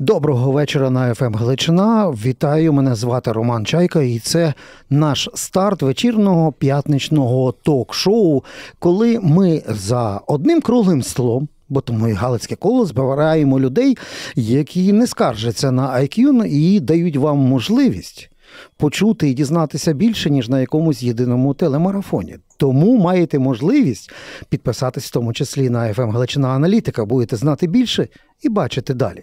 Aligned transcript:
Доброго 0.00 0.52
вечора 0.52 0.90
на 0.90 1.14
ФМ 1.14 1.34
Галичина. 1.34 2.10
Вітаю, 2.10 2.72
мене 2.72 2.94
звати 2.94 3.32
Роман 3.32 3.66
Чайка, 3.66 4.02
і 4.02 4.18
це 4.18 4.54
наш 4.90 5.28
старт 5.34 5.82
вечірного 5.82 6.52
п'ятничного 6.52 7.52
ток-шоу, 7.52 8.42
коли 8.78 9.20
ми 9.22 9.62
за 9.68 10.20
одним 10.26 10.60
круглим 10.60 11.02
столом. 11.02 11.48
Бо 11.68 11.80
тому 11.80 12.08
і 12.08 12.12
Галицьке 12.12 12.56
коло 12.56 12.86
збираємо 12.86 13.60
людей, 13.60 13.98
які 14.36 14.92
не 14.92 15.06
скаржаться 15.06 15.70
на 15.72 15.94
IQ 15.94 16.44
і 16.44 16.80
дають 16.80 17.16
вам 17.16 17.38
можливість 17.38 18.30
почути 18.78 19.28
і 19.28 19.34
дізнатися 19.34 19.92
більше, 19.92 20.30
ніж 20.30 20.48
на 20.48 20.60
якомусь 20.60 21.02
єдиному 21.02 21.54
телемарафоні. 21.54 22.36
Тому 22.56 22.96
маєте 22.96 23.38
можливість 23.38 24.12
підписатись 24.48 25.06
в 25.06 25.10
тому 25.10 25.32
числі 25.32 25.70
на 25.70 25.78
FM 25.78 26.10
Галичина 26.10 26.48
Аналітика, 26.48 27.04
будете 27.04 27.36
знати 27.36 27.66
більше 27.66 28.08
і 28.42 28.48
бачити 28.48 28.94
далі. 28.94 29.22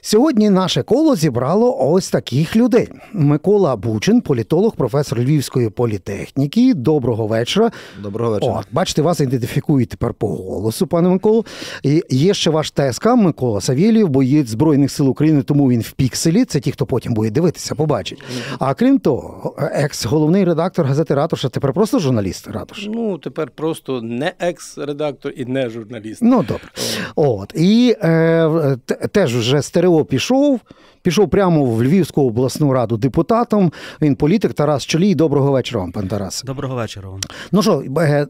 Сьогодні 0.00 0.50
наше 0.50 0.82
коло 0.82 1.16
зібрало 1.16 1.76
ось 1.92 2.10
таких 2.10 2.56
людей: 2.56 2.88
Микола 3.12 3.76
Бучин, 3.76 4.20
політолог, 4.20 4.76
професор 4.76 5.18
Львівської 5.18 5.70
політехніки. 5.70 6.74
Доброго 6.74 7.26
вечора. 7.26 7.70
Доброго 8.02 8.30
вечора. 8.30 8.52
О, 8.52 8.62
бачите, 8.72 9.02
вас 9.02 9.20
ідентифікують 9.20 9.88
тепер 9.88 10.14
по 10.14 10.28
голосу, 10.28 10.86
пане 10.86 11.08
Миколо. 11.08 11.44
І 11.82 12.02
Є 12.10 12.34
ще 12.34 12.50
ваш 12.50 12.70
ТСК 12.70 13.06
Микола 13.06 13.60
Савєлєв, 13.60 14.08
боєць 14.08 14.48
Збройних 14.48 14.90
сил 14.90 15.08
України, 15.08 15.42
тому 15.42 15.70
він 15.70 15.80
в 15.80 15.92
пікселі. 15.92 16.44
Це 16.44 16.60
ті, 16.60 16.72
хто 16.72 16.86
потім 16.86 17.14
буде 17.14 17.30
дивитися, 17.30 17.74
побачить. 17.74 18.22
А 18.58 18.74
крім 18.74 18.93
того, 18.98 19.54
екс-головний 19.72 20.44
редактор 20.44 20.86
газети 20.86 21.14
Ратуша, 21.14 21.48
тепер 21.48 21.72
просто 21.72 21.98
журналіст 21.98 22.48
Ратуш. 22.48 22.86
Ну, 22.86 23.18
тепер 23.18 23.50
просто 23.50 24.02
не 24.02 24.32
екс-редактор 24.38 25.32
і 25.36 25.44
не 25.44 25.68
журналіст. 25.70 26.22
Ну 26.22 26.42
добре. 26.42 26.68
От. 27.14 27.52
І 27.54 27.96
е, 28.02 28.76
теж 29.12 29.36
вже 29.36 29.62
стерео 29.62 30.04
пішов. 30.04 30.60
Пішов 31.04 31.30
прямо 31.30 31.64
в 31.64 31.82
Львівську 31.82 32.22
обласну 32.22 32.72
раду 32.72 32.96
депутатом. 32.96 33.72
Він 34.02 34.16
політик 34.16 34.54
Тарас 34.54 34.86
Чолій. 34.86 35.14
Доброго 35.14 35.52
вечора 35.52 35.80
вам, 35.80 35.92
пан 35.92 36.08
Тарас. 36.08 36.42
Доброго 36.46 36.74
вечора. 36.74 37.08
вам. 37.08 37.20
Ну 37.52 37.62
що, 37.62 37.82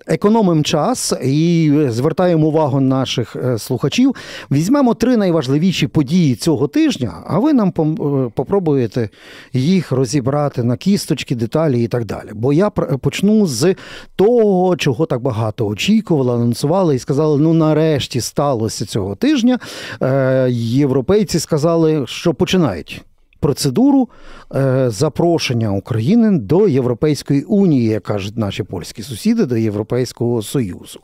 економимо 0.07 0.63
час 0.63 1.13
і 1.25 1.73
звертаємо 1.89 2.47
увагу 2.47 2.81
наших 2.81 3.37
е, 3.37 3.59
слухачів. 3.59 4.15
Візьмемо 4.51 4.95
три 4.95 5.17
найважливіші 5.17 5.87
події 5.87 6.35
цього 6.35 6.69
тижня, 6.69 7.13
а 7.27 7.39
ви 7.39 7.53
нам 7.53 7.69
е, 7.69 8.31
попробуєте 8.35 9.09
їх 9.53 9.93
розібрати 9.93 10.63
на 10.63 10.77
кісточки, 10.77 11.35
деталі 11.35 11.85
і 11.85 11.89
так 11.89 12.05
далі. 12.05 12.31
Бо 12.33 12.53
я 12.53 12.71
почну 12.71 13.47
з 13.47 13.75
того, 14.17 14.77
чого 14.77 15.07
так 15.07 15.21
багато 15.21 15.67
очікували, 15.67 16.33
анонсували 16.33 16.95
і 16.95 16.99
сказали: 16.99 17.39
ну 17.39 17.55
нарешті 17.55 18.21
сталося 18.21 18.87
цього 18.87 19.15
тижня. 19.15 19.59
Е, 20.03 20.49
європейці 20.51 21.39
сказали, 21.39 22.07
що 22.07 22.35
починають 22.35 22.64
починають 22.65 23.05
процедуру 23.41 24.09
е, 24.55 24.91
запрошення 24.91 25.73
України 25.73 26.39
до 26.39 26.69
Європейської 26.69 27.43
унії, 27.43 27.89
як 27.89 28.03
кажуть 28.03 28.37
наші 28.37 28.63
польські 28.63 29.03
сусіди, 29.03 29.47
до 29.47 29.57
Європейського 29.57 30.43
Союзу. 30.43 31.01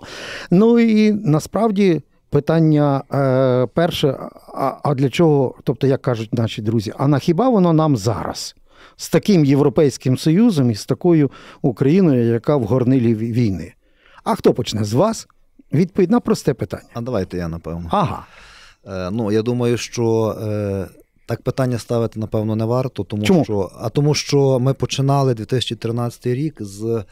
Ну 0.50 0.78
і 0.78 1.12
насправді. 1.12 2.03
Питання 2.33 3.03
е, 3.12 3.66
перше, 3.75 4.16
а, 4.55 4.75
а 4.83 4.94
для 4.94 5.08
чого, 5.08 5.55
тобто, 5.64 5.86
як 5.86 6.03
кажуть 6.03 6.34
наші 6.34 6.62
друзі, 6.62 6.92
а 6.98 7.08
на 7.08 7.19
хіба 7.19 7.48
воно 7.48 7.72
нам 7.72 7.97
зараз 7.97 8.55
з 8.97 9.08
таким 9.08 9.44
Європейським 9.44 10.19
Союзом 10.19 10.70
і 10.70 10.75
з 10.75 10.86
такою 10.86 11.31
Україною, 11.62 12.33
яка 12.33 12.56
в 12.56 12.64
горнилі 12.64 13.14
війни? 13.14 13.72
А 14.25 14.34
хто 14.34 14.55
почне 14.55 14.84
з 14.84 14.92
вас? 14.92 15.27
Відповідь 15.72 16.11
на 16.11 16.20
просте 16.20 16.55
питання. 16.55 16.91
А 16.94 17.00
давайте 17.00 17.36
я 17.36 17.48
напевно. 17.48 17.88
Ага. 17.91 18.27
Е, 18.86 19.11
ну, 19.11 19.33
я 19.33 19.42
думаю, 19.42 19.77
що 19.77 20.36
е, 20.42 20.86
так 21.31 21.42
питання 21.42 21.78
ставити, 21.78 22.20
напевно, 22.20 22.56
не 22.56 22.64
варто, 22.64 23.05
тому 23.05 23.23
Чому? 23.23 23.45
що 23.45 23.70
а 23.81 23.89
тому, 23.89 24.14
що 24.14 24.59
ми 24.59 24.75
починали 24.75 25.34
2013 25.34 26.27
рік 26.27 26.56
з 26.61 27.05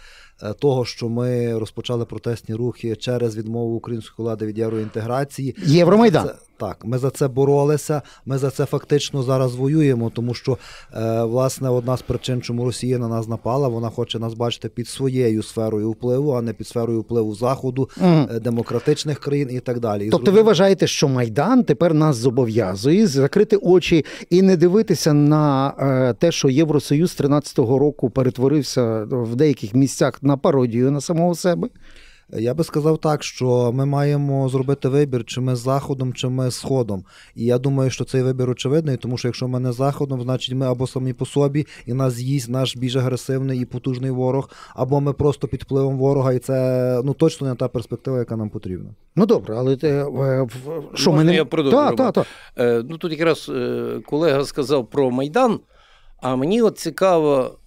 Е, 0.43 0.53
того, 0.53 0.85
що 0.85 1.09
ми 1.09 1.59
розпочали 1.59 2.05
протестні 2.05 2.55
рухи 2.55 2.97
через 2.97 3.37
відмову 3.37 3.77
української 3.77 4.25
влади 4.27 4.47
від 4.47 4.59
євроінтеграції. 4.59 5.57
Євромайдан. 5.67 6.27
Це, 6.27 6.35
так, 6.59 6.85
ми 6.85 6.99
за 6.99 7.11
це 7.11 7.29
боролися. 7.29 8.03
Ми 8.27 8.39
за 8.39 8.51
це 8.51 8.65
фактично 8.65 9.23
зараз 9.23 9.55
воюємо, 9.55 10.11
тому 10.15 10.35
що 10.35 10.59
е, 10.97 11.23
власне 11.23 11.69
одна 11.69 11.97
з 11.97 12.03
причин, 12.03 12.43
чому 12.43 12.65
Росія 12.65 12.99
на 12.99 13.09
нас 13.09 13.29
напала, 13.29 13.69
вона 13.69 13.91
хоче 13.91 14.19
нас 14.19 14.35
бачити 14.35 14.69
під 14.69 14.89
своєю 14.89 15.43
сферою 15.43 15.91
впливу, 15.91 16.33
а 16.33 16.43
не 16.43 16.53
під 16.53 16.67
сферою 16.67 17.01
впливу 17.01 17.35
заходу, 17.35 17.91
угу. 18.01 18.27
демократичних 18.41 19.19
країн 19.19 19.49
і 19.53 19.61
так 19.61 19.81
далі. 19.81 20.09
Тобто, 20.11 20.33
ви 20.33 20.43
вважаєте, 20.43 20.87
що 20.87 21.09
майдан 21.09 21.65
тепер 21.65 21.95
нас 21.95 22.17
зобов'язує 22.17 23.07
закрити 23.07 23.57
очі 23.57 24.05
і 24.31 24.43
не 24.43 24.57
дивитися 24.57 25.13
на 25.13 26.15
те, 26.19 26.33
що 26.33 26.49
Євросоюз 26.49 27.17
13-го 27.21 27.79
року 27.79 28.11
перетворився 28.11 29.05
в 29.11 29.37
деяких 29.37 29.75
місцях 29.75 30.23
на 30.23 30.37
пародію 30.37 30.91
на 30.91 31.01
самого 31.01 31.35
себе? 31.35 31.69
Я 32.31 32.55
би 32.55 32.65
сказав 32.65 32.99
так, 32.99 33.23
що 33.23 33.73
ми 33.73 33.87
маємо 33.87 34.49
зробити 34.49 34.89
вибір, 34.89 35.25
чи 35.25 35.41
ми 35.41 35.57
з 35.57 35.59
заходом, 35.59 36.13
чи 36.13 36.29
ми 36.29 36.51
з 36.51 36.55
сходом. 36.55 37.05
І 37.35 37.45
я 37.45 37.59
думаю, 37.59 37.91
що 37.91 38.05
цей 38.05 38.23
вибір 38.23 38.51
очевидний, 38.51 38.97
тому 38.97 39.19
що 39.19 39.29
якщо 39.29 39.49
ми 39.49 39.61
не 39.61 39.73
заходом, 39.73 40.23
значить 40.23 40.55
ми 40.55 40.67
або 40.67 40.87
самі 40.87 41.13
по 41.13 41.27
собі, 41.27 41.67
і 41.87 41.93
нас 41.93 42.13
з'їсть 42.13 42.49
наш 42.49 42.77
більш 42.77 42.97
агресивний 42.97 43.61
і 43.61 43.65
потужний 43.65 44.11
ворог, 44.11 44.51
або 44.75 45.01
ми 45.01 45.13
просто 45.13 45.49
під 45.49 45.63
впливом 45.63 45.99
ворога, 45.99 46.33
і 46.33 46.39
це 46.39 47.01
ну 47.05 47.15
точно 47.15 47.49
не 47.49 47.55
та 47.55 47.69
перспектива, 47.69 48.19
яка 48.19 48.37
нам 48.37 48.51
потрібна. 48.51 48.91
Ну 49.17 49.27
добре, 49.27 49.55
але 49.59 49.77
те, 49.77 50.05
е, 50.05 50.49
що 50.95 51.11
Можна 51.11 51.13
ми 51.13 51.25
не... 51.25 51.35
я 51.35 51.45
продовжую? 51.45 51.97
Так, 51.97 52.13
так, 52.13 52.27
так. 52.57 52.85
Ну 52.89 52.99
тут 52.99 53.13
якраз 53.13 53.51
е, 53.55 54.01
колега 54.07 54.45
сказав 54.45 54.91
про 54.91 55.11
Майдан, 55.11 55.61
а 56.23 56.37
мені 56.37 56.63
от 56.63 56.79
цікаво 56.79 57.59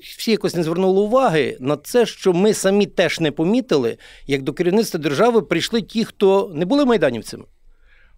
всі 0.00 0.30
якось 0.30 0.54
не 0.54 0.62
звернули 0.62 1.00
уваги 1.00 1.56
на 1.60 1.76
це, 1.76 2.06
що 2.06 2.32
ми 2.32 2.54
самі 2.54 2.86
теж 2.86 3.20
не 3.20 3.30
помітили, 3.30 3.96
як 4.26 4.42
до 4.42 4.52
керівництва 4.52 5.00
держави 5.00 5.42
прийшли 5.42 5.82
ті, 5.82 6.04
хто 6.04 6.52
не 6.54 6.64
були 6.64 6.84
майданівцями. 6.84 7.44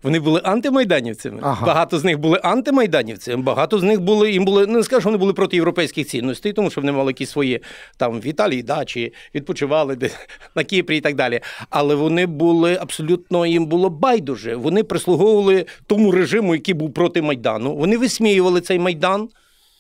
Вони 0.03 0.21
були 0.21 0.41
антимайданівцями. 0.45 1.39
Ага. 1.43 1.67
Багато 1.67 1.99
з 1.99 2.05
них 2.05 2.19
були 2.19 2.41
антимайданівцями, 2.43 3.43
багато 3.43 3.79
з 3.79 3.83
них 3.83 4.01
були 4.01 4.33
їм 4.33 4.45
були, 4.45 4.67
не 4.67 4.83
скажу, 4.83 5.05
вони 5.05 5.19
були 5.19 5.33
проти 5.33 5.57
європейських 5.57 6.07
цінностей, 6.07 6.53
тому 6.53 6.71
що 6.71 6.81
вони 6.81 6.93
мали 6.93 7.11
якісь 7.11 7.31
свої 7.31 7.61
там 7.97 8.21
в 8.21 8.27
Італії 8.27 8.63
дачі, 8.63 9.13
відпочивали 9.35 9.97
де, 9.97 10.11
на 10.55 10.65
Кіпрі 10.65 10.97
і 10.97 11.01
так 11.01 11.15
далі. 11.15 11.41
Але 11.71 11.95
вони 11.95 12.27
були 12.27 12.79
абсолютно 12.81 13.47
їм 13.47 13.67
було 13.67 13.91
байдуже. 13.91 14.55
Вони 14.55 14.83
прислуговували 14.85 15.67
тому 15.87 16.11
режиму, 16.13 16.55
який 16.55 16.75
був 16.75 16.95
проти 16.95 17.23
Майдану. 17.23 17.77
Вони 17.77 17.99
висміювали 17.99 18.61
цей 18.61 18.79
майдан. 18.79 19.29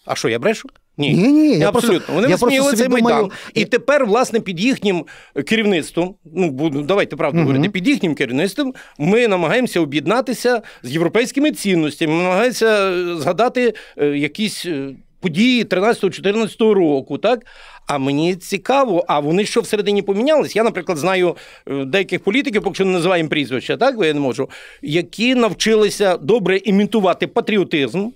А 0.06 0.14
що, 0.14 0.28
я 0.28 0.38
брешу? 0.38 0.68
Ні, 0.98 1.14
ні, 1.14 1.28
ні 1.28 1.58
я 1.58 1.68
абсолютно. 1.68 1.98
Просто, 1.98 2.12
Вони 2.12 2.28
висміяли 2.28 2.72
цей 2.72 2.86
думаю... 2.86 3.04
майдан. 3.04 3.30
І 3.54 3.64
тепер, 3.64 4.06
власне, 4.06 4.40
під 4.40 4.60
їхнім 4.60 5.04
керівництвом, 5.46 6.14
ну 6.34 6.70
давайте 6.70 7.16
правду 7.16 7.38
uh 7.38 7.42
говорити, 7.42 7.68
під 7.68 7.88
їхнім 7.88 8.14
керівництвом 8.14 8.74
ми 8.98 9.28
намагаємося 9.28 9.80
об'єднатися 9.80 10.62
з 10.82 10.92
європейськими 10.92 11.52
цінностями. 11.52 12.12
Ми 12.12 12.22
намагаємося 12.22 12.66
е, 12.66 13.16
згадати 13.16 13.74
е, 13.98 14.06
якісь 14.06 14.66
е, 14.66 14.88
події 15.20 15.64
13-14 15.64 16.72
року, 16.72 17.18
так. 17.18 17.46
А 17.86 17.98
мені 17.98 18.36
цікаво, 18.36 19.04
а 19.08 19.20
вони 19.20 19.44
що 19.44 19.60
всередині 19.60 20.02
помінялись? 20.02 20.56
Я, 20.56 20.62
наприклад, 20.62 20.98
знаю 20.98 21.36
деяких 21.66 22.20
політиків, 22.20 22.62
поки 22.62 22.74
що 22.74 22.84
не 22.84 22.92
називаємо 22.92 23.28
прізвища, 23.28 23.76
так 23.76 23.96
бо 23.96 24.04
я 24.04 24.14
не 24.14 24.20
можу, 24.20 24.48
які 24.82 25.34
навчилися 25.34 26.16
добре 26.16 26.56
імітувати 26.56 27.26
патріотизм 27.26 28.08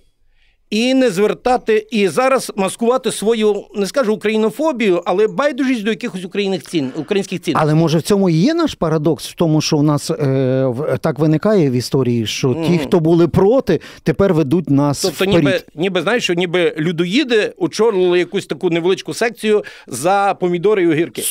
і 0.73 0.93
не 0.93 1.09
звертати 1.09 1.87
і 1.91 2.07
зараз 2.07 2.51
маскувати 2.55 3.11
свою, 3.11 3.63
не 3.75 3.87
скажу 3.87 4.13
українофобію, 4.13 5.01
але 5.05 5.27
байдужість 5.27 5.83
до 5.83 5.89
якихось 5.89 6.25
українських 6.25 6.69
цін, 6.69 6.91
українських 6.95 7.41
цін. 7.41 7.53
Але 7.57 7.75
може 7.75 7.97
в 7.97 8.01
цьому 8.01 8.29
і 8.29 8.33
є 8.33 8.53
наш 8.53 8.73
парадокс 8.73 9.27
в 9.27 9.33
тому, 9.33 9.61
що 9.61 9.77
в 9.77 9.83
нас 9.83 10.11
е, 10.11 10.73
так 11.01 11.19
виникає 11.19 11.69
в 11.69 11.73
історії, 11.73 12.25
що 12.25 12.49
mm. 12.49 12.67
ті, 12.67 12.77
хто 12.77 12.99
були 12.99 13.27
проти, 13.27 13.79
тепер 14.03 14.33
ведуть 14.33 14.69
нас. 14.69 15.01
Тобто, 15.01 15.25
вперед. 15.25 15.35
ніби 15.35 15.61
ніби 15.75 16.01
знаєш, 16.01 16.23
що 16.23 16.33
ніби 16.33 16.75
людоїди 16.77 17.53
очолили 17.57 18.19
якусь 18.19 18.45
таку 18.45 18.69
невеличку 18.69 19.13
секцію 19.13 19.63
за 19.87 20.35
помідори 20.39 20.83
і 20.83 20.87
огірки. 20.87 21.23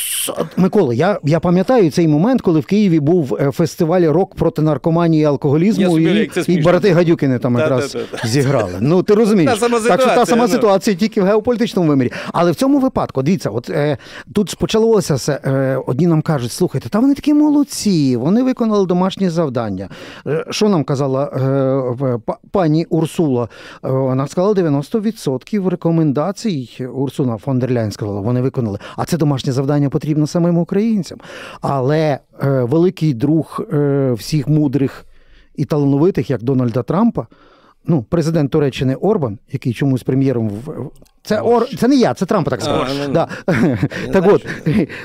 Микола, 0.57 0.95
я 0.95 1.19
я 1.25 1.41
пам'ятаю 1.41 1.91
цей 1.91 2.09
момент, 2.09 2.41
коли 2.41 2.61
в 2.61 2.67
Києві 2.67 3.01
був 3.01 3.35
е, 3.41 3.51
фестиваль 3.51 4.03
рок 4.03 4.35
проти 4.35 4.63
наркоманії 4.63 5.23
і 5.23 5.27
алкоголізму, 5.27 5.99
і, 5.99 6.31
і 6.47 6.61
брати 6.61 6.91
Гадюкини 6.91 7.39
там 7.39 7.59
якраз 7.59 7.97
зіграли. 8.25 8.79
Ну 8.81 9.03
ти 9.03 9.15
розумієш 9.15 9.32
розумієш. 9.33 9.61
Та 9.61 9.69
сама 9.69 9.81
ситуація, 9.81 9.97
так 9.97 10.01
що 10.01 10.21
та 10.21 10.27
сама 10.27 10.43
ну. 10.43 10.49
ситуація 10.49 10.97
тільки 10.97 11.23
в 11.23 11.25
геополітичному 11.25 11.89
вимірі. 11.89 12.13
Але 12.33 12.51
в 12.51 12.55
цьому 12.55 12.79
випадку, 12.79 13.23
дивіться, 13.23 13.51
от 13.51 13.71
е, 13.71 13.97
тут 14.35 14.51
ж 14.51 14.57
почалося 14.57 15.15
все. 15.15 15.41
Е, 15.45 15.83
одні 15.87 16.07
нам 16.07 16.23
кажуть, 16.23 16.53
слухайте, 16.53 16.89
та 16.89 16.99
вони 16.99 17.15
такі 17.15 17.35
молодці, 17.35 18.17
вони 18.17 18.43
виконали 18.43 18.87
домашні 18.87 19.29
завдання. 19.29 19.89
Е, 20.27 20.45
що 20.51 20.69
нам 20.69 20.85
казала 20.85 21.25
е, 21.25 22.33
пані 22.51 22.85
Урсула? 22.85 23.49
Е, 23.85 23.91
вона 23.91 24.27
сказала 24.27 24.55
90% 24.55 25.69
рекомендацій. 25.69 26.87
Урсуна 26.95 27.37
фон 27.37 27.59
дер 27.59 27.71
Ляйн 27.71 27.91
сказала, 27.91 28.21
вони 28.21 28.41
виконали. 28.41 28.79
А 28.97 29.05
це 29.05 29.17
домашнє 29.17 29.53
завдання 29.53 29.89
потрібно 29.91 30.27
самим 30.27 30.59
українцям. 30.59 31.19
Але 31.61 31.99
е, 31.99 32.19
великий 32.63 33.15
друг 33.15 33.61
е, 33.73 34.13
всіх 34.13 34.49
мудрих 34.49 35.05
і 35.55 35.65
талановитих, 35.65 36.31
як 36.31 36.43
Дональда 36.43 36.83
Трампа 36.83 37.27
ну, 37.87 38.05
президент 38.09 38.51
Туреччини 38.51 38.95
Орбан, 38.95 39.39
який 39.53 39.73
чомусь 39.73 40.03
прем'єром 40.03 40.49
в. 40.49 40.91
Це 41.25 41.41
Ор... 41.41 41.69
це 41.79 41.89
не 41.89 41.97
я, 41.97 42.15
це 42.15 42.27
Трамп 42.27 42.49
так 42.49 42.63
сказав. 42.63 42.87
А, 42.91 42.95
ну, 42.95 43.05
ну. 43.07 43.13
да. 43.13 43.29
так 44.13 44.25
знаю, 44.25 44.35
от, 44.35 44.47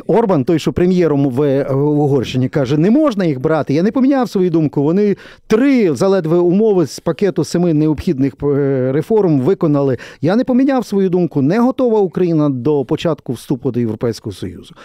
Орбан, 0.07 0.43
той, 0.43 0.59
що 0.59 0.73
прем'єром 0.73 1.29
в, 1.29 1.63
в 1.63 1.99
Угорщині, 1.99 2.49
каже, 2.49 2.77
не 2.77 2.91
можна 2.91 3.25
їх 3.25 3.39
брати. 3.39 3.73
Я 3.73 3.83
не 3.83 3.91
поміняв 3.91 4.29
свою 4.29 4.49
думку. 4.49 4.83
Вони 4.83 5.17
три 5.47 5.95
заледве 5.95 6.37
умови 6.37 6.87
з 6.87 6.99
пакету 6.99 7.43
семи 7.43 7.73
необхідних 7.73 8.33
е, 8.43 8.91
реформ 8.91 9.39
виконали. 9.39 9.97
Я 10.21 10.35
не 10.35 10.43
поміняв 10.43 10.85
свою 10.85 11.09
думку. 11.09 11.41
Не 11.41 11.59
готова 11.59 11.99
Україна 11.99 12.49
до 12.49 12.85
початку 12.85 13.33
вступу 13.33 13.71
до 13.71 13.79
Європейського 13.79 14.33
Союзу. 14.33 14.75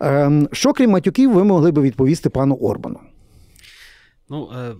Ем, 0.00 0.48
що 0.52 0.72
крім 0.72 0.90
матюків, 0.90 1.32
ви 1.32 1.44
могли 1.44 1.70
би 1.70 1.82
відповісти 1.82 2.30
пану 2.30 2.54
Орбану? 2.54 3.00
Ну, 4.30 4.48
е, 4.58 4.72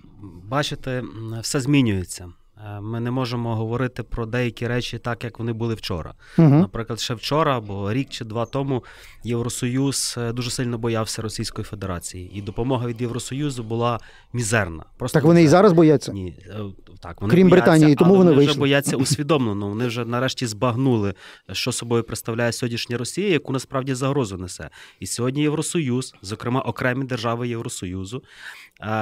бачите, 0.49 1.03
все 1.43 1.61
змінюється. 1.61 2.29
Е, 2.67 2.81
Ми 2.81 3.01
не 3.01 3.11
можемо 3.11 3.57
говорити 3.57 4.03
про 4.03 4.27
деякі 4.27 4.67
речі 4.67 4.99
так, 4.99 5.25
як 5.25 5.39
вони 5.39 5.53
були 5.53 5.75
вчора. 5.75 6.15
Угу. 6.39 6.49
Наприклад, 6.49 7.01
ще 7.01 7.15
вчора, 7.15 7.57
або 7.57 7.93
рік 7.93 8.09
чи 8.11 8.25
два 8.25 8.47
тому, 8.47 8.85
Євросоюз 9.25 10.15
е, 10.19 10.33
дуже 10.33 10.51
сильно 10.51 10.79
боявся 10.79 11.23
Російської 11.23 11.65
Федерації, 11.65 12.31
і 12.35 12.43
допомога 12.43 12.87
від 12.87 13.01
Євросоюзу 13.01 13.63
була 13.63 14.01
мізерна. 14.33 14.85
Просто 14.99 15.19
Так 15.19 15.25
вони 15.25 15.43
і 15.43 15.49
зараз 15.49 15.73
бояться. 15.73 16.13
Ні, 16.13 16.35
е, 16.47 16.61
так, 17.01 17.21
вони 17.21 17.35
Крім 17.35 17.49
бояться, 17.49 17.71
Британії, 17.71 17.97
тому 17.97 18.15
але 18.15 18.25
вони 18.25 18.47
вже 18.47 18.59
бояться 18.59 18.97
усвідомлено. 19.07 19.69
Вони 19.69 19.87
вже 19.87 20.05
нарешті 20.05 20.47
збагнули, 20.47 21.15
що 21.53 21.73
собою 21.73 22.03
представляє 22.03 22.53
сьогоднішня 22.53 22.99
Росія, 22.99 23.29
яку 23.29 23.53
насправді 23.53 23.95
загрозу 23.95 24.37
несе. 24.37 24.71
І 25.01 25.07
сьогодні 25.07 25.43
Євросоюз, 25.43 26.15
зокрема 26.23 26.61
окремі 26.61 27.05
держави 27.05 27.49
Євросоюзу, 27.49 28.23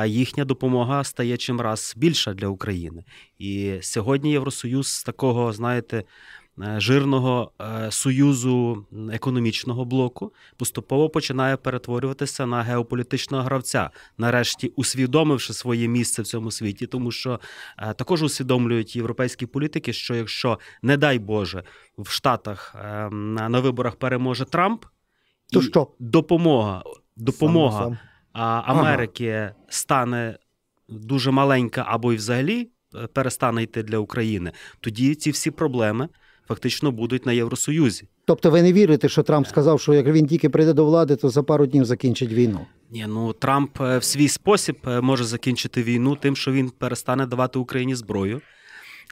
їхня 0.06 0.44
допомога 0.44 1.04
стає 1.04 1.36
чим 1.36 1.60
раз 1.60 1.94
більша 1.96 2.34
для 2.34 2.46
України. 2.46 3.04
І 3.38 3.49
сьогодні 3.82 4.32
Євросоюз 4.32 4.88
з 4.88 5.02
такого, 5.04 5.52
знаєте. 5.52 6.04
е, 6.62 6.80
Жирного 6.80 7.52
е, 7.60 7.90
союзу 7.90 8.86
економічного 9.12 9.84
блоку 9.84 10.32
поступово 10.56 11.08
починає 11.10 11.56
перетворюватися 11.56 12.46
на 12.46 12.62
геополітичного 12.62 13.42
гравця, 13.42 13.90
нарешті 14.18 14.72
усвідомивши 14.76 15.52
своє 15.52 15.88
місце 15.88 16.22
в 16.22 16.26
цьому 16.26 16.50
світі, 16.50 16.86
тому 16.86 17.10
що 17.10 17.40
е, 17.78 17.94
також 17.94 18.22
усвідомлюють 18.22 18.96
європейські 18.96 19.46
політики, 19.46 19.92
що 19.92 20.14
якщо, 20.14 20.58
не 20.82 20.96
дай 20.96 21.18
Боже, 21.18 21.62
в 21.98 22.08
Штатах 22.10 22.74
на, 23.12 23.60
виборах 23.60 23.96
переможе 23.96 24.44
Трамп, 24.44 24.84
То 25.52 25.60
і 25.60 25.62
що? 25.62 25.88
допомога, 25.98 26.82
допомога 27.16 27.78
Сам 27.84 27.98
сам. 28.34 28.62
Америки 28.66 29.50
стане 29.68 30.38
дуже 30.88 31.30
маленька 31.30 31.84
або 31.88 32.12
й 32.12 32.16
взагалі 32.16 32.68
перестане 33.12 33.62
йти 33.62 33.82
для 33.82 33.98
України, 33.98 34.52
тоді 34.80 35.14
ці 35.14 35.30
всі 35.30 35.50
проблеми 35.50 36.08
фактично 36.48 36.92
будуть 36.92 37.26
на 37.26 37.32
Євросоюзі. 37.32 38.08
Тобто 38.24 38.50
ви 38.50 38.62
не 38.62 38.72
вірите, 38.72 39.08
що 39.08 39.22
Трамп 39.22 39.46
сказав, 39.46 39.80
що 39.80 39.94
як 39.94 40.06
він 40.06 40.26
тільки 40.26 40.48
прийде 40.48 40.72
до 40.72 40.84
влади, 40.84 41.16
то 41.16 41.28
за 41.28 41.42
пару 41.42 41.66
днів 41.66 41.84
закінчить 41.84 42.32
війну. 42.32 42.66
Ні, 42.90 43.06
ну 43.08 43.32
Трамп 43.32 43.80
е, 43.80 43.98
в 43.98 44.04
свій 44.04 44.28
спосіб 44.28 44.76
е, 44.86 45.00
може 45.00 45.24
закінчити 45.24 45.82
війну 45.82 46.16
тим, 46.16 46.36
що 46.36 46.52
він 46.52 46.70
перестане 46.70 47.26
давати 47.26 47.58
Україні 47.58 47.94
зброю, 47.94 48.40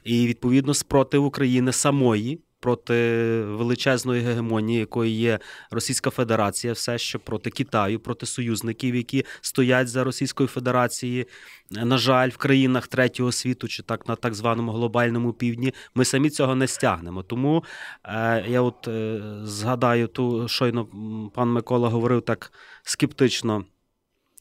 і 0.03 0.27
відповідно 0.27 0.73
спротив 0.73 1.25
України 1.25 1.71
самої 1.71 2.39
проти 2.59 2.93
величезної 3.41 4.21
гегемонії, 4.21 4.79
якою 4.79 5.11
є 5.11 5.39
Російська 5.71 6.09
Федерація, 6.09 6.73
все 6.73 6.97
ще 6.97 7.17
проти 7.17 7.49
Китаю, 7.49 7.99
проти 7.99 8.25
союзників, 8.25 8.95
які 8.95 9.25
стоять 9.41 9.87
за 9.87 10.03
Російською 10.03 10.49
Федерацією. 10.49 11.25
На 11.71 11.97
жаль, 11.97 12.29
в 12.29 12.37
країнах 12.37 12.87
третього 12.87 13.31
світу 13.31 13.67
чи 13.67 13.83
так 13.83 14.07
на 14.07 14.15
так 14.15 14.33
званому 14.33 14.71
глобальному 14.71 15.33
півдні 15.33 15.73
ми 15.95 16.05
самі 16.05 16.29
цього 16.29 16.55
не 16.55 16.67
стягнемо. 16.67 17.23
Тому 17.23 17.63
е, 18.05 18.45
я 18.47 18.61
от 18.61 18.87
е, 18.87 19.21
згадаю 19.43 20.07
ту 20.07 20.47
щойно 20.47 20.87
пан 21.35 21.49
Микола 21.49 21.89
говорив 21.89 22.21
так 22.21 22.51
скептично. 22.83 23.65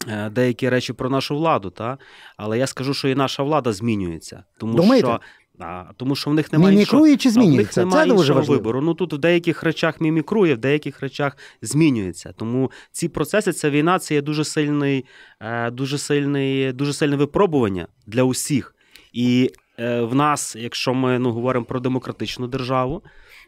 е, 0.09 0.31
Деякі 0.31 0.69
речі 0.69 0.93
про 0.93 1.11
нашу 1.11 1.37
владу, 1.37 1.71
та? 1.71 1.99
але 2.37 2.59
я 2.59 2.67
скажу, 2.67 2.95
що 2.95 3.09
і 3.09 3.15
наша 3.15 3.43
влада 3.43 3.73
змінюється. 3.73 4.45
Тому 4.59 4.75
Думаєте? 4.77 5.09
що, 5.09 5.21
а, 5.61 5.85
тому 5.97 6.17
що 6.17 6.31
в 6.31 6.35
них 6.35 6.53
немає 6.53 6.79
іншого, 6.79 7.03
Мімікрує 7.03 7.17
чи 7.17 7.29
в 7.29 7.37
них 7.37 7.45
змінюється? 7.45 7.81
немає 7.81 8.11
Це 8.11 8.17
дуже 8.17 8.33
важливо. 8.33 8.59
вибору. 8.59 8.81
Ну 8.81 8.95
тут 8.95 9.13
в 9.13 9.19
деяких 9.19 9.63
речах 9.63 10.01
мімікрує, 10.01 10.55
в 10.55 10.59
деяких 10.59 11.01
речах 11.01 11.37
змінюється. 11.63 12.33
Тому 12.37 12.71
ці 12.93 13.09
процеси, 13.09 13.53
ця 13.53 13.71
війна, 13.71 13.99
це 13.99 14.15
є 14.15 14.23
дуже 14.23 14.45
сильний, 14.45 15.05
е, 15.41 15.71
дуже 15.71 15.99
сильний, 15.99 16.73
дуже 16.73 16.93
сильне 16.93 17.17
випробування 17.17 17.89
для 18.07 18.23
усіх. 18.23 18.75
І 19.13 19.51
е, 19.79 20.01
в 20.01 20.15
нас, 20.15 20.57
якщо 20.57 20.95
ми 20.95 21.19
ну, 21.19 21.33
говоримо 21.33 21.65
про 21.65 21.81
демократичну 21.81 22.47
державу, 22.47 23.03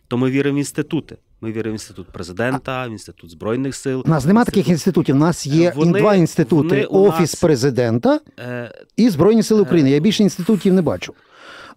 то 0.09 0.19
ми 0.19 0.31
віримо 0.31 0.57
в 0.57 0.59
інститути. 0.59 1.17
Ми 1.41 1.53
віримо 1.53 1.73
в 1.73 1.75
інститут 1.75 2.07
президента, 2.07 2.87
в 2.87 2.91
інститут 2.91 3.31
збройних 3.31 3.75
сил. 3.75 4.03
У 4.07 4.09
нас 4.09 4.25
немає 4.27 4.45
таких 4.45 4.69
інститутів. 4.69 5.17
У 5.17 5.19
нас 5.19 5.47
є 5.47 5.73
Вони- 5.77 5.99
два 6.01 6.15
інститути: 6.15 6.85
Офіс 6.85 7.21
нас- 7.21 7.35
президента 7.35 8.21
Е, 8.39 8.73
і 8.97 9.11
Збройні 9.11 9.43
Сили 9.43 9.61
України. 9.63 9.91
Я 9.91 10.01
більше 10.01 10.23
інститутів 10.23 10.75
не 10.75 10.83
бачу. 10.83 11.15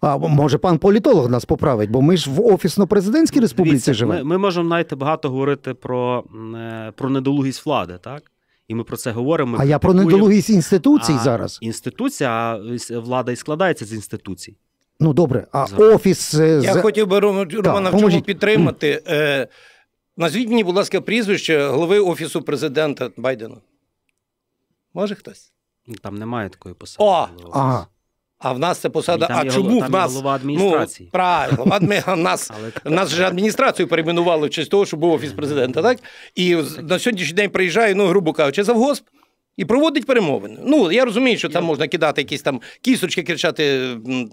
А 0.00 0.16
може 0.16 0.58
пан 0.58 0.78
політолог 0.78 1.30
нас 1.30 1.44
поправить, 1.44 1.90
бо 1.90 2.02
ми 2.02 2.16
ж 2.16 2.30
в 2.30 2.40
офісно-президентській 2.40 3.40
республіці 3.40 3.94
живемо. 3.94 4.18
Ми, 4.18 4.24
ми 4.24 4.38
можемо 4.38 4.68
знаєте, 4.68 4.96
багато 4.96 5.30
говорити 5.30 5.74
про, 5.74 6.24
е, 6.56 6.92
про 6.96 7.10
недолугість 7.10 7.66
влади, 7.66 7.98
так? 8.02 8.22
І 8.68 8.74
ми 8.74 8.84
про 8.84 8.96
це 8.96 9.10
говоримо. 9.10 9.52
Ми 9.52 9.58
А 9.60 9.64
я 9.64 9.78
про 9.78 9.94
недолугість 9.94 10.50
інституцій 10.50 11.14
А 11.16 11.18
зараз. 11.18 11.58
Інституція, 11.60 12.30
а 12.30 12.58
влада 12.98 13.32
і 13.32 13.36
складається 13.36 13.84
з 13.84 13.92
інституцій. 13.92 14.56
Ну 15.00 15.12
добре, 15.12 15.46
а 15.52 15.66
Зараз. 15.66 15.94
офіс 15.94 16.34
е, 16.34 16.60
Я 16.62 16.72
з- 16.74 16.80
хотів 16.80 17.06
би 17.06 17.18
Рома- 17.20 17.62
Романа 17.62 17.90
в 17.90 18.00
чому 18.00 18.20
підтримати. 18.22 19.02
Е, 19.08 19.48
назвіть 20.16 20.48
мені, 20.48 20.64
будь 20.64 20.76
ласка, 20.76 21.00
прізвище 21.00 21.66
голови 21.66 21.98
Офісу 22.00 22.42
президента 22.42 23.10
Байдена. 23.16 23.56
Може 24.94 25.14
хтось? 25.14 25.52
Ну, 25.86 25.94
Там 25.94 26.14
немає 26.18 26.48
такої 26.48 26.74
посади. 26.74 27.04
О! 27.04 27.28
Ага. 27.52 27.86
А 28.38 28.52
в 28.52 28.58
нас 28.58 28.78
це 28.78 28.88
посада. 28.88 29.26
Там 29.26 29.36
А 29.40 29.50
чому 29.50 29.68
голова- 29.70 29.86
в 29.86 29.90
нас 29.90 30.12
голова 30.12 30.34
адміністрації. 30.34 31.06
Ну, 31.06 31.12
правильно, 31.12 31.64
адми- 31.64 32.16
нас 32.16 32.50
Але 32.84 32.94
нас 32.96 33.08
же 33.10 33.24
адміністрацію 33.26 33.88
перейменували 33.88 34.46
в 34.46 34.50
честь 34.50 34.70
того, 34.70 34.86
що 34.86 34.96
був 34.96 35.12
офіс 35.12 35.32
президента, 35.32 35.82
так? 35.82 35.98
І 36.34 36.56
на 36.82 36.98
сьогоднішній 36.98 37.34
день 37.36 37.50
приїжджає, 37.50 37.94
ну, 37.94 38.06
грубо 38.06 38.32
кажучи, 38.32 38.64
завгосп. 38.64 39.04
І 39.56 39.64
проводить 39.64 40.06
перемовини. 40.06 40.58
Ну 40.66 40.92
я 40.92 41.04
розумію, 41.04 41.38
що 41.38 41.48
там 41.48 41.64
можна 41.64 41.88
кидати 41.88 42.20
якісь 42.20 42.42
там 42.42 42.60
кісточки, 42.80 43.22
кричати. 43.22 43.80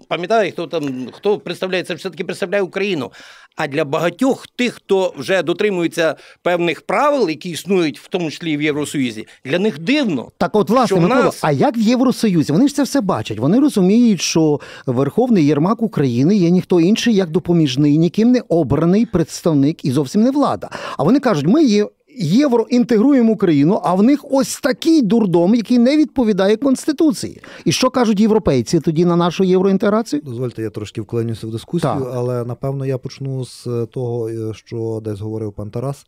Пам'ятаю, 0.08 0.52
хто 0.52 0.66
там 0.66 1.08
хто 1.12 1.38
представляє 1.38 1.82
це, 1.82 1.94
все 1.94 2.10
таки 2.10 2.24
представляє 2.24 2.62
Україну. 2.62 3.12
А 3.56 3.66
для 3.66 3.84
багатьох 3.84 4.46
тих, 4.56 4.74
хто 4.74 5.14
вже 5.18 5.42
дотримується 5.42 6.14
певних 6.42 6.82
правил, 6.82 7.28
які 7.28 7.50
існують, 7.50 7.98
в 8.00 8.08
тому 8.08 8.30
числі 8.30 8.52
і 8.52 8.56
в 8.56 8.62
Євросоюзі, 8.62 9.26
для 9.44 9.58
них 9.58 9.78
дивно. 9.78 10.28
Так, 10.38 10.56
от, 10.56 10.70
власне, 10.70 10.86
що 10.86 11.00
Микола, 11.00 11.22
нас- 11.24 11.38
а 11.42 11.52
як 11.52 11.78
в 11.78 11.80
Євросоюзі? 11.80 12.52
Вони 12.52 12.68
ж 12.68 12.74
це 12.74 12.82
все 12.82 13.00
бачать. 13.00 13.38
Вони 13.38 13.60
розуміють, 13.60 14.20
що 14.20 14.60
Верховний 14.86 15.46
Єрмак 15.46 15.82
України 15.82 16.36
є 16.36 16.50
ніхто 16.50 16.80
інший, 16.80 17.14
як 17.14 17.30
допоміжний, 17.30 17.98
ніким 17.98 18.30
не 18.32 18.42
обраний 18.48 19.06
представник 19.06 19.84
і 19.84 19.90
зовсім 19.90 20.22
не 20.22 20.30
влада. 20.30 20.70
А 20.98 21.02
вони 21.02 21.20
кажуть, 21.20 21.46
ми 21.46 21.64
є. 21.64 21.86
Євроінтегруємо 22.16 23.32
Україну, 23.32 23.80
а 23.84 23.94
в 23.94 24.02
них 24.02 24.24
ось 24.30 24.60
такий 24.60 25.02
дурдом, 25.02 25.54
який 25.54 25.78
не 25.78 25.96
відповідає 25.96 26.56
Конституції. 26.56 27.40
І 27.64 27.72
що 27.72 27.90
кажуть 27.90 28.20
європейці 28.20 28.80
тоді 28.80 29.04
на 29.04 29.16
нашу 29.16 29.44
євроінтеграцію? 29.44 30.22
Дозвольте, 30.24 30.62
я 30.62 30.70
трошки 30.70 31.00
вклинюся 31.00 31.46
в 31.46 31.50
дискусію, 31.50 31.92
Так. 31.92 32.12
але 32.14 32.44
напевно 32.44 32.86
я 32.86 32.98
почну 32.98 33.44
з 33.44 33.66
е, 33.66 33.86
того, 33.86 34.28
е, 34.28 34.54
що 34.54 35.00
десь 35.04 35.20
говорив 35.20 35.52
пан 35.52 35.70
Тарас, 35.70 36.06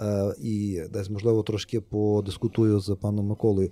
е, 0.00 0.34
і 0.42 0.80
десь, 0.90 1.10
можливо, 1.10 1.42
трошки 1.42 1.80
подискутую 1.80 2.80
з 2.80 2.96
паном 3.00 3.26
Миколою. 3.26 3.70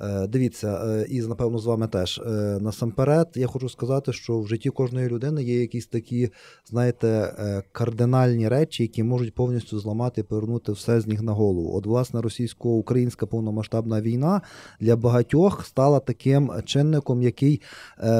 Е, 0.00 0.26
Дивіться, 0.26 0.82
е, 0.86 1.06
і 1.08 1.20
напевно 1.20 1.58
з 1.58 1.66
вами 1.66 1.88
теж. 1.88 2.20
Е, 2.26 2.30
Насамперед, 2.60 3.28
я 3.34 3.46
хочу 3.46 3.68
сказати, 3.68 4.12
що 4.12 4.40
в 4.40 4.48
житті 4.48 4.70
кожної 4.70 5.08
людини 5.08 5.42
є 5.42 5.60
якісь 5.60 5.86
такі, 5.86 6.30
знаєте, 6.70 7.32
кардинальні 7.72 8.48
речі, 8.48 8.82
які 8.82 9.02
можуть 9.02 9.34
повністю 9.34 9.78
зламати 9.78 10.20
і 10.20 10.24
повернути 10.24 10.72
все 10.72 11.00
з 11.00 11.06
ніг 11.06 11.22
на 11.22 11.32
голову. 11.32 11.76
От, 11.76 11.86
власне, 11.86 12.22
російсько-українська 12.22 13.26
повномасштабна 13.26 14.00
війна 14.00 14.40
для 14.80 14.96
багатьох 14.96 15.66
стала 15.66 16.00
таким 16.00 16.52
чинником, 16.64 17.22
який 17.22 17.60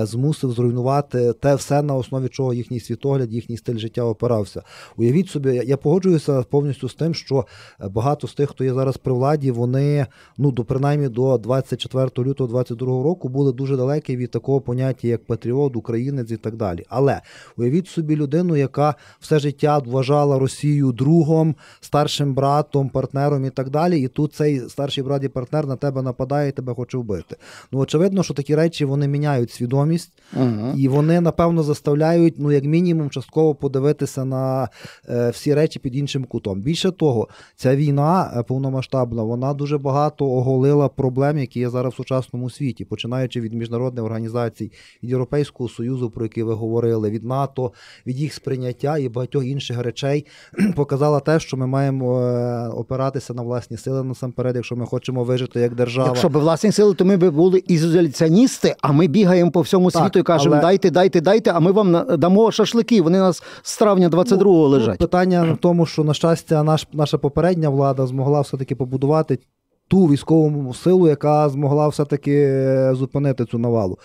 змусив 0.03 0.53
зруйнувати 0.53 1.33
те 1.33 1.55
все, 1.55 1.83
на 1.83 1.95
основі 1.95 2.29
чого 2.29 2.55
їхній 2.55 2.81
світогляд, 2.81 3.33
їхній 3.33 3.57
стиль 3.57 3.79
життя 3.79 4.03
опирався. 4.05 4.63
Уявіть 4.97 5.29
собі, 5.29 5.63
я- 5.65 5.77
погоджуюся 5.77 6.43
повністю 6.43 6.89
з 6.89 6.95
тим, 6.95 7.15
що 7.15 7.47
багато 7.91 8.29
з 8.29 8.35
тих, 8.35 8.51
хто 8.51 8.65
є 8.65 8.75
зараз 8.75 8.97
при 8.97 9.13
владі, 9.13 9.51
вони 9.51 10.07
ну 10.39 10.51
до 10.53 10.65
принаймні 10.65 11.09
до 11.09 11.31
24 11.63 12.29
лютого 12.29 12.49
22 12.49 13.03
року 13.03 13.29
були 13.29 13.53
дуже 13.53 13.77
далекі 13.77 14.17
від 14.17 14.31
такого 14.31 14.61
поняття, 14.61 15.09
як 15.09 15.25
патріот, 15.25 15.77
українець 15.77 16.31
і 16.31 16.37
так 16.37 16.57
далі. 16.57 16.85
Але 16.89 17.21
уявіть 17.57 17.89
собі 17.89 18.17
людину, 18.17 18.57
яка 18.57 18.95
все 19.21 19.39
життя 19.39 19.79
вважала 19.79 20.39
Росію 20.39 20.93
другом, 20.93 21.55
старшим 21.81 22.35
братом, 22.35 22.89
партнером 22.89 23.45
і 23.45 23.51
так 23.51 23.71
далі. 23.71 24.01
І 24.01 24.09
тут 24.09 24.35
цей 24.35 24.69
старший 24.69 25.05
брат 25.05 25.25
і 25.25 25.29
партнер 25.29 25.67
на 25.67 25.77
тебе 25.77 26.03
нападає 26.03 26.49
і 26.49 26.53
тебе 26.53 26.75
хоче 26.75 26.99
вбити. 26.99 27.37
Ну 27.73 27.79
очевидно, 27.79 28.23
що 28.23 28.35
такі 28.35 28.55
речі 28.55 28.85
вони 28.85 29.09
міняють 29.09 29.51
свідомість, 29.51 30.13
Угу. 30.37 30.75
і 30.77 30.89
вони 30.89 31.21
напевно 31.21 31.63
заставляють, 31.63 32.35
ну 32.39 32.53
як 32.53 32.65
мінімум, 32.65 33.11
частково 33.11 33.55
подивитися 33.55 34.25
на 34.25 34.69
е, 35.09 35.31
всі 35.31 35.55
речі 35.55 35.79
під 35.79 35.97
іншим 35.97 36.25
кутом. 36.25 36.61
Більше 36.61 36.91
того, 36.91 37.29
ця 37.57 37.77
війна 37.77 38.33
е, 38.37 38.43
повномасштабна, 38.43 39.23
вона 39.23 39.55
дуже 39.55 39.79
багато 39.79 40.27
оголила 40.27 40.89
проблем, 40.89 41.39
які 41.39 41.52
є 41.57 41.71
зараз 41.71 41.93
в 41.93 41.97
сучасному 41.97 42.51
світі, 42.51 42.85
починаючи 42.85 43.41
від 43.41 43.53
міжнародних 43.53 44.05
організацій, 44.05 44.73
від 45.03 45.11
Європейського 45.11 45.69
союзу, 45.69 46.11
про 46.11 46.25
який 46.25 46.43
ви 46.43 46.55
говорили, 46.55 47.11
від 47.11 47.25
НАТО, 47.25 47.73
від 48.07 48.19
їх 48.21 48.35
сприйняття 48.35 48.99
і 48.99 49.09
багатьох 49.09 49.45
інших 49.47 49.79
речей, 49.79 50.27
показала 50.77 51.21
те, 51.21 51.41
що 51.41 51.57
ми 51.57 51.67
маємо 51.67 52.21
е, 52.21 52.69
опиратися 52.69 53.35
на 53.35 53.43
власні 53.43 53.77
сили 53.77 54.05
насамперед, 54.05 54.57
якщо 54.57 54.77
ми 54.77 54.87
хочемо 54.87 55.25
вижити 55.25 55.61
як 55.61 55.75
держава. 55.75 56.09
Якщо 56.09 56.29
б 56.29 56.33
власні 56.33 56.73
сили, 56.73 56.95
то 56.95 57.05
ми 57.05 57.17
б 57.17 57.31
були 57.31 57.63
ізоляціоністи, 57.69 58.75
а 58.81 58.93
ми 58.93 59.07
бігаємо 59.07 59.51
по 59.51 59.61
всьому 59.61 59.91
Так, 59.91 60.03
світу 60.03 60.19
і 60.19 60.23
кажемо: 60.23 60.55
але- 60.55 60.63
дайте, 60.63 60.91
дайте, 60.91 61.21
дайте, 61.21 61.51
а 61.51 61.61
ми 61.61 61.73
вам 61.73 62.05
дамо 62.19 62.51
шашлики. 62.51 63.03
Вони 63.03 63.19
нас 63.19 63.43
з 63.63 63.79
травня 63.79 64.09
22-го 64.09 64.53
Ну, 64.53 64.67
лежать. 64.69 64.99
Питання 64.99 65.53
в 65.53 65.57
тому, 65.57 65.87
що 65.87 66.05
на 66.05 66.15
щастя, 66.15 66.63
наш, 66.63 66.89
наша 66.93 67.19
попередня 67.19 67.69
влада 67.69 68.07
змогла 68.07 68.41
все-таки 68.41 68.75
побудувати 68.75 69.39
ту 69.93 70.07
військову 70.07 70.75
силу, 70.75 71.09
яка 71.09 71.49
змогла 71.49 71.89
все-таки 71.89 72.33
е, 72.33 72.95
зупинити 72.95 73.45
цю 73.45 73.59
навалу. 73.59 73.99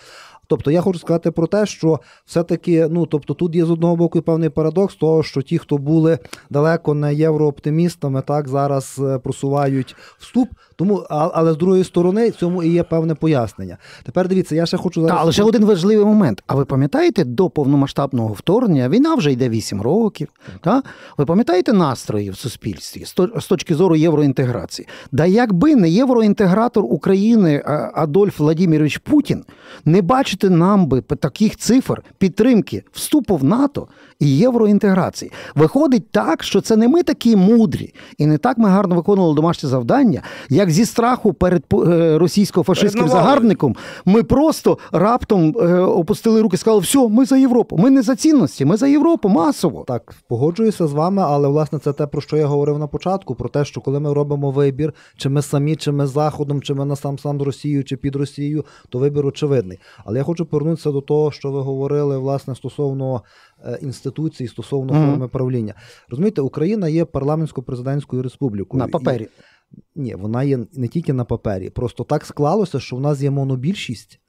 Тобто 0.48 0.70
я 0.70 0.80
хочу 0.80 0.98
сказати 0.98 1.30
про 1.30 1.46
те, 1.46 1.66
що 1.66 2.00
все-таки, 2.26 2.88
ну 2.90 3.06
тобто, 3.06 3.34
тут 3.34 3.54
є 3.54 3.64
з 3.64 3.70
одного 3.70 3.96
боку 3.96 4.22
певний 4.22 4.48
парадокс, 4.48 4.94
того, 4.96 5.22
що 5.22 5.42
ті, 5.42 5.58
хто 5.58 5.78
були 5.78 6.18
далеко 6.50 6.94
не 6.94 7.14
єврооптимістами, 7.14 8.22
так 8.22 8.48
зараз 8.48 9.00
е, 9.04 9.18
просувають 9.18 9.96
вступ. 10.18 10.48
Тому, 10.76 11.06
але 11.10 11.52
з 11.52 11.56
другої 11.56 11.84
сторони, 11.84 12.30
цьому 12.30 12.62
і 12.62 12.68
є 12.68 12.82
певне 12.82 13.14
пояснення. 13.14 13.76
Тепер 14.04 14.28
дивіться, 14.28 14.54
я 14.54 14.66
ще 14.66 14.76
хочу 14.76 15.00
зараз. 15.00 15.16
Та, 15.16 15.22
але 15.22 15.32
ще 15.32 15.42
один 15.42 15.64
важливий 15.64 16.04
момент. 16.06 16.42
А 16.46 16.54
ви 16.54 16.64
пам'ятаєте, 16.64 17.24
до 17.24 17.50
повномасштабного 17.50 18.34
вторгнення 18.34 18.88
війна 18.88 19.14
вже 19.14 19.32
йде 19.32 19.48
8 19.48 19.82
років. 19.82 20.28
Та? 20.60 20.82
Ви 21.18 21.24
пам'ятаєте 21.24 21.72
настрої 21.72 22.30
в 22.30 22.36
суспільстві 22.36 23.04
з 23.04 23.12
то- 23.12 23.40
з 23.40 23.46
точки 23.46 23.74
зору 23.74 23.96
євроінтеграції? 23.96 24.88
Да 25.12 25.26
якби 25.26 25.76
не 25.76 25.90
євроінтегратор 25.90 26.84
України 26.84 27.62
Адольф 27.94 28.38
Владимирович 28.38 28.98
Путін, 28.98 29.44
не 29.84 30.02
бачити 30.38 30.50
нам 30.50 30.86
би 30.86 31.00
таких 31.00 31.56
цифр 31.56 32.02
підтримки 32.18 32.82
вступу 32.92 33.36
в 33.36 33.44
НАТО 33.44 33.88
і 34.20 34.36
євроінтеграції. 34.36 35.32
Виходить 35.54 36.10
так, 36.10 36.42
що 36.42 36.60
це 36.60 36.76
не 36.76 36.88
ми 36.88 37.02
такі 37.02 37.36
мудрі, 37.36 37.94
і 38.18 38.26
не 38.26 38.38
так 38.38 38.58
ми 38.58 38.68
гарно 38.68 38.96
виконували 38.96 39.34
домашнє 39.34 39.68
завдання, 39.68 40.22
як 40.50 40.70
зі 40.70 40.84
страху 40.84 41.32
перед 41.32 41.64
е, 41.72 42.18
російсько-фашистським 42.18 43.08
загарбником 43.08 43.76
ми 44.04 44.22
просто 44.22 44.78
раптом 44.92 45.54
е, 45.60 45.80
опустили 45.80 46.42
руки 46.42 46.54
і 46.54 46.58
сказали, 46.58 46.80
все, 46.80 47.08
ми 47.08 47.24
за 47.24 47.36
Європу. 47.36 47.76
Ми 47.76 47.90
не 47.90 48.02
за 48.02 48.16
цінності, 48.16 48.64
ми 48.64 48.76
за 48.76 48.86
Європу 48.86 49.28
масово. 49.28 49.84
Так, 49.86 50.14
погоджуюся 50.28 50.86
з 50.86 50.92
вами, 50.92 51.22
але 51.26 51.48
власне 51.48 51.78
це 51.78 51.92
те, 51.92 52.06
про 52.06 52.20
що 52.20 52.36
я 52.36 52.46
говорив 52.46 52.78
на 52.78 52.86
початку: 52.86 53.34
про 53.34 53.48
те, 53.48 53.64
що 53.64 53.80
коли 53.80 54.00
ми 54.00 54.12
робимо 54.12 54.50
вибір, 54.50 54.94
чи 55.16 55.28
ми 55.28 55.42
самі, 55.42 55.76
чи 55.76 55.92
ми 55.92 56.06
з 56.06 56.10
Заходом, 56.10 56.62
чи 56.62 56.74
ми 56.74 56.84
на 56.84 56.96
сам 56.96 57.18
сам 57.18 57.42
Росією, 57.42 57.84
чи 57.84 57.96
під 57.96 58.16
Росією, 58.16 58.64
то 58.88 58.98
вибір 58.98 59.26
очевидний. 59.26 59.78
Але 60.04 60.18
я 60.18 60.24
хочу 60.28 60.46
повернутися 60.46 60.90
до 60.90 61.00
того, 61.00 61.32
що 61.32 61.50
ви 61.50 61.60
говорили 61.60 62.18
власне 62.18 62.54
стосовно 62.54 63.22
е, 63.64 63.78
інституцій, 63.82 64.48
стосовно 64.48 64.92
Мгм. 64.94 65.10
форми 65.10 65.28
правління. 65.28 65.74
Розумієте, 66.08 66.40
Україна 66.40 66.88
є 66.88 67.04
парламентсько-президентською 67.04 68.22
республікою. 68.22 68.78
На 68.82 68.88
папері. 68.88 69.22
І- 69.22 69.78
ні, 70.00 70.14
вона 70.14 70.42
є 70.42 70.58
не 70.72 70.88
тільки 70.88 71.12
на 71.12 71.24
папері. 71.24 71.70
Просто 71.70 72.04
так 72.04 72.24
склалося, 72.24 72.80
що 72.80 72.96
в 72.96 73.00
нас 73.00 73.20
є 73.22 73.30
монобільшість. 73.30 74.20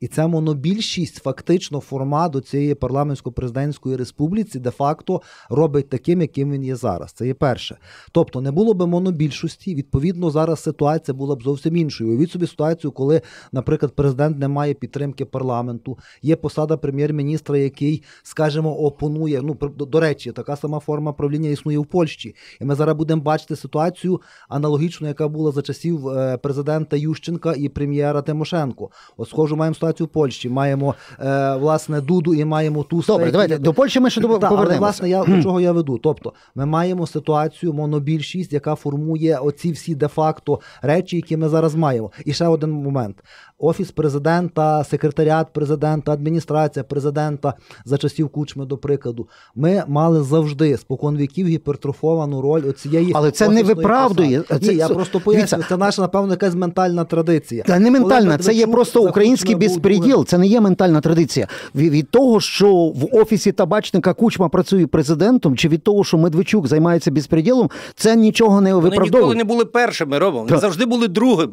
І 0.00 0.08
ця 0.08 0.26
монобільшість 0.26 1.22
фактично 1.22 1.80
формат 1.80 2.32
до 2.32 2.40
цієї 2.40 2.74
парламентсько-президентської 2.74 3.96
республіці 3.96 4.58
де-факто 4.58 5.22
робить 5.50 5.88
таким, 5.88 6.20
яким 6.20 6.52
він 6.52 6.64
є 6.64 6.76
зараз. 6.76 7.12
Це 7.12 7.26
є 7.26 7.34
перше. 7.34 7.78
Тобто 8.12 8.40
не 8.40 8.50
було 8.50 8.74
би 8.74 8.86
монобільшості, 8.86 9.74
відповідно, 9.74 10.30
зараз 10.30 10.62
ситуація 10.62 11.14
була 11.14 11.36
б 11.36 11.42
зовсім 11.42 11.76
іншою. 11.76 12.10
Уявіть 12.10 12.30
собі 12.30 12.46
ситуацію, 12.46 12.92
коли, 12.92 13.20
наприклад, 13.52 13.92
президент 13.94 14.38
не 14.38 14.48
має 14.48 14.74
підтримки 14.74 15.24
парламенту, 15.24 15.98
є 16.22 16.36
посада 16.36 16.76
прем'єр-міністра, 16.76 17.58
який, 17.58 18.02
скажімо, 18.22 18.78
опонує. 18.78 19.42
Ну, 19.42 19.56
до 19.78 20.00
речі, 20.00 20.32
така 20.32 20.56
сама 20.56 20.80
форма 20.80 21.12
правління 21.12 21.48
існує 21.48 21.78
в 21.78 21.86
Польщі. 21.86 22.34
І 22.60 22.64
ми 22.64 22.74
зараз 22.74 22.96
будемо 22.96 23.22
бачити 23.22 23.56
ситуацію 23.56 24.20
аналогічну, 24.48 25.08
яка 25.08 25.28
була 25.28 25.52
за 25.52 25.62
часів 25.62 26.08
е, 26.08 26.36
президента 26.36 26.96
Ющенка 26.96 27.54
і 27.56 27.68
прем'єра 27.68 28.22
Тимошенко. 28.22 28.90
От 29.16 29.28
схожу 29.28 29.56
маємо 29.56 29.74
ситуацію 29.74 29.87
в 30.04 30.08
Польщі. 30.08 30.48
Маємо 30.48 30.94
е, 31.20 31.56
власне 31.56 32.00
Дуду 32.00 32.34
і 32.34 32.44
маємо 32.44 32.82
ту 32.82 33.02
Добре, 33.06 33.24
які 33.24 33.32
давайте 33.32 33.58
до 33.58 33.72
Польщі 33.74 34.00
ми 34.00 34.10
ще 34.10 34.20
до- 34.20 34.28
повернемося. 34.28 34.66
але, 34.68 34.78
власне, 34.78 35.08
я 35.08 35.24
до 35.24 35.42
чого 35.42 35.60
я 35.60 35.72
веду. 35.72 35.98
Тобто, 36.02 36.32
ми 36.54 36.66
маємо 36.66 37.06
ситуацію 37.06 37.72
монобільшість, 37.72 38.52
яка 38.52 38.74
формує 38.74 39.38
оці 39.38 39.72
всі 39.72 39.94
де-факто 39.94 40.60
речі, 40.82 41.16
які 41.16 41.36
ми 41.36 41.48
зараз 41.48 41.74
маємо. 41.74 42.10
І 42.24 42.32
ще 42.32 42.46
один 42.46 42.70
момент: 42.70 43.16
офіс 43.58 43.90
президента, 43.90 44.84
секретаріат 44.84 45.52
президента, 45.52 46.12
адміністрація 46.12 46.84
президента 46.84 47.54
за 47.84 47.98
часів 47.98 48.28
кучми, 48.28 48.66
до 48.66 48.76
прикладу, 48.76 49.28
ми 49.54 49.84
мали 49.88 50.22
завжди 50.22 50.76
спокон 50.76 51.16
віків 51.16 51.46
гіпертрофовану 51.46 52.40
роль 52.40 52.62
оцієї. 52.68 53.12
Але 53.14 53.30
це 53.30 53.48
не 53.48 53.62
виправдує. 53.62 54.42
Це- 54.48 54.58
Ні, 54.62 54.74
я 54.74 54.88
просто 54.88 55.22
дивіться. 55.26 55.58
Це 55.68 55.76
наша, 55.76 56.02
напевно, 56.02 56.30
якась 56.30 56.54
ментальна 56.54 57.04
традиція. 57.04 57.64
Та 57.64 57.78
не 57.78 57.90
ментальна, 57.90 58.38
це 58.38 58.54
є 58.54 58.66
просто 58.66 59.02
український 59.02 59.54
безпреділ. 59.54 60.24
Це 60.24 60.38
не 60.38 60.46
є 60.46 60.60
ментальна 60.60 61.00
традиція. 61.00 61.48
Від, 61.74 61.92
від 61.92 62.10
того, 62.10 62.40
що 62.40 62.74
в 62.74 63.08
офісі 63.12 63.52
табачника 63.52 64.14
Кучма 64.14 64.48
працює 64.48 64.86
президентом, 64.86 65.56
чи 65.56 65.68
від 65.68 65.82
того, 65.82 66.04
що 66.04 66.18
Медведчук 66.18 66.66
займається 66.66 67.10
безпреділом, 67.10 67.70
це 67.94 68.16
нічого 68.16 68.60
не 68.60 68.74
Вони 68.74 68.96
ніколи 68.98 69.34
не 69.34 69.44
були 69.44 69.64
першими, 69.64 70.18
Роман. 70.18 70.46
Вони 70.46 70.60
завжди 70.60 70.86
були 70.86 71.08
другими. 71.08 71.52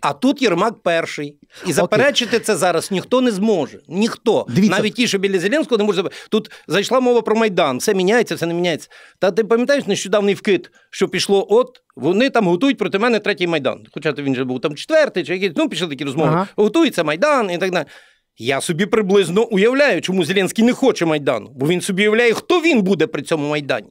А 0.00 0.12
тут 0.12 0.42
Єрмак 0.42 0.74
перший. 0.82 1.17
І 1.66 1.72
заперечити 1.72 2.40
це 2.40 2.56
зараз 2.56 2.90
ніхто 2.90 3.20
не 3.20 3.30
зможе. 3.30 3.78
Ніхто. 3.88 4.46
Дивіться. 4.48 4.76
Навіть 4.76 4.94
ті, 4.94 5.08
що 5.08 5.18
біля 5.18 5.38
Зеленського, 5.38 5.78
не 5.78 5.84
може 5.84 6.04
Тут 6.30 6.50
зайшла 6.68 7.00
мова 7.00 7.22
про 7.22 7.36
Майдан. 7.36 7.78
Все 7.78 7.94
міняється, 7.94 8.34
все 8.34 8.46
не 8.46 8.54
міняється. 8.54 8.88
Та 9.18 9.30
ти 9.30 9.44
пам'ятаєш 9.44 9.86
нещодавний 9.86 10.34
вкид, 10.34 10.70
що 10.90 11.08
пішло, 11.08 11.46
от 11.50 11.80
вони 11.96 12.30
там 12.30 12.46
готують 12.46 12.78
проти 12.78 12.98
мене 12.98 13.18
третій 13.18 13.46
Майдан. 13.46 13.86
Хоча 13.92 14.12
він 14.12 14.34
же 14.34 14.44
був 14.44 14.60
там 14.60 14.74
четвертий, 14.74 15.24
чи 15.24 15.32
якийсь, 15.32 15.52
ну 15.56 15.68
пішли 15.68 15.88
такі 15.88 16.04
розмови. 16.04 16.28
Ага. 16.28 16.48
Готується 16.56 17.04
Майдан 17.04 17.50
і 17.50 17.58
так 17.58 17.70
далі. 17.70 17.86
Я 18.40 18.60
собі 18.60 18.86
приблизно 18.86 19.44
уявляю, 19.44 20.00
чому 20.00 20.24
Зеленський 20.24 20.64
не 20.64 20.72
хоче 20.72 21.06
Майдану, 21.06 21.50
бо 21.54 21.66
він 21.66 21.80
собі 21.80 22.02
уявляє, 22.02 22.32
хто 22.32 22.60
він 22.60 22.82
буде 22.82 23.06
при 23.06 23.22
цьому 23.22 23.48
Майдані. 23.48 23.88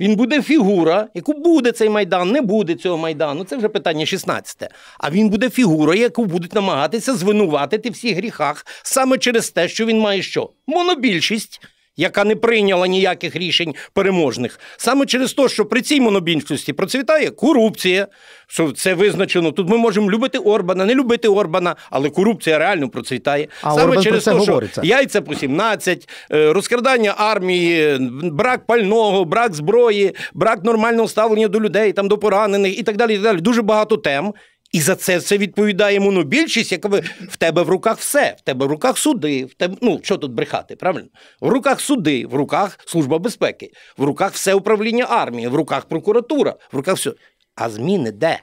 Він 0.00 0.16
буде 0.16 0.42
фігура, 0.42 1.08
яку 1.14 1.32
буде 1.32 1.72
цей 1.72 1.88
майдан, 1.88 2.30
не 2.30 2.40
буде 2.40 2.74
цього 2.74 2.98
майдану. 2.98 3.44
Це 3.44 3.56
вже 3.56 3.68
питання 3.68 4.06
16. 4.06 4.68
А 4.98 5.10
він 5.10 5.28
буде 5.28 5.50
фігура, 5.50 5.94
яку 5.94 6.24
будуть 6.24 6.54
намагатися 6.54 7.14
звинуватити 7.14 7.90
всіх 7.90 8.16
гріхах 8.16 8.66
саме 8.82 9.18
через 9.18 9.50
те, 9.50 9.68
що 9.68 9.86
він 9.86 9.98
має 9.98 10.22
що? 10.22 10.50
Монобільшість, 10.66 11.60
яка 11.96 12.24
не 12.24 12.36
прийняла 12.36 12.86
ніяких 12.86 13.36
рішень 13.36 13.74
переможних. 13.92 14.60
Саме 14.76 15.06
через 15.06 15.32
те, 15.32 15.48
що 15.48 15.64
при 15.64 15.82
цій 15.82 16.00
монобільшості 16.00 16.72
процвітає 16.72 17.30
корупція, 17.30 18.06
що 18.46 18.72
це 18.72 18.94
визначено. 18.94 19.52
Тут 19.52 19.68
ми 19.68 19.76
можемо 19.76 20.10
любити 20.10 20.38
Орбана, 20.38 20.84
не 20.84 20.94
любити 20.94 21.28
Орбана, 21.28 21.76
але 21.90 22.10
корупція 22.10 22.58
реально 22.58 22.88
процвітає. 22.88 23.48
А 23.62 23.70
саме 23.70 23.82
Орбан 23.82 24.02
через 24.02 24.24
те, 24.24 24.30
що 24.30 24.38
говориться. 24.38 24.80
яйця 24.84 25.22
по 25.22 25.34
17, 25.34 26.08
е, 26.32 26.52
розкрадання 26.52 27.14
армії, 27.16 27.98
брак 28.22 28.66
пального, 28.66 29.24
брак 29.24 29.54
зброї, 29.54 30.14
брак 30.34 30.64
нормального 30.64 31.08
ставлення 31.08 31.48
до 31.48 31.60
людей, 31.60 31.92
там 31.92 32.08
до 32.08 32.18
поранених 32.18 32.78
і 32.78 32.82
так 32.82 32.96
далі. 32.96 33.12
І 33.12 33.16
так 33.16 33.24
далі. 33.24 33.40
Дуже 33.40 33.62
багато 33.62 33.96
тем. 33.96 34.34
І 34.74 34.80
за 34.80 34.96
це 34.96 35.20
це 35.20 35.38
відповідає 35.38 36.00
монобільшість, 36.00 36.72
яка 36.72 36.88
ви 36.88 37.02
в 37.28 37.36
тебе 37.36 37.62
в 37.62 37.68
руках 37.68 37.98
все. 37.98 38.36
В 38.38 38.40
тебе 38.40 38.66
в 38.66 38.68
руках 38.68 38.98
суди, 38.98 39.44
в 39.44 39.54
тебе, 39.54 39.76
ну 39.82 40.00
що 40.02 40.16
тут 40.16 40.32
брехати, 40.32 40.76
правильно? 40.76 41.08
В 41.40 41.48
руках 41.48 41.80
суди, 41.80 42.26
в 42.26 42.34
руках 42.34 42.78
служба 42.86 43.18
безпеки, 43.18 43.70
в 43.96 44.04
руках 44.04 44.32
все 44.32 44.54
управління 44.54 45.06
армії, 45.08 45.48
в 45.48 45.54
руках 45.54 45.84
прокуратура, 45.84 46.54
в 46.72 46.76
руках 46.76 46.96
все. 46.96 47.12
А 47.54 47.70
зміни 47.70 48.12
де? 48.12 48.40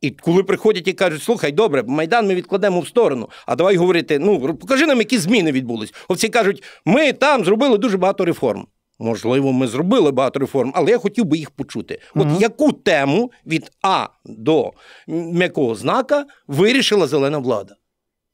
І 0.00 0.10
коли 0.10 0.42
приходять 0.42 0.88
і 0.88 0.92
кажуть, 0.92 1.22
слухай, 1.22 1.52
добре, 1.52 1.82
Майдан 1.86 2.26
ми 2.26 2.34
відкладемо 2.34 2.80
в 2.80 2.88
сторону, 2.88 3.28
а 3.46 3.56
давай 3.56 3.76
говорити, 3.76 4.18
ну 4.18 4.54
покажи 4.54 4.86
нам, 4.86 4.98
які 4.98 5.18
зміни 5.18 5.52
відбулись. 5.52 5.94
Всі 6.10 6.28
кажуть, 6.28 6.62
ми 6.84 7.12
там 7.12 7.44
зробили 7.44 7.78
дуже 7.78 7.96
багато 7.96 8.24
реформ. 8.24 8.66
Можливо, 9.02 9.52
ми 9.52 9.66
зробили 9.66 10.10
багато 10.10 10.38
реформ, 10.38 10.72
але 10.74 10.90
я 10.90 10.98
хотів 10.98 11.24
би 11.24 11.38
їх 11.38 11.50
почути. 11.50 11.98
От 12.14 12.26
Мгм. 12.26 12.36
яку 12.40 12.72
тему 12.72 13.30
від 13.46 13.70
А 13.82 14.06
до 14.24 14.72
м'якого 15.08 15.74
знака 15.74 16.26
вирішила 16.46 17.06
зелена 17.06 17.38
влада? 17.38 17.76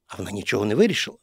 А 0.08 0.16
вона 0.18 0.30
нічого 0.30 0.64
не 0.64 0.74
вирішила. 0.74 1.16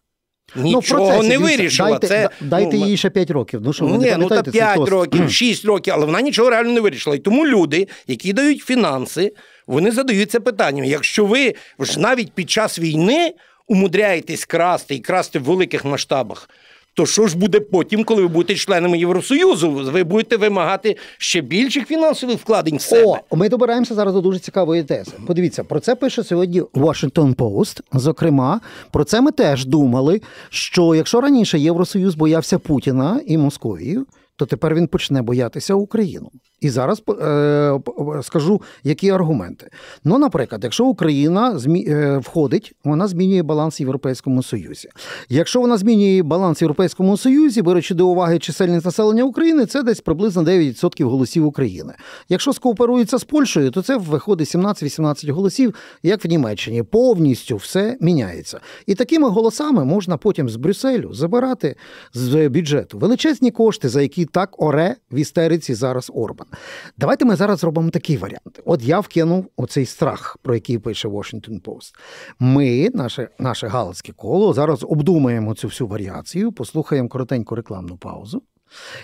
Ну, 0.56 0.64
Нічого 0.64 1.06
процесі, 1.06 1.30
не 1.30 1.38
вирішила. 1.38 1.90
Дайте, 1.90 2.08
Це, 2.08 2.30
дайте 2.42 2.78
ну, 2.78 2.86
їй 2.88 2.98
ще 2.98 3.10
5 3.10 3.32
років. 3.32 3.62
Ну 3.64 3.74
що, 3.74 3.86
ви 3.86 3.98
не 3.98 4.10
ні, 4.10 4.16
ну 4.18 4.30
та 4.30 4.44
5 4.44 4.76
тост? 4.76 4.92
років, 4.92 5.30
6 5.32 5.66
років, 5.66 5.94
але 5.94 6.06
вона 6.06 6.22
нічого 6.22 6.50
реально 6.50 6.72
не 6.72 6.80
вирішила. 6.80 7.16
І 7.16 7.20
тому 7.20 7.48
люди, 7.48 7.88
які 8.08 8.34
дають 8.34 8.62
фінанси, 8.62 9.34
вони 9.68 9.92
задаються 9.92 10.40
питанням: 10.40 10.86
якщо 10.86 11.26
ви 11.26 11.54
ж 11.80 12.00
навіть 12.00 12.32
під 12.32 12.50
час 12.50 12.80
війни 12.80 13.34
умудряєтесь 13.68 14.46
красти 14.46 14.96
і 14.96 15.00
красти 15.00 15.40
в 15.40 15.44
великих 15.44 15.86
масштабах. 15.86 16.50
То 16.96 17.06
що 17.06 17.28
ж 17.28 17.38
буде 17.38 17.60
потім, 17.60 18.04
коли 18.04 18.22
ви 18.22 18.28
будете 18.28 18.56
членами 18.56 18.98
Євросоюзу? 18.98 19.72
Ви 19.72 20.04
будете 20.04 20.38
вимагати 20.38 20.98
ще 21.18 21.42
більших 21.42 21.88
фінансових 21.88 22.38
вкладень 22.40 22.78
в 22.78 22.82
себе. 22.82 23.20
О, 23.30 23.36
ми 23.36 23.50
добираємося 23.50 23.96
зараз 23.96 24.14
до 24.14 24.22
дуже 24.22 24.40
цікавої 24.40 24.84
тези. 24.84 25.12
Подивіться, 25.28 25.64
про 25.64 25.80
це 25.80 25.96
пише 25.96 26.24
сьогодні 26.24 26.62
Washington 26.62 27.36
Post. 27.36 27.80
Зокрема, 27.94 28.62
про 28.92 29.04
це 29.04 29.22
ми 29.22 29.32
теж 29.32 29.66
думали. 29.66 30.22
Що 30.50 30.96
якщо 30.96 31.22
раніше 31.22 31.60
Євросоюз 31.60 32.16
боявся 32.16 32.60
Путіна 32.60 33.22
і 33.26 33.38
Московію, 33.38 34.06
то 34.36 34.46
тепер 34.46 34.76
він 34.76 34.88
почне 34.88 35.22
боятися 35.22 35.74
Україну. 35.74 36.32
І 36.62 36.70
зараз 36.70 37.04
е, 37.10 37.80
скажу, 38.22 38.62
які 38.84 39.10
аргументи. 39.10 39.70
Ну, 40.04 40.18
наприклад, 40.18 40.64
якщо 40.64 40.86
Україна 40.86 41.60
змі... 41.60 41.86
е, 41.90 42.18
входить, 42.18 42.74
вона 42.84 43.08
змінює 43.08 43.44
баланс 43.44 43.80
в 43.80 43.82
Європейському 43.82 44.44
Союзі. 44.44 44.90
Якщо 45.30 45.62
вона 45.62 45.78
змінює 45.78 46.24
баланс 46.24 46.62
в 46.62 46.64
Європейському 46.64 47.18
Союзі, 47.18 47.62
беручи 47.62 47.96
до 47.96 48.08
уваги 48.08 48.40
чисельність 48.40 48.86
населення 48.86 49.24
України, 49.24 49.66
це 49.66 49.84
десь 49.84 50.02
приблизно 50.02 50.44
9% 50.44 51.04
голосів 51.04 51.46
України. 51.46 51.94
Якщо 52.30 52.54
скооперується 52.54 53.18
з 53.18 53.24
Польщею, 53.24 53.72
то 53.72 53.82
це 53.82 53.98
виходить 53.98 54.56
17-18 54.56 55.32
голосів, 55.32 55.76
як 56.04 56.26
в 56.26 56.28
Німеччині. 56.28 56.84
Повністю 56.84 57.56
все 57.56 57.98
міняється. 58.02 58.60
І 58.86 58.96
такими 58.96 59.30
голосами 59.30 59.86
можна 59.86 60.18
потім 60.18 60.50
з 60.50 60.56
Брюсселю 60.56 61.14
забирати 61.14 61.76
з 62.14 62.50
бюджету 62.50 62.98
величезні 62.98 63.52
кошти, 63.52 63.90
за 63.90 64.02
які 64.02 64.26
так 64.26 64.62
оре 64.62 64.96
в 65.12 65.16
істериці 65.16 65.74
зараз 65.74 66.12
Орбан. 66.14 66.48
Давайте 66.98 67.26
ми 67.26 67.36
зараз 67.36 67.60
зробимо 67.60 67.90
такий 67.90 68.18
варіант. 68.18 68.62
От 68.66 68.84
я 68.84 69.00
вкинув 69.00 69.46
оцей 69.58 69.86
страх, 69.86 70.38
про 70.42 70.54
який 70.54 70.78
пише 70.78 71.08
Washington 71.08 71.62
Post. 71.62 71.94
Ми, 72.40 72.90
наше, 72.94 73.30
наше 73.40 73.68
галицьке 73.68 74.14
коло, 74.14 74.54
зараз 74.54 74.84
обдумаємо 74.84 75.56
цю 75.56 75.68
всю 75.68 75.88
варіацію, 75.88 76.52
послухаємо 76.52 77.10
коротеньку 77.10 77.56
рекламну 77.56 77.98
паузу. 77.98 78.42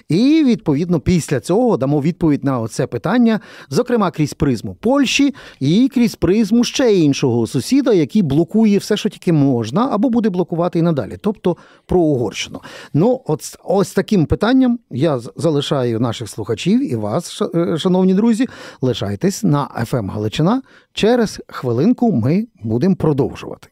І 0.09 0.43
відповідно 0.43 0.99
після 0.99 1.39
цього 1.39 1.77
дамо 1.77 2.01
відповідь 2.01 2.43
на 2.43 2.67
це 2.67 2.87
питання, 2.87 3.39
зокрема 3.69 4.11
крізь 4.11 4.33
призму 4.33 4.75
Польщі 4.79 5.35
і 5.59 5.89
крізь 5.93 6.15
призму 6.15 6.63
ще 6.63 6.95
іншого 6.95 7.47
сусіда, 7.47 7.93
який 7.93 8.21
блокує 8.21 8.77
все, 8.77 8.97
що 8.97 9.09
тільки 9.09 9.33
можна, 9.33 9.89
або 9.91 10.09
буде 10.09 10.29
блокувати 10.29 10.79
і 10.79 10.81
надалі, 10.81 11.17
тобто 11.21 11.57
про 11.85 11.99
Угорщину. 11.99 12.61
Ну, 12.93 13.21
от 13.25 13.41
ось 13.63 13.93
таким 13.93 14.25
питанням 14.25 14.79
я 14.91 15.19
залишаю 15.35 15.99
наших 15.99 16.29
слухачів 16.29 16.93
і 16.93 16.95
вас, 16.95 17.41
е, 17.55 17.77
шановні 17.77 18.13
друзі, 18.13 18.47
лишайтесь 18.81 19.43
на 19.43 19.85
FM 19.91 20.11
Галичина. 20.11 20.61
Через 20.93 21.41
хвилинку 21.47 22.11
ми 22.11 22.47
будемо 22.63 22.95
продовжувати. 22.95 23.69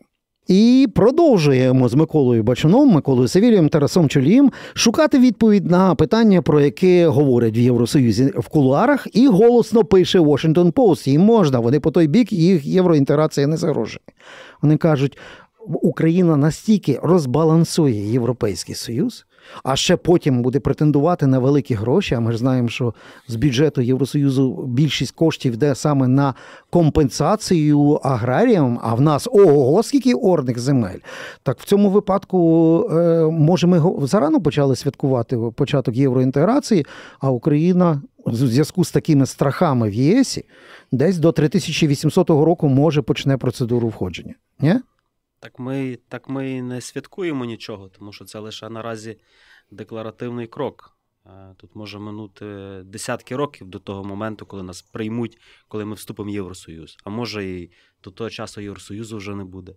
І 0.49 0.87
продовжуємо 0.95 1.89
з 1.89 1.93
Миколою 1.93 2.43
Бачуном, 2.43 2.89
Миколою 2.89 3.27
Савілієм, 3.27 3.69
Тарасом 3.69 4.09
Чолієм 4.09 4.51
шукати 4.73 5.19
відповідь 5.19 5.71
на 5.71 5.95
питання, 5.95 6.41
про 6.41 6.61
яке 6.61 7.07
говорять 7.07 7.57
в 7.57 7.59
Євросоюзі 7.59 8.25
в 8.25 8.47
кулуарах, 8.47 9.07
і 9.13 9.27
голосно 9.27 9.83
пише 9.83 10.19
Washington 10.19 10.71
Post. 10.71 11.09
Їм 11.09 11.21
можна, 11.21 11.59
вони 11.59 11.79
по 11.79 11.91
той 11.91 12.07
бік, 12.07 12.33
їх 12.33 12.65
євроінтеграція 12.65 13.47
не 13.47 13.57
загрожує. 13.57 13.99
Вони 14.61 14.77
кажуть, 14.77 15.17
Україна 15.67 16.37
настільки 16.37 16.99
розбалансує 17.03 18.11
Європейський 18.11 18.75
Союз, 18.75 19.25
а 19.63 19.75
ще 19.75 19.97
потім 19.97 20.41
буде 20.41 20.59
претендувати 20.59 21.27
на 21.27 21.39
великі 21.39 21.75
гроші. 21.75 22.15
А 22.15 22.19
ми 22.19 22.31
ж 22.31 22.37
знаємо, 22.37 22.69
що 22.69 22.93
з 23.27 23.35
бюджету 23.35 23.81
Євросоюзу 23.81 24.63
більшість 24.67 25.11
коштів 25.11 25.53
йде 25.53 25.75
саме 25.75 26.07
на 26.07 26.33
компенсацію 26.69 27.99
аграріям. 28.03 28.79
А 28.83 28.95
в 28.95 29.01
нас 29.01 29.27
ого, 29.31 29.83
скільки 29.83 30.13
орних 30.13 30.59
земель. 30.59 30.99
Так 31.43 31.59
в 31.59 31.65
цьому 31.65 31.89
випадку, 31.89 32.89
е, 32.91 33.23
може, 33.31 33.67
ми 33.67 34.07
зарано 34.07 34.41
почали 34.41 34.75
святкувати 34.75 35.37
початок 35.55 35.95
євроінтеграції, 35.95 36.85
а 37.19 37.29
Україна 37.29 38.01
в 38.25 38.35
зв'язку 38.35 38.85
з 38.85 38.91
такими 38.91 39.25
страхами 39.25 39.89
в 39.89 39.93
ЄСі 39.93 40.45
десь 40.91 41.17
до 41.17 41.31
3800 41.31 42.29
року 42.29 42.67
може 42.67 43.01
почне 43.01 43.37
процедуру 43.37 43.87
входження. 43.87 44.33
Ні? 44.59 44.75
Так 45.39 45.59
ми, 45.59 45.99
так 46.07 46.29
ми 46.29 46.61
не 46.61 46.81
святкуємо 46.81 47.45
нічого, 47.45 47.89
тому 47.89 48.13
що 48.13 48.25
це 48.25 48.39
лише 48.39 48.69
наразі 48.69 49.19
декларативний 49.71 50.47
крок. 50.47 50.97
Е, 51.25 51.55
Тут 51.57 51.75
може 51.75 51.99
минути 51.99 52.45
десятки 52.85 53.35
років 53.35 53.67
до 53.67 53.79
того 53.79 54.03
моменту, 54.03 54.45
коли 54.45 54.63
нас 54.63 54.81
приймуть, 54.81 55.39
коли 55.67 55.85
ми 55.85 55.95
вступимо 55.95 56.31
в 56.31 56.33
Євросоюз. 56.33 56.97
А 57.03 57.09
може 57.09 57.45
і 57.45 57.71
до 58.03 58.11
того 58.11 58.29
часу 58.29 58.61
Євросоюзу 58.61 59.17
вже 59.17 59.35
не 59.35 59.43
буде. 59.43 59.75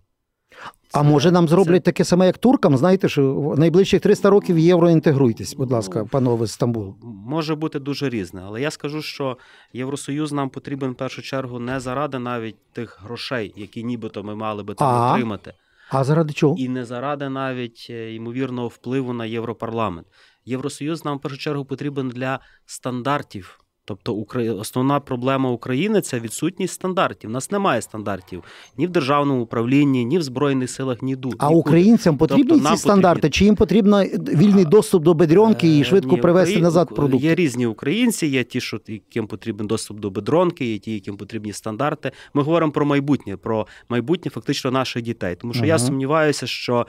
А 0.93 1.03
може 1.03 1.31
нам 1.31 1.49
зроблять 1.49 1.83
таке 1.83 2.05
саме, 2.05 2.27
як 2.27 2.39
туркам? 2.39 2.77
Знаєте, 2.77 3.09
що 3.09 3.35
в 3.35 3.59
найближчих 3.59 4.01
300 4.01 4.31
років 4.31 4.59
євро 4.59 4.91
інтегруйтесь, 4.91 5.55
будь 5.55 5.71
ласка, 5.71 5.99
Ну, 5.99 6.07
панове 6.07 6.47
з 6.47 6.53
Стамбулу. 6.53 6.97
Може 7.27 7.55
бути 7.55 7.79
дуже 7.79 8.09
різне, 8.09 8.43
але 8.47 8.61
я 8.61 8.71
скажу, 8.71 9.03
що 9.03 9.37
Євросоюз 9.73 10.33
нам 10.33 10.51
потрібен 10.51 10.91
в 10.91 10.95
першу 10.95 11.23
чергу 11.23 11.59
не 11.59 11.81
заради 11.81 12.19
навіть 12.19 12.57
тих 12.73 13.01
грошей, 13.03 13.53
які 13.57 13.85
нібито 13.85 14.23
ми 14.23 14.35
мали 14.35 14.63
би 14.63 14.75
там 14.75 14.89
А? 14.89 15.13
отримати, 15.13 15.53
А 15.91 16.05
заради 16.05 16.33
чого? 16.33 16.55
і 16.59 16.69
не 16.69 16.85
заради 16.85 17.29
навіть 17.29 17.87
е, 17.91 18.15
ймовірного 18.15 18.69
впливу 18.69 19.13
на 19.13 19.27
Європарламент. 19.27 20.07
Євросоюз 20.45 21.05
нам 21.05 21.19
в 21.19 21.21
першу 21.21 21.39
чергу 21.39 21.65
потрібен 21.65 22.09
для 22.09 22.41
стандартів. 22.67 23.59
Тобто 23.85 24.25
основна 24.59 25.01
проблема 25.01 25.51
України 25.51 26.01
це 26.01 26.21
відсутність 26.21 26.75
стандартів. 26.75 27.31
У 27.31 27.33
нас 27.33 27.51
немає 27.51 27.83
стандартів 27.83 28.43
ні 28.79 28.87
в 28.87 28.91
державному 28.91 29.43
управлінні, 29.43 30.05
ні 30.05 30.19
в 30.19 30.23
збройних 30.23 30.71
силах, 30.71 31.03
ні 31.03 31.17
ду. 31.17 31.29
А 31.39 31.45
нікуди. 31.49 31.61
українцям 31.61 32.17
потрібні 32.17 32.45
Тобто 32.59 32.71
ці 32.71 32.77
стандарти? 32.77 33.21
потрібні- 33.21 33.31
Чи 33.39 33.45
їм 33.45 33.57
потрібно 33.57 34.03
вільний 34.35 34.65
доступ 34.65 35.03
до 35.03 35.15
бедрьонки 35.15 35.77
і 35.77 35.81
Е, 35.81 35.85
швидко 35.85 36.11
ні, 36.15 36.21
привезти 36.21 36.55
Украї- 36.55 36.63
назад 36.63 36.89
Ук- 36.91 36.95
продукти? 36.95 37.27
Є 37.27 37.35
різні 37.35 37.67
українці, 37.67 38.27
є 38.27 38.45
ті, 38.45 38.61
що 38.61 38.81
яким 38.89 39.27
потрібен 39.27 39.67
доступ 39.67 40.01
до 40.01 40.11
бедронки, 40.11 40.65
є 40.73 40.79
ті, 40.79 40.95
яким 40.95 41.17
потрібні 41.17 41.53
стандарти. 41.53 42.13
Ми 42.35 42.43
говоримо 42.43 42.73
про 42.73 42.87
майбутнє, 42.87 43.37
про 43.37 43.67
майбутнє 43.89 44.31
фактично 44.31 44.71
наших 44.71 45.03
дітей. 45.03 45.37
Тому 45.41 45.55
що 45.55 45.65
я 45.65 45.79
сумніваюся, 45.79 46.47
що 46.47 46.87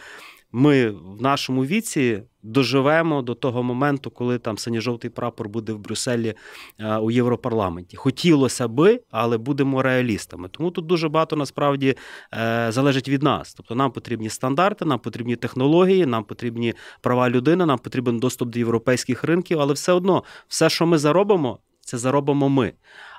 ми 0.54 0.90
в 0.90 1.22
нашому 1.22 1.66
віці 1.66 2.24
доживемо 2.44 3.22
до 3.22 3.36
того 3.36 3.64
моменту, 3.64 4.12
коли 4.12 4.38
там 4.40 4.58
синьо-жовтий 4.58 5.10
прапор 5.10 5.50
буде 5.50 5.74
в 5.74 5.80
Брюсселі 5.80 6.34
е, 6.80 6.98
у 6.98 7.12
Європарламенті. 7.12 7.98
Хотілося 7.98 8.68
би, 8.68 9.02
але 9.12 9.38
будемо 9.38 9.82
реалістами. 9.82 10.50
Тому 10.50 10.72
тут 10.72 10.86
дуже 10.86 11.10
багато 11.10 11.36
насправді 11.36 11.96
е, 12.34 12.68
залежить 12.72 13.10
від 13.10 13.24
нас. 13.24 13.54
Тобто 13.54 13.76
нам 13.76 13.92
потрібні 13.92 14.30
стандарти, 14.30 14.86
нам 14.86 15.00
потрібні 15.00 15.36
технології, 15.36 16.06
нам 16.06 16.24
потрібні 16.24 16.74
права 17.02 17.30
людини, 17.30 17.66
нам 17.66 17.78
потрібен 17.78 18.20
доступ 18.20 18.50
до 18.50 18.60
європейських 18.60 19.24
ринків, 19.24 19.60
але 19.60 19.74
все 19.74 19.94
одно, 19.94 20.24
все, 20.48 20.70
що 20.70 20.86
ми 20.86 20.98
заробимо, 20.98 21.60
це 21.82 21.98
заробимо 21.98 22.50
ми. 22.50 22.74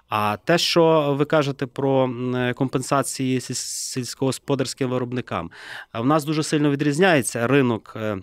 А 0.09 0.37
те, 0.45 0.59
що 0.59 1.15
ви 1.19 1.25
кажете 1.25 1.67
про 1.67 2.11
е, 2.35 2.53
компенсації 2.53 3.41
сільськогосподарським 3.41 4.91
виробникам, 4.91 5.51
в 5.95 6.07
нас 6.07 6.25
дуже 6.25 6.43
сильно 6.43 6.71
відрізняється 6.71 7.47
ринок. 7.47 7.93
е, 7.97 8.19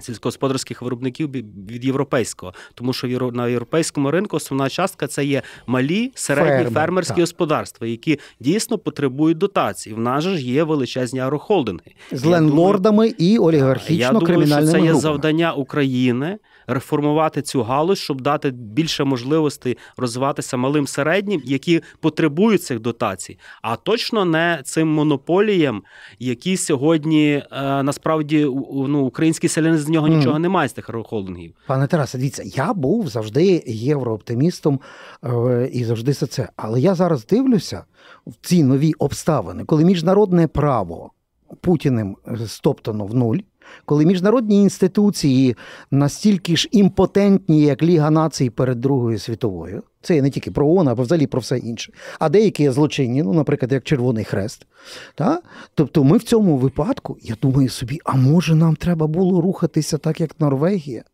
Сільськогосподарських 0.00 0.82
виробників 0.82 1.30
від 1.70 1.84
європейського, 1.84 2.54
тому 2.74 2.92
що 2.92 3.30
на 3.32 3.48
європейському 3.48 4.10
ринку 4.10 4.36
основна 4.36 4.68
частка 4.68 5.06
це 5.06 5.24
є 5.24 5.42
малі 5.66 6.12
середні 6.14 6.50
Фермер, 6.50 6.72
фермерські 6.72 7.14
так. 7.14 7.20
господарства, 7.20 7.86
які 7.86 8.18
дійсно 8.40 8.78
потребують 8.78 9.38
дотацій. 9.38 9.94
В 9.94 9.98
нас 9.98 10.24
же 10.24 10.36
ж 10.36 10.44
є 10.44 10.64
величезні 10.64 11.20
агрохолдинги. 11.20 11.94
З 12.12 12.24
Я 12.24 12.30
лендлордами 12.30 13.14
і 13.18 13.32
я 13.32 13.40
олігархічно 13.40 14.06
думаю, 14.06 14.26
що 14.26 14.26
кримінальними 14.26 14.72
це 14.72 14.78
є 14.78 14.82
групами. 14.84 15.00
завдання 15.00 15.52
України 15.52 16.38
реформувати 16.66 17.42
цю 17.42 17.62
галузь, 17.62 17.98
щоб 17.98 18.20
дати 18.20 18.50
більше 18.50 19.04
можливостей 19.04 19.78
розвиватися 19.96 20.56
малим 20.56 20.86
середнім, 20.86 21.42
які 21.44 21.82
потребують 22.00 22.62
цих 22.62 22.80
дотацій, 22.80 23.38
а 23.62 23.76
точно 23.76 24.24
не 24.24 24.60
цим 24.64 24.88
монополіям, 24.88 25.82
які 26.18 26.56
сьогодні 26.56 27.32
е, 27.32 27.82
насправді 27.82 28.44
ну, 28.88 29.00
український 29.00 29.48
селянин 29.48 29.78
з 29.78 29.88
нього 29.88 30.08
нічого 30.08 30.38
немає 30.38 30.68
з 30.68 30.72
тих 30.72 30.88
агрохолдингів. 30.88 31.54
Пане 31.66 31.86
Тарасе, 31.86 32.18
дивіться, 32.18 32.42
я 32.44 32.72
був 32.74 33.08
завжди 33.08 33.62
єврооптимістом 33.66 34.80
е, 35.24 35.70
і 35.72 35.84
завжди 35.84 36.12
за 36.12 36.26
це. 36.26 36.48
Але 36.56 36.80
я 36.80 36.94
зараз 36.94 37.26
дивлюся 37.26 37.84
в 38.26 38.32
ці 38.42 38.62
нові 38.62 38.92
обставини, 38.92 39.64
коли 39.64 39.84
міжнародне 39.84 40.46
право 40.48 41.10
Путіним 41.60 42.16
е, 42.28 42.46
стоптано 42.46 43.06
в 43.06 43.14
нуль. 43.14 43.38
Коли 43.84 44.06
міжнародні 44.06 44.62
інституції 44.62 45.56
настільки 45.90 46.56
ж 46.56 46.68
імпотентні, 46.72 47.62
як 47.62 47.82
Ліга 47.82 48.10
націй 48.10 48.50
перед 48.50 48.80
Другою 48.80 49.18
світовою, 49.18 49.82
це 50.02 50.22
не 50.22 50.30
тільки 50.30 50.50
про 50.50 50.68
ООН, 50.68 50.88
а 50.88 50.92
взагалі 50.92 51.26
про 51.26 51.40
все 51.40 51.58
інше, 51.58 51.92
а 52.18 52.28
деякі 52.28 52.70
злочинні, 52.70 53.22
ну, 53.22 53.32
наприклад, 53.32 53.72
як 53.72 53.84
Червоний 53.84 54.24
Хрест. 54.24 54.66
Та? 55.14 55.40
Тобто 55.74 56.04
ми 56.04 56.16
в 56.16 56.22
цьому 56.22 56.56
випадку, 56.56 57.16
я 57.22 57.36
думаю 57.42 57.68
собі, 57.68 58.00
а 58.04 58.16
може 58.16 58.54
нам 58.54 58.76
треба 58.76 59.06
було 59.06 59.40
рухатися 59.40 59.98
так, 59.98 60.20
як 60.20 60.40
Норвегія? 60.40 61.04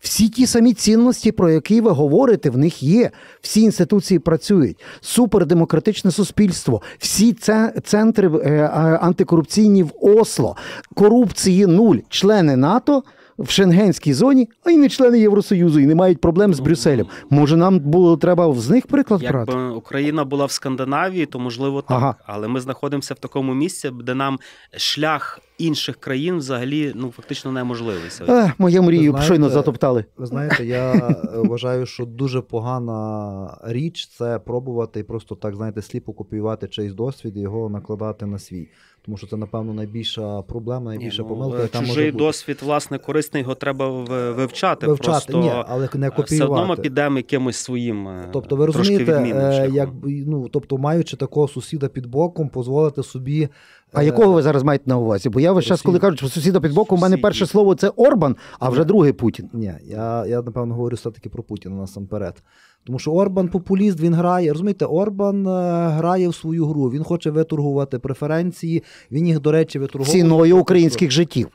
Всі 0.00 0.28
ті 0.28 0.46
самі 0.46 0.72
цінності, 0.72 1.32
про 1.32 1.50
які 1.50 1.80
ви 1.80 1.90
говорите, 1.90 2.50
в 2.50 2.58
них 2.58 2.82
є. 2.82 3.10
Всі 3.40 3.60
інституції 3.60 4.18
працюють. 4.18 4.82
Супердемократичне 5.00 6.10
суспільство, 6.10 6.82
всі 6.98 7.36
центри 7.84 8.30
е, 8.44 8.70
антикорупційні 9.02 9.82
в 9.82 9.90
Осло, 10.00 10.56
корупції 10.94 11.66
нуль, 11.66 11.96
члени 12.08 12.56
НАТО 12.56 13.02
в 13.38 13.50
Шенгенській 13.50 14.14
зоні, 14.14 14.48
а 14.64 14.70
й 14.70 14.76
не 14.76 14.88
члени 14.88 15.20
Євросоюзу 15.20 15.80
і 15.80 15.86
не 15.86 15.94
мають 15.94 16.20
проблем 16.20 16.54
з 16.54 16.60
Брюсселем. 16.60 17.06
Може, 17.30 17.56
нам 17.56 17.78
було 17.78 18.16
треба 18.16 18.54
з 18.54 18.70
них 18.70 18.86
приклад 18.86 19.22
Якби 19.22 19.44
брати? 19.44 19.58
Україна 19.58 20.24
була 20.24 20.44
в 20.44 20.50
Скандинавії, 20.50 21.26
то 21.26 21.38
можливо 21.38 21.82
так. 21.82 21.96
Ага. 21.96 22.14
Але 22.26 22.48
ми 22.48 22.60
знаходимося 22.60 23.14
в 23.14 23.18
такому 23.18 23.54
місці, 23.54 23.90
де 24.04 24.14
нам 24.14 24.38
шлях 24.76 25.40
інших 25.58 25.96
країн 25.96 26.36
взагалі 26.36 26.92
ну 26.94 27.10
фактично 27.10 27.52
неможливий. 27.52 28.10
Е, 28.28 28.52
Моя 28.58 28.82
мрію 28.82 29.10
знаєте, 29.10 29.24
щойно 29.24 29.48
затоптали. 29.48 30.04
Ви 30.16 30.26
знаєте, 30.26 30.66
я 30.66 31.14
вважаю, 31.34 31.86
що 31.86 32.04
дуже 32.04 32.40
погана 32.40 33.58
річ 33.64 34.08
це 34.08 34.38
пробувати 34.38 35.00
і 35.00 35.02
просто 35.02 35.34
так 35.34 35.56
знаєте, 35.56 35.82
сліпо 35.82 36.12
копіювати 36.12 36.68
чийсь 36.68 36.92
досвід 36.92 37.36
і 37.36 37.40
його 37.40 37.68
накладати 37.68 38.26
на 38.26 38.38
свій. 38.38 38.68
Тому 39.04 39.16
що 39.16 39.26
це, 39.26 39.36
напевно, 39.36 39.74
найбільша 39.74 40.42
проблема, 40.42 40.90
найбільша 40.90 41.22
Ні, 41.22 41.28
ну, 41.28 41.34
помилка. 41.34 41.66
Там 41.66 41.86
чужий 41.86 42.04
може 42.04 42.18
досвід, 42.18 42.58
власне, 42.62 42.98
корисний, 42.98 43.42
його 43.42 43.54
треба 43.54 43.90
вивчати. 43.90 44.86
Вивчати, 44.86 44.86
просто 45.10 45.40
ні, 45.40 45.52
але 45.68 45.88
не 45.94 46.10
копіювати. 46.10 46.34
Все 46.34 46.44
одно 46.44 46.66
ми 46.66 46.76
підемо 46.76 47.16
якимось 47.16 47.56
своїм. 47.56 48.08
Е, 48.08 48.28
тобто, 48.32 48.56
ви 48.56 48.66
розумієте, 48.66 49.12
е, 49.12 49.70
як 49.72 49.88
ну, 50.04 50.48
тобто, 50.48 50.78
маючи 50.78 51.16
такого 51.16 51.48
сусіда 51.48 51.88
під 51.88 52.06
боком, 52.06 52.50
дозволити 52.54 53.02
собі. 53.02 53.48
А 53.92 54.02
е, 54.02 54.06
якого 54.06 54.32
ви 54.32 54.42
зараз 54.42 54.62
маєте 54.62 54.84
на 54.86 54.98
увазі? 54.98 55.28
Бо 55.28 55.40
я 55.40 55.52
весь 55.52 55.64
час, 55.64 55.82
коли 55.82 55.98
кажуть, 55.98 56.18
що 56.18 56.28
сусіда 56.28 56.60
під 56.60 56.72
боком, 56.72 56.98
у 56.98 57.02
мене 57.02 57.16
перше 57.16 57.46
слово 57.46 57.74
це 57.74 57.88
Орбан, 57.88 58.36
а 58.58 58.68
вже 58.68 58.84
другий 58.84 59.12
Путін. 59.12 59.50
Ні, 59.52 59.74
я, 59.84 60.26
я 60.26 60.42
напевно 60.42 60.74
говорю 60.74 60.96
все-таки 60.96 61.28
про 61.28 61.42
Путіна 61.42 61.76
насамперед. 61.76 62.42
Тому 62.86 62.98
що 62.98 63.12
Орбан 63.12 63.48
популіст, 63.48 64.00
він 64.00 64.14
грає. 64.14 64.52
Розумієте, 64.52 64.84
Орбан 64.84 65.46
е, 65.46 65.50
грає 65.88 66.28
в 66.28 66.34
свою 66.34 66.66
гру. 66.66 66.90
Він 66.90 67.04
хоче 67.04 67.30
виторгувати 67.30 67.98
преференції. 67.98 68.82
Він 69.10 69.26
їх, 69.26 69.40
до 69.40 69.52
речі, 69.52 69.78
виторгує. 69.78 70.12
ціною 70.12 70.58
українських 70.58 71.10
життів. 71.10 71.48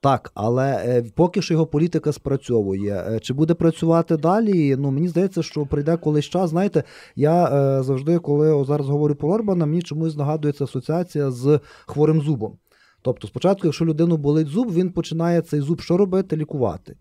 Так, 0.00 0.30
але 0.34 0.72
е, 0.72 1.04
поки 1.14 1.42
що 1.42 1.54
його 1.54 1.66
політика 1.66 2.12
спрацьовує. 2.12 3.04
Е, 3.08 3.20
чи 3.20 3.34
буде 3.34 3.54
працювати 3.54 4.16
далі? 4.16 4.76
Ну 4.76 4.90
мені 4.90 5.08
здається, 5.08 5.42
що 5.42 5.66
прийде 5.66 5.96
колись 5.96 6.24
час. 6.24 6.50
Знаєте, 6.50 6.84
я 7.16 7.82
завжди, 7.82 8.18
коли 8.18 8.64
зараз 8.64 8.88
говорю 8.88 9.14
про 9.14 9.28
Орбана, 9.28 9.66
мені 9.66 9.82
чомусь 9.82 10.16
нагадується 10.16 10.64
асоціація 10.64 11.30
з 11.30 11.60
хворим 11.86 12.20
зубом. 12.20 12.58
Тобто, 13.02 13.28
спочатку, 13.28 13.66
якщо 13.66 13.84
людину 13.84 14.16
болить 14.16 14.48
зуб, 14.48 14.72
він 14.72 14.90
починає 14.90 15.40
цей 15.40 15.60
зуб 15.60 15.80
що 15.80 15.96
робити? 15.96 16.36
Лікувати. 16.36 16.96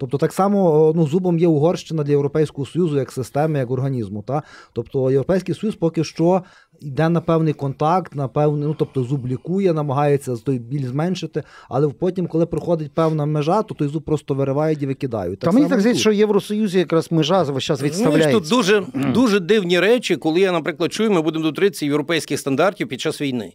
Тобто, 0.00 0.18
так 0.18 0.32
само 0.32 0.92
ну, 0.96 1.06
зубом 1.06 1.38
є 1.38 1.48
Угорщина 1.48 2.02
для 2.02 2.12
Європейського 2.12 2.66
Союзу 2.66 2.96
як 2.96 3.12
системи, 3.12 3.58
як 3.58 3.70
організму. 3.70 4.22
Та? 4.22 4.42
Тобто 4.72 5.10
Європейський 5.10 5.54
Союз 5.54 5.74
поки 5.74 6.04
що 6.04 6.42
йде 6.80 7.08
на 7.08 7.20
певний 7.20 7.52
контакт, 7.52 8.14
на 8.14 8.28
певний, 8.28 8.68
ну 8.68 8.74
тобто 8.78 9.02
зуб 9.02 9.26
лікує, 9.26 9.72
намагається 9.72 10.36
той 10.36 10.58
біль 10.58 10.86
зменшити, 10.86 11.42
але 11.68 11.88
потім, 11.88 12.26
коли 12.26 12.46
проходить 12.46 12.92
певна 12.94 13.26
межа, 13.26 13.62
то 13.62 13.74
той 13.74 13.88
зуб 13.88 14.04
просто 14.04 14.34
виривають 14.34 14.82
і 14.82 14.86
викидають. 14.86 15.40
Так 15.40 15.50
Та 15.50 15.54
мені 15.54 15.68
так 15.68 15.80
здається, 15.80 16.00
що 16.00 16.10
в 16.10 16.14
Євросоюзі 16.14 16.78
якраз 16.78 17.12
межа 17.12 17.42
весь 17.42 17.64
час 17.64 17.82
відставляється. 17.82 18.32
Ну, 18.32 18.40
тут 18.40 18.48
дуже, 18.48 18.84
дуже 18.94 19.40
дивні 19.40 19.80
речі, 19.80 20.16
коли 20.16 20.40
я, 20.40 20.52
наприклад, 20.52 20.92
чую, 20.92 21.10
ми 21.10 21.22
будемо 21.22 21.44
дотримуватися 21.44 21.86
європейських 21.86 22.40
стандартів 22.40 22.88
під 22.88 23.00
час 23.00 23.20
війни. 23.20 23.52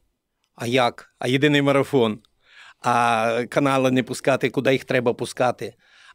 А 0.56 0.68
як? 0.68 1.10
А 1.20 1.28
єдиний 1.28 1.62
марафон, 1.62 2.20
а 2.82 3.44
канали 3.50 3.92
не 3.92 4.04
пускати, 4.04 4.50
куди 4.50 4.72
їх 4.72 4.84
треба 4.84 5.14
пускати 5.14 5.74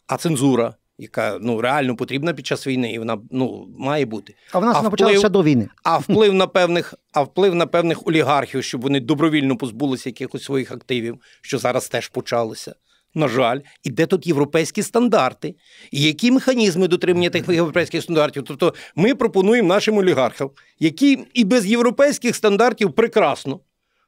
а 0.09 0.17
цензура, 0.17 0.75
яка 0.99 1.39
ну 1.41 1.61
реально 1.61 1.97
потрібна 1.97 2.33
під 2.33 2.47
час 2.47 2.67
війни, 2.67 2.93
і 2.93 2.99
вона 2.99 3.19
ну 3.31 3.69
має 3.79 4.07
бути. 4.07 4.35
А 4.53 4.59
в 4.59 4.65
нас 4.65 4.77
вона 4.77 4.91
почалася 4.91 5.29
до 5.29 5.43
війни. 5.43 5.69
А 5.83 5.99
вплив 5.99 6.35
на 6.35 6.47
певних, 6.47 6.95
а 7.13 7.23
вплив 7.23 7.55
на 7.55 7.67
певних 7.67 8.07
олігархів, 8.07 8.65
щоб 8.65 8.81
вони 8.81 9.01
добровільно 9.01 9.57
позбулися 9.57 10.09
якихось 10.09 10.43
своїх 10.45 10.73
активів, 10.73 11.19
що 11.43 11.59
зараз 11.59 11.89
теж 11.89 12.09
почалося. 12.09 12.75
На 13.15 13.29
жаль, 13.29 13.61
і 13.85 13.91
де 13.91 14.07
тут 14.07 14.27
європейські 14.27 14.83
стандарти, 14.83 15.55
і 15.91 16.03
які 16.03 16.31
механізми 16.31 16.89
дотримання 16.89 17.31
тих 17.31 17.49
європейських 17.49 18.03
стандартів? 18.03 18.45
Тобто 18.47 18.75
ми 18.97 19.15
пропонуємо 19.15 19.69
нашим 19.69 19.99
олігархам, 19.99 20.51
які 20.79 21.19
і 21.35 21.45
без 21.45 21.67
європейських 21.67 22.37
стандартів 22.37 22.93
прекрасно 22.93 23.61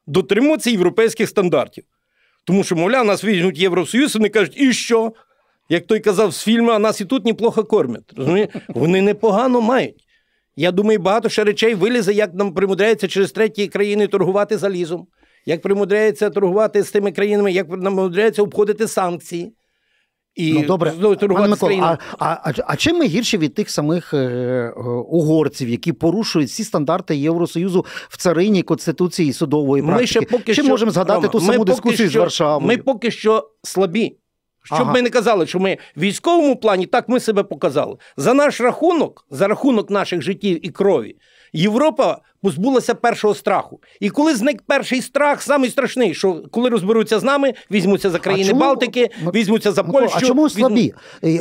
дотримуються 0.07 0.71
європейських 0.71 1.29
стандартів. 1.29 1.85
Тому 2.45 2.65
що, 2.65 2.77
мовляв, 2.77 3.05
нас 3.05 3.25
візьмуть 3.25 3.59
Євросоюз, 3.59 4.15
і 4.15 4.19
вони 4.19 4.29
кажуть, 4.29 4.57
і 4.57 4.73
що? 4.73 5.13
Як 5.71 5.87
той 5.87 6.01
казав 6.01 6.35
з 6.35 6.43
фільму, 6.43 6.71
а 6.71 6.79
нас 6.79 7.01
і 7.01 7.05
тут 7.05 7.25
неплохо 7.25 7.65
кормять. 7.65 8.13
Розуміє? 8.17 8.49
Вони 8.69 9.03
непогано 9.03 9.61
мають. 9.61 10.05
Я 10.57 10.73
думаю, 10.73 10.99
багато 10.99 11.29
ще 11.29 11.45
речей 11.45 11.75
вилізе, 11.75 12.13
як 12.13 12.35
нам 12.35 12.55
примудряється 12.55 13.09
через 13.09 13.33
треті 13.33 13.69
країни 13.69 14.07
торгувати 14.07 14.59
залізом, 14.59 15.07
як 15.47 15.63
примудряється 15.63 16.31
торгувати 16.31 16.83
з 16.83 16.91
тими 16.91 17.13
країнами, 17.13 17.53
як 17.53 17.69
нам 17.69 17.95
примудряється 17.95 18.43
обходити 18.43 18.89
санкції. 18.89 19.53
І 20.35 20.53
ну, 20.53 20.67
добре, 20.67 20.93
Микола, 21.49 21.99
а, 22.19 22.27
а 22.45 22.53
а, 22.67 22.77
чим 22.77 22.99
ми 22.99 23.07
гірші 23.07 23.39
від 23.39 23.55
тих 23.55 23.71
самих 23.71 24.15
е, 24.15 24.17
е, 24.17 24.71
угорців, 25.09 25.69
які 25.69 25.93
порушують 25.93 26.49
всі 26.49 26.65
стандарти 26.65 27.17
Євросоюзу 27.17 27.85
в 28.09 28.17
царині 28.17 28.63
Конституції 28.63 29.29
і 29.29 29.33
судової 29.33 29.83
практики? 29.83 30.03
Ми 30.03 30.07
ще 30.07 30.21
поки 30.23 30.55
Чим 30.55 30.65
що, 30.65 30.73
можемо 30.73 30.91
згадати 30.91 31.17
Рома, 31.21 31.29
ту 31.29 31.41
саму 31.41 31.65
дискусію 31.65 32.11
що, 32.11 32.19
з 32.19 32.23
Варшавою? 32.23 32.67
Ми 32.67 32.77
поки 32.77 33.11
що 33.11 33.51
слабі. 33.63 34.17
Щоб 34.63 34.79
ага. 34.81 34.93
ми 34.93 35.03
не 35.03 35.11
казали, 35.11 35.47
що 35.47 35.61
ми 35.61 35.79
в 35.97 36.01
військовому 36.01 36.57
плані 36.57 36.87
так 36.87 37.09
ми 37.09 37.21
себе 37.21 37.43
показали. 37.43 37.97
За 38.17 38.35
наш 38.35 38.61
рахунок, 38.61 39.27
за 39.31 39.49
рахунок 39.49 39.91
наших 39.91 40.23
життів 40.23 40.67
і 40.67 40.69
крові, 40.69 41.17
Європа 41.53 42.19
позбулася 42.43 42.95
першого 42.95 43.35
страху. 43.35 43.81
І 44.01 44.11
коли 44.11 44.35
зник 44.35 44.63
перший 44.67 45.03
страх, 45.03 45.43
самий 45.43 45.71
страшний, 45.71 46.15
що 46.15 46.43
коли 46.51 46.71
розберуться 46.71 47.19
з 47.19 47.25
нами, 47.25 47.53
візьмуться 47.71 48.11
за 48.11 48.19
країни 48.19 48.49
чому, 48.49 48.61
Балтики, 48.61 49.09
візьмуться 49.35 49.73
за 49.73 49.83
Польщу. 49.83 50.15
А 50.17 50.21
чому 50.21 50.49
слабі? 50.49 50.95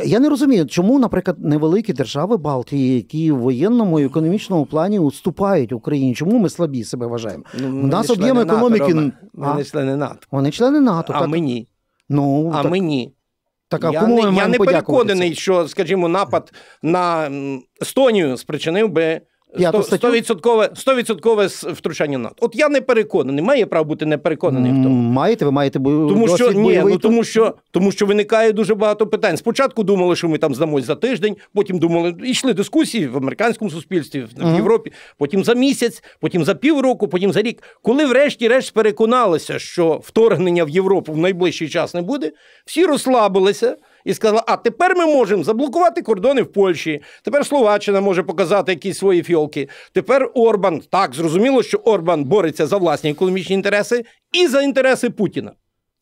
Я 0.04 0.20
не 0.20 0.28
розумію, 0.28 0.66
чому, 0.66 0.98
наприклад, 0.98 1.36
невеликі 1.38 1.92
держави 1.92 2.36
Балтії, 2.36 2.94
які 2.94 3.32
в 3.32 3.38
воєнному 3.38 4.00
і 4.00 4.04
економічному 4.04 4.66
плані 4.66 4.98
уступають 4.98 5.72
Україні. 5.72 6.14
Чому 6.14 6.38
ми 6.38 6.48
слабі 6.48 6.84
себе 6.84 7.06
вважаємо? 7.06 7.44
Ну, 7.58 7.68
У 7.68 7.86
нас 7.86 8.10
об'єм 8.10 8.38
економіки. 8.38 8.94
Ми 8.94 9.54
не 9.54 9.64
члени 9.64 9.96
НАТО. 9.96 10.18
Вони 10.30 10.50
члени 10.50 10.80
НАТО. 10.80 11.12
А 11.16 11.20
так. 11.20 11.28
мені. 11.28 11.66
Ну, 12.10 12.50
а 12.54 12.62
так... 12.62 12.70
мені. 12.70 13.14
Так, 13.68 13.84
а 13.84 13.90
я 13.90 14.00
кому 14.00 14.30
не, 14.30 14.36
я 14.36 14.48
не 14.48 14.58
переконаний, 14.58 15.34
що, 15.34 15.68
скажімо, 15.68 16.08
напад 16.08 16.52
на 16.82 17.30
Естонію 17.82 18.36
спричинив 18.36 18.88
би 18.88 19.20
100%, 19.58 21.72
втручання 21.72 22.18
НАТО. 22.18 22.34
От 22.40 22.56
я 22.56 22.68
не 22.68 22.80
переконаний. 22.80 23.44
Має 23.44 23.66
право 23.66 23.84
бути 23.84 24.06
не 24.06 24.18
переконаний 24.18 24.72
в 24.72 24.82
тому. 24.82 25.12
Маєте, 25.12 25.44
ви 25.44 25.50
маєте 25.50 25.78
тому 25.78 26.28
що 26.28 26.52
ні, 26.52 26.82
ну 26.84 26.98
тому 26.98 27.24
що 27.24 27.54
тому 27.70 27.92
що 27.92 28.06
виникає 28.06 28.52
дуже 28.52 28.74
багато 28.74 29.06
питань. 29.06 29.36
Спочатку 29.36 29.82
думали, 29.82 30.16
що 30.16 30.28
ми 30.28 30.38
там 30.38 30.54
здамось 30.54 30.84
за 30.84 30.94
тиждень, 30.94 31.36
потім 31.54 31.78
думали, 31.78 32.14
йшли 32.24 32.54
дискусії 32.54 33.06
в 33.06 33.16
американському 33.16 33.70
суспільстві, 33.70 34.20
в 34.20 34.42
uh-huh. 34.42 34.56
Європі, 34.56 34.92
потім 35.18 35.44
за 35.44 35.54
місяць, 35.54 36.02
потім 36.20 36.44
за 36.44 36.54
півроку, 36.54 37.08
потім 37.08 37.32
за 37.32 37.42
рік. 37.42 37.62
Коли, 37.82 38.06
врешті-решт, 38.06 38.74
переконалися, 38.74 39.58
що 39.58 40.00
вторгнення 40.04 40.64
в 40.64 40.68
Європу 40.68 41.12
в 41.12 41.18
найближчий 41.18 41.68
час 41.68 41.94
не 41.94 42.02
буде, 42.02 42.32
всі 42.64 42.86
розслабилися 42.86 43.76
і 44.04 44.14
сказала: 44.14 44.44
а 44.46 44.56
тепер 44.56 44.96
ми 44.96 45.06
можемо 45.06 45.44
заблокувати 45.44 46.02
кордони 46.02 46.42
в 46.42 46.52
Польщі. 46.52 47.02
Тепер 47.22 47.46
Словаччина 47.46 48.00
може 48.00 48.22
показати 48.22 48.72
якісь 48.72 48.98
свої 48.98 49.22
фіолки. 49.22 49.68
Тепер 49.92 50.30
Орбан 50.34 50.82
так 50.90 51.14
зрозуміло, 51.14 51.62
що 51.62 51.78
Орбан 51.78 52.24
бореться 52.24 52.66
за 52.66 52.76
власні 52.76 53.10
економічні 53.10 53.54
інтереси 53.54 54.04
і 54.32 54.46
за 54.46 54.62
інтереси 54.62 55.10
Путіна. 55.10 55.52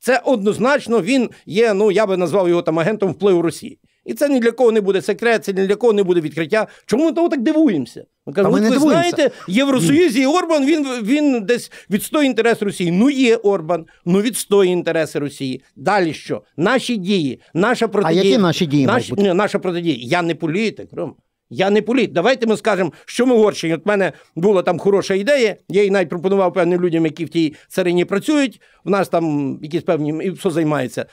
Це 0.00 0.20
однозначно 0.24 1.02
він 1.02 1.30
є. 1.46 1.74
Ну 1.74 1.90
я 1.90 2.06
би 2.06 2.16
назвав 2.16 2.48
його 2.48 2.62
там 2.62 2.78
агентом 2.78 3.12
впливу 3.12 3.42
Росії. 3.42 3.78
І 4.04 4.14
це 4.14 4.28
ні 4.28 4.40
для 4.40 4.50
кого 4.50 4.72
не 4.72 4.80
буде 4.80 5.02
секрет, 5.02 5.44
це 5.44 5.52
ні 5.52 5.66
для 5.66 5.74
кого 5.74 5.92
не 5.92 6.02
буде 6.02 6.20
відкриття. 6.20 6.66
Чому 6.86 7.04
ми 7.04 7.12
того 7.12 7.28
так 7.28 7.40
дивуємося? 7.40 8.04
Ми 8.28 8.34
кажемо, 8.34 8.56
ви 8.56 8.78
знаєте, 8.78 9.30
Євросоюзі 9.48 10.20
і 10.22 10.26
Орбан 10.26 10.66
він 10.66 10.86
він 11.02 11.44
десь 11.44 11.72
відстоює 11.90 12.26
інтерес 12.26 12.62
Росії. 12.62 12.90
Ну 12.90 13.10
є 13.10 13.36
Орбан, 13.36 13.86
ну 14.04 14.20
відстоює 14.20 14.66
інтереси 14.66 15.18
Росії. 15.18 15.62
Далі 15.76 16.12
що? 16.12 16.42
Наші 16.56 16.96
дії, 16.96 17.40
наша 17.54 17.88
протидія. 17.88 18.22
А 18.22 18.26
які 18.26 18.38
наші 18.38 18.66
дії? 18.66 18.86
Наш, 18.86 19.10
наша 19.18 19.58
протидія. 19.58 19.96
Я 20.00 20.22
не 20.22 20.34
політик, 20.34 20.88
Ром. 20.92 21.14
Я 21.50 21.70
не 21.70 21.82
політ. 21.82 22.12
Давайте 22.12 22.46
ми 22.46 22.56
скажемо, 22.56 22.92
що 23.06 23.26
ми 23.26 23.34
Угорщині. 23.34 23.74
От 23.74 23.84
в 23.84 23.88
мене 23.88 24.12
була 24.36 24.62
там 24.62 24.78
хороша 24.78 25.14
ідея. 25.14 25.56
Я 25.68 25.80
її 25.80 25.90
навіть 25.90 26.08
пропонував 26.08 26.52
певним 26.52 26.80
людям, 26.80 27.04
які 27.04 27.24
в 27.24 27.28
тій 27.28 27.54
царині 27.68 28.04
працюють. 28.04 28.60
В 28.84 28.90
нас 28.90 29.08
там 29.08 29.58
якісь 29.62 29.82
певні 29.82 30.24
і 30.24 30.30
все 30.30 30.50
займається. 30.50 31.06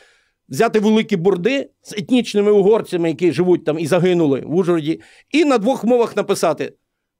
Взяти 0.50 0.80
великі 0.80 1.16
борди 1.16 1.70
з 1.84 1.94
етнічними 1.94 2.52
угорцями, 2.52 3.10
які 3.10 3.32
живуть 3.32 3.66
там 3.66 3.80
і 3.80 3.88
загинули 3.88 4.44
в 4.46 4.56
Ужгороді, 4.56 5.02
і 5.32 5.46
на 5.46 5.58
двох 5.58 5.84
мовах 5.84 6.16
написати: 6.16 6.74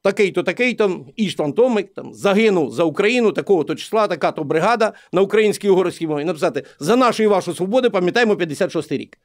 такий-то, 0.06 0.44
такий-то, 0.44 1.06
Іштван 1.16 1.54
Томик 1.54 1.94
там 1.94 2.14
загинув 2.14 2.72
за 2.72 2.84
Україну, 2.84 3.32
такого-то 3.32 3.76
числа, 3.76 4.08
така-то 4.08 4.44
бригада 4.44 4.94
на 5.14 5.22
українській 5.22 5.70
угорській 5.70 6.08
мові. 6.08 6.24
Написати 6.24 6.64
за 6.80 6.96
нашу 6.96 7.24
і 7.24 7.28
вашу 7.28 7.54
свободу, 7.54 7.92
пам'ятаємо 7.92 8.34
56-й 8.34 8.98
рік. 8.98 9.18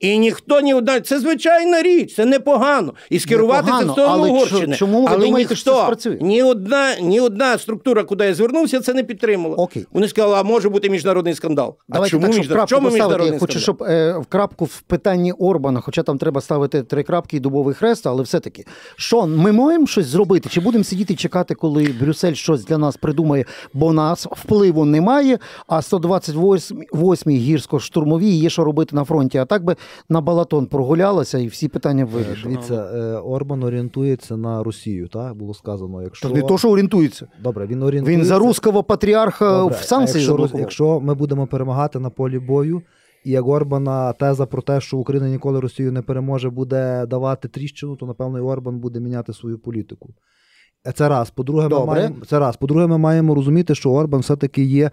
І 0.00 0.18
ніхто 0.18 0.60
ні 0.60 0.74
одна. 0.74 1.00
Це 1.00 1.20
звичайна 1.20 1.82
річ, 1.82 2.14
це 2.14 2.24
непогано. 2.24 2.94
І 3.10 3.20
скерувати 3.20 3.70
це 3.78 3.84
в 3.84 3.90
сторону 3.90 4.12
але 4.14 4.28
Угорщини. 4.30 4.66
чо- 4.66 4.78
чому 4.78 5.02
ви 5.02 5.08
але 5.08 5.24
думаєте, 5.26 5.38
ніхто, 5.38 5.54
що 5.54 5.70
це 5.74 5.82
спрацює? 5.82 6.18
Ні 6.20 6.42
одна, 6.42 7.00
ні 7.00 7.20
одна 7.20 7.58
структура, 7.58 8.04
куди 8.04 8.24
я 8.24 8.34
звернувся, 8.34 8.80
це 8.80 8.94
не 8.94 9.02
підтримала. 9.02 9.54
Окей. 9.56 9.86
Вони 9.92 10.08
сказали, 10.08 10.34
а 10.38 10.42
може 10.42 10.68
бути 10.68 10.90
міжнародний 10.90 11.34
скандал. 11.34 11.76
Давайте 11.88 12.08
а 12.08 12.10
чому 12.10 12.22
так, 12.22 12.32
щоб 12.32 12.42
міжнародний? 12.42 12.78
Чому 12.78 12.90
міжнародний 12.90 13.32
Я 13.32 13.38
хочу, 13.38 13.58
щоб 13.60 13.82
е, 13.82 14.18
в 14.18 14.26
крапку 14.26 14.64
в 14.64 14.80
питанні 14.80 15.32
Орбана, 15.32 15.80
хоча 15.80 16.02
там 16.02 16.18
треба 16.18 16.40
ставити 16.40 16.82
три 16.82 17.02
крапки 17.02 17.36
і 17.36 17.40
дубовий 17.40 17.74
хрест, 17.74 18.06
але 18.06 18.22
все-таки, 18.22 18.64
що 18.96 19.26
ми 19.26 19.52
можемо 19.52 19.86
щось 19.86 20.06
зробити? 20.06 20.48
Чи 20.52 20.60
будемо 20.60 20.84
сидіти 20.84 21.12
і 21.12 21.16
чекати, 21.16 21.54
коли 21.54 21.94
Брюссель 22.00 22.34
щось 22.34 22.64
для 22.64 22.78
нас 22.78 22.96
придумає, 22.96 23.44
бо 23.72 23.92
нас 23.92 24.26
впливу 24.30 24.84
немає, 24.84 25.38
а 25.66 25.76
128-й 25.76 27.54
гірсько-штурмовій 27.56 28.30
є 28.30 28.50
що 28.50 28.64
робити 28.64 28.96
на 28.96 29.04
фронті. 29.04 29.38
А 29.38 29.44
так 29.44 29.64
би 29.64 29.76
на 30.08 30.20
балатон 30.20 30.66
прогулялася 30.66 31.38
і 31.38 31.46
всі 31.46 31.68
питання 31.68 32.04
вирішили. 32.04 32.54
Дивіться, 32.54 32.74
е, 32.74 32.98
Орбан 33.18 33.62
орієнтується 33.62 34.36
на 34.36 34.62
Росію, 34.62 35.08
так 35.08 35.34
було 35.34 35.54
сказано. 35.54 36.02
Якщо 36.02 36.28
не 36.28 36.42
то, 36.42 36.58
що 36.58 36.70
орієнтується. 36.70 37.26
добре, 37.42 37.66
він 37.66 37.82
орієнтується. 37.82 38.20
Він 38.20 38.28
за 38.28 38.38
руського 38.38 38.82
патріарха 38.82 39.58
Добре, 39.58 39.76
в 39.76 39.82
санкції 39.82 40.24
якщо, 40.24 40.58
якщо 40.58 41.00
ми 41.00 41.14
будемо 41.14 41.46
перемагати 41.46 41.98
на 41.98 42.10
полі 42.10 42.38
бою, 42.38 42.82
і 43.24 43.30
як 43.30 43.46
Орбана 43.46 44.12
теза 44.12 44.46
про 44.46 44.62
те, 44.62 44.80
що 44.80 44.98
Україна 44.98 45.28
ніколи 45.28 45.60
Росію 45.60 45.92
не 45.92 46.02
переможе, 46.02 46.50
буде 46.50 47.06
давати 47.06 47.48
тріщину, 47.48 47.96
то 47.96 48.06
напевно 48.06 48.38
і 48.38 48.42
Орбан 48.42 48.78
буде 48.78 49.00
міняти 49.00 49.32
свою 49.32 49.58
політику. 49.58 50.10
Це 50.92 51.08
раз. 51.08 51.30
По-друге, 51.30 51.68
ми 51.68 51.84
маємо 51.86 52.14
це 52.30 52.38
раз. 52.38 52.56
По-друге, 52.56 52.86
ми 52.86 52.98
маємо 52.98 53.34
розуміти, 53.34 53.74
що 53.74 53.90
Орбан 53.90 54.20
все-таки 54.20 54.62
є 54.62 54.90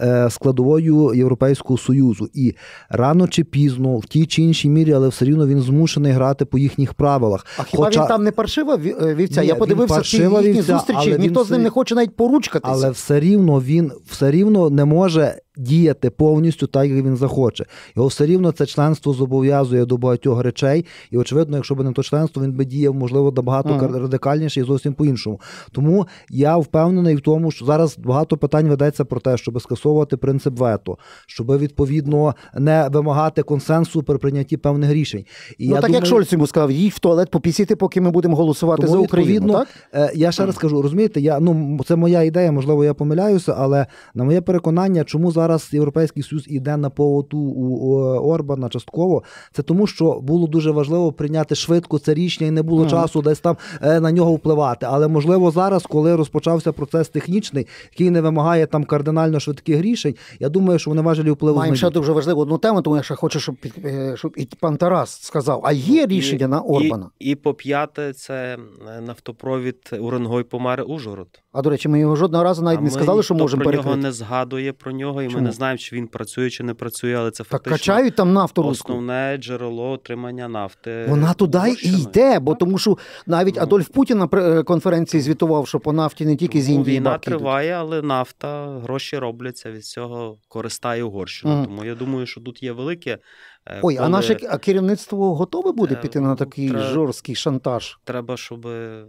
е, 0.00 0.30
складовою 0.30 1.14
Європейського 1.14 1.78
союзу, 1.78 2.28
і 2.34 2.54
рано 2.88 3.28
чи 3.28 3.44
пізно, 3.44 3.98
в 3.98 4.06
тій 4.06 4.26
чи 4.26 4.42
іншій 4.42 4.68
мірі, 4.68 4.92
але 4.92 5.08
все 5.08 5.24
рівно 5.24 5.46
він 5.46 5.60
змушений 5.60 6.12
грати 6.12 6.44
по 6.44 6.58
їхніх 6.58 6.94
правилах. 6.94 7.46
А 7.58 7.62
хіба 7.62 7.84
Хоча- 7.84 8.00
він 8.00 8.08
там 8.08 8.24
не 8.24 8.30
паршива 8.32 8.74
е, 8.74 9.14
вівця? 9.14 9.40
Ні, 9.40 9.46
Я 9.46 9.54
подивився 9.54 10.00
ті 10.00 10.16
їхні 10.16 10.38
вівця, 10.40 10.62
зустрічі, 10.62 11.16
ніхто 11.18 11.40
він 11.40 11.46
з 11.46 11.50
ним 11.50 11.62
не 11.62 11.70
хоче 11.70 11.94
навіть 11.94 12.16
поручкатися. 12.16 12.74
Але 12.74 12.90
все 12.90 13.20
рівно 13.20 13.60
він 13.60 13.92
все 14.10 14.30
рівно 14.30 14.70
не 14.70 14.84
може 14.84 15.34
діяти 15.56 16.10
повністю 16.10 16.66
так, 16.66 16.88
як 16.88 17.04
він 17.04 17.16
захоче. 17.16 17.64
Його 17.96 18.08
все 18.08 18.26
рівно 18.26 18.52
це 18.52 18.66
членство 18.66 19.12
зобов'язує 19.12 19.84
до 19.84 19.96
багатьох 19.96 20.42
речей. 20.42 20.84
І 21.10 21.16
очевидно, 21.18 21.56
якщо 21.56 21.74
б 21.74 21.84
не 21.84 21.92
то 21.92 22.02
членство, 22.02 22.42
він 22.42 22.52
би 22.52 22.64
діяв, 22.64 22.94
можливо, 22.94 23.32
набагато 23.36 23.68
Мгм. 23.68 23.96
радикальніше 23.96 24.60
і 24.60 24.62
зовсім 24.64 24.94
по-іншому. 24.94 25.40
Тому 25.72 26.06
я 26.30 26.56
впевнений 26.56 27.14
в 27.14 27.20
тому, 27.20 27.50
що 27.50 27.64
зараз 27.64 27.98
багато 27.98 28.36
питань 28.36 28.68
ведеться 28.68 29.04
про 29.04 29.20
те, 29.20 29.36
щоб 29.36 29.60
скасовувати 29.62 30.16
принцип 30.16 30.58
вето, 30.58 30.98
щоб 31.26 31.58
відповідно 31.58 32.34
не 32.54 32.88
вимагати 32.92 33.42
консенсусу 33.42 34.02
при 34.02 34.18
прийнятті 34.18 34.56
певних 34.56 34.92
рішень. 34.92 35.24
І 35.58 35.68
ну 35.68 35.74
я 35.74 35.80
так 35.80 35.90
думаю, 35.90 35.94
як 35.94 36.06
Шольц 36.06 36.32
йому 36.32 36.46
сказав, 36.46 36.70
їдь 36.70 36.92
в 36.92 36.98
туалет 36.98 37.30
попісіти, 37.30 37.76
поки 37.76 38.00
ми 38.00 38.10
будемо 38.10 38.36
голосувати 38.36 38.82
Тому, 38.82 38.92
за 38.92 38.98
Україну. 38.98 39.32
відповідно, 39.34 39.58
Так? 39.92 40.10
Е, 40.10 40.12
Я 40.14 40.32
ще 40.32 40.46
раз 40.46 40.58
кажу, 40.58 40.82
розумієте, 40.82 41.20
я 41.20 41.40
ну 41.40 41.80
це 41.86 41.96
моя 41.96 42.22
ідея, 42.22 42.52
можливо, 42.52 42.84
я 42.84 42.94
помиляюся, 42.94 43.54
але 43.58 43.86
на 44.14 44.24
моє 44.24 44.40
переконання, 44.40 45.04
чому 45.04 45.32
зараз 45.32 45.43
Європейський 45.72 46.22
Союз 46.22 46.44
іде 46.48 46.76
на 46.76 46.90
поводу 46.90 47.38
у, 47.38 47.64
у 47.64 47.94
Орбана 48.28 48.68
частково, 48.68 49.22
це 49.52 49.62
тому, 49.62 49.86
що 49.86 50.20
було 50.20 50.46
дуже 50.46 50.70
важливо 50.70 51.12
прийняти 51.12 51.54
швидко 51.54 51.98
це 51.98 52.14
рішення, 52.14 52.48
і 52.48 52.50
не 52.50 52.62
було 52.62 52.80
Мгм. 52.80 52.90
часу 52.90 53.22
десь 53.22 53.40
там 53.40 53.56
е, 53.82 54.00
на 54.00 54.12
нього 54.12 54.32
впливати. 54.34 54.86
Але 54.90 55.08
можливо 55.08 55.50
зараз, 55.50 55.82
коли 55.82 56.16
розпочався 56.16 56.72
процес 56.72 57.08
технічний, 57.08 57.66
який 57.92 58.10
не 58.10 58.20
вимагає 58.20 58.66
там 58.66 58.84
кардинально 58.84 59.40
швидких 59.40 59.80
рішень, 59.80 60.14
я 60.40 60.48
думаю, 60.48 60.78
що 60.78 60.90
вони 60.90 61.02
важелі 61.02 61.30
впливу 61.30 61.58
Маємо 61.58 61.76
ще 61.76 61.90
дуже 61.90 62.12
важливу 62.12 62.40
одну 62.40 62.58
тему, 62.58 62.82
тому 62.82 62.96
я 62.96 63.02
ще 63.02 63.14
хочу, 63.14 63.40
щоб, 63.40 63.54
під, 63.54 63.74
е, 63.84 64.14
щоб 64.16 64.34
і 64.36 64.48
пан 64.60 64.76
Тарас 64.76 65.22
сказав, 65.22 65.60
а 65.64 65.72
є 65.72 66.06
рішення 66.06 66.48
на 66.48 66.60
Орбана? 66.60 67.10
І, 67.18 67.30
і 67.30 67.34
по 67.34 67.54
п'яте, 67.54 68.12
це 68.12 68.58
е, 68.88 69.00
нафтопровід 69.00 69.90
Уренгой 70.00 70.42
помаре 70.42 70.82
Ужгород. 70.82 71.43
А 71.56 71.62
до 71.62 71.70
речі, 71.70 71.88
ми 71.88 72.00
його 72.00 72.16
жодного 72.16 72.44
разу 72.44 72.62
навіть 72.62 72.78
А 72.78 72.82
не 72.82 72.90
сказали, 72.90 73.22
що 73.22 73.34
можемо 73.34 73.62
про 73.62 73.72
нього 73.72 73.82
перекрити. 73.82 74.06
не 74.06 74.12
згадує 74.12 74.72
про 74.72 74.92
нього, 74.92 75.22
і 75.22 75.26
Чому? 75.26 75.36
ми 75.38 75.42
не 75.46 75.52
знаємо, 75.52 75.78
чи 75.78 75.96
він 75.96 76.06
працює 76.06 76.50
чи 76.50 76.62
не 76.64 76.74
працює, 76.74 77.14
але 77.14 77.30
це 77.30 77.42
Так 77.44 77.50
фактично 77.50 77.72
качають 77.76 78.16
там 78.16 78.32
нафту 78.32 78.62
руську. 78.62 78.92
основне 78.92 79.36
джерело 79.40 79.90
отримання 79.90 80.48
нафти. 80.48 81.06
Вона 81.08 81.34
туди 81.34 81.76
і 81.82 82.00
йде, 82.02 82.38
бо 82.40 82.54
тому 82.54 82.78
що 82.78 82.98
навіть 83.26 83.56
Ну. 83.56 83.62
Адольф 83.62 83.88
Путін 83.88 84.18
на 84.18 84.62
конференції 84.62 85.20
звітував, 85.20 85.68
що 85.68 85.80
по 85.80 85.92
нафті 85.92 86.26
не 86.26 86.36
тільки 86.36 86.62
з 86.62 86.70
Індії 86.70 86.96
Війна 86.96 87.10
бабки 87.10 87.30
йдуть. 87.30 87.38
триває, 87.40 87.72
але 87.72 88.02
нафта, 88.02 88.78
гроші 88.82 89.18
робляться, 89.18 89.70
від 89.72 89.84
цього 89.84 90.38
користає 90.48 91.04
Угорщина. 91.04 91.54
Мгм. 91.54 91.64
Тому 91.64 91.84
я 91.84 91.94
думаю, 91.94 92.26
що 92.26 92.40
тут 92.40 92.62
є 92.62 92.72
велике. 92.72 93.18
Е, 93.66 93.80
Ой, 93.82 93.96
а 94.00 94.08
наше 94.08 94.38
а 94.48 94.58
керівництво 94.58 95.34
готове 95.34 95.72
буде 95.72 95.94
Е, 95.94 95.98
піти 96.02 96.20
на 96.20 96.34
такий 96.36 96.70
тре- 96.70 96.78
жорсткий 96.82 97.34
шантаж? 97.34 97.98
Треба, 98.04 98.36
щоб 98.36 98.66
е, 98.66 99.04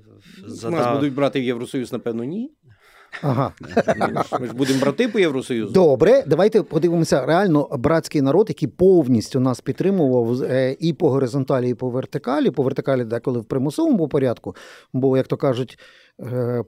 Нас 0.69 0.93
будуть 0.95 1.13
брати 1.13 1.39
в 1.39 1.43
Євросоюз, 1.43 1.91
напевно, 1.93 2.23
ні. 2.23 2.51
Ага. 3.21 3.51
Ми 4.39 4.47
ж 4.47 4.53
будемо 4.53 4.79
брати 4.79 5.07
по 5.07 5.19
Євросоюзу. 5.19 5.73
Добре, 5.73 6.23
давайте 6.27 6.63
подивимося. 6.63 7.25
Реально 7.25 7.69
братський 7.79 8.21
народ, 8.21 8.45
який 8.49 8.67
повністю 8.67 9.39
нас 9.39 9.61
підтримував 9.61 10.43
е, 10.43 10.75
і 10.79 10.93
по 10.93 11.09
горизонталі, 11.09 11.69
і 11.69 11.73
по 11.73 11.89
вертикалі. 11.89 12.51
По 12.51 12.63
вертикалі 12.63 13.03
деколи 13.03 13.39
в 13.39 13.45
примусовому 13.45 14.07
порядку. 14.07 14.55
Бо, 14.93 15.17
як 15.17 15.27
то 15.27 15.37
кажуть, 15.37 15.79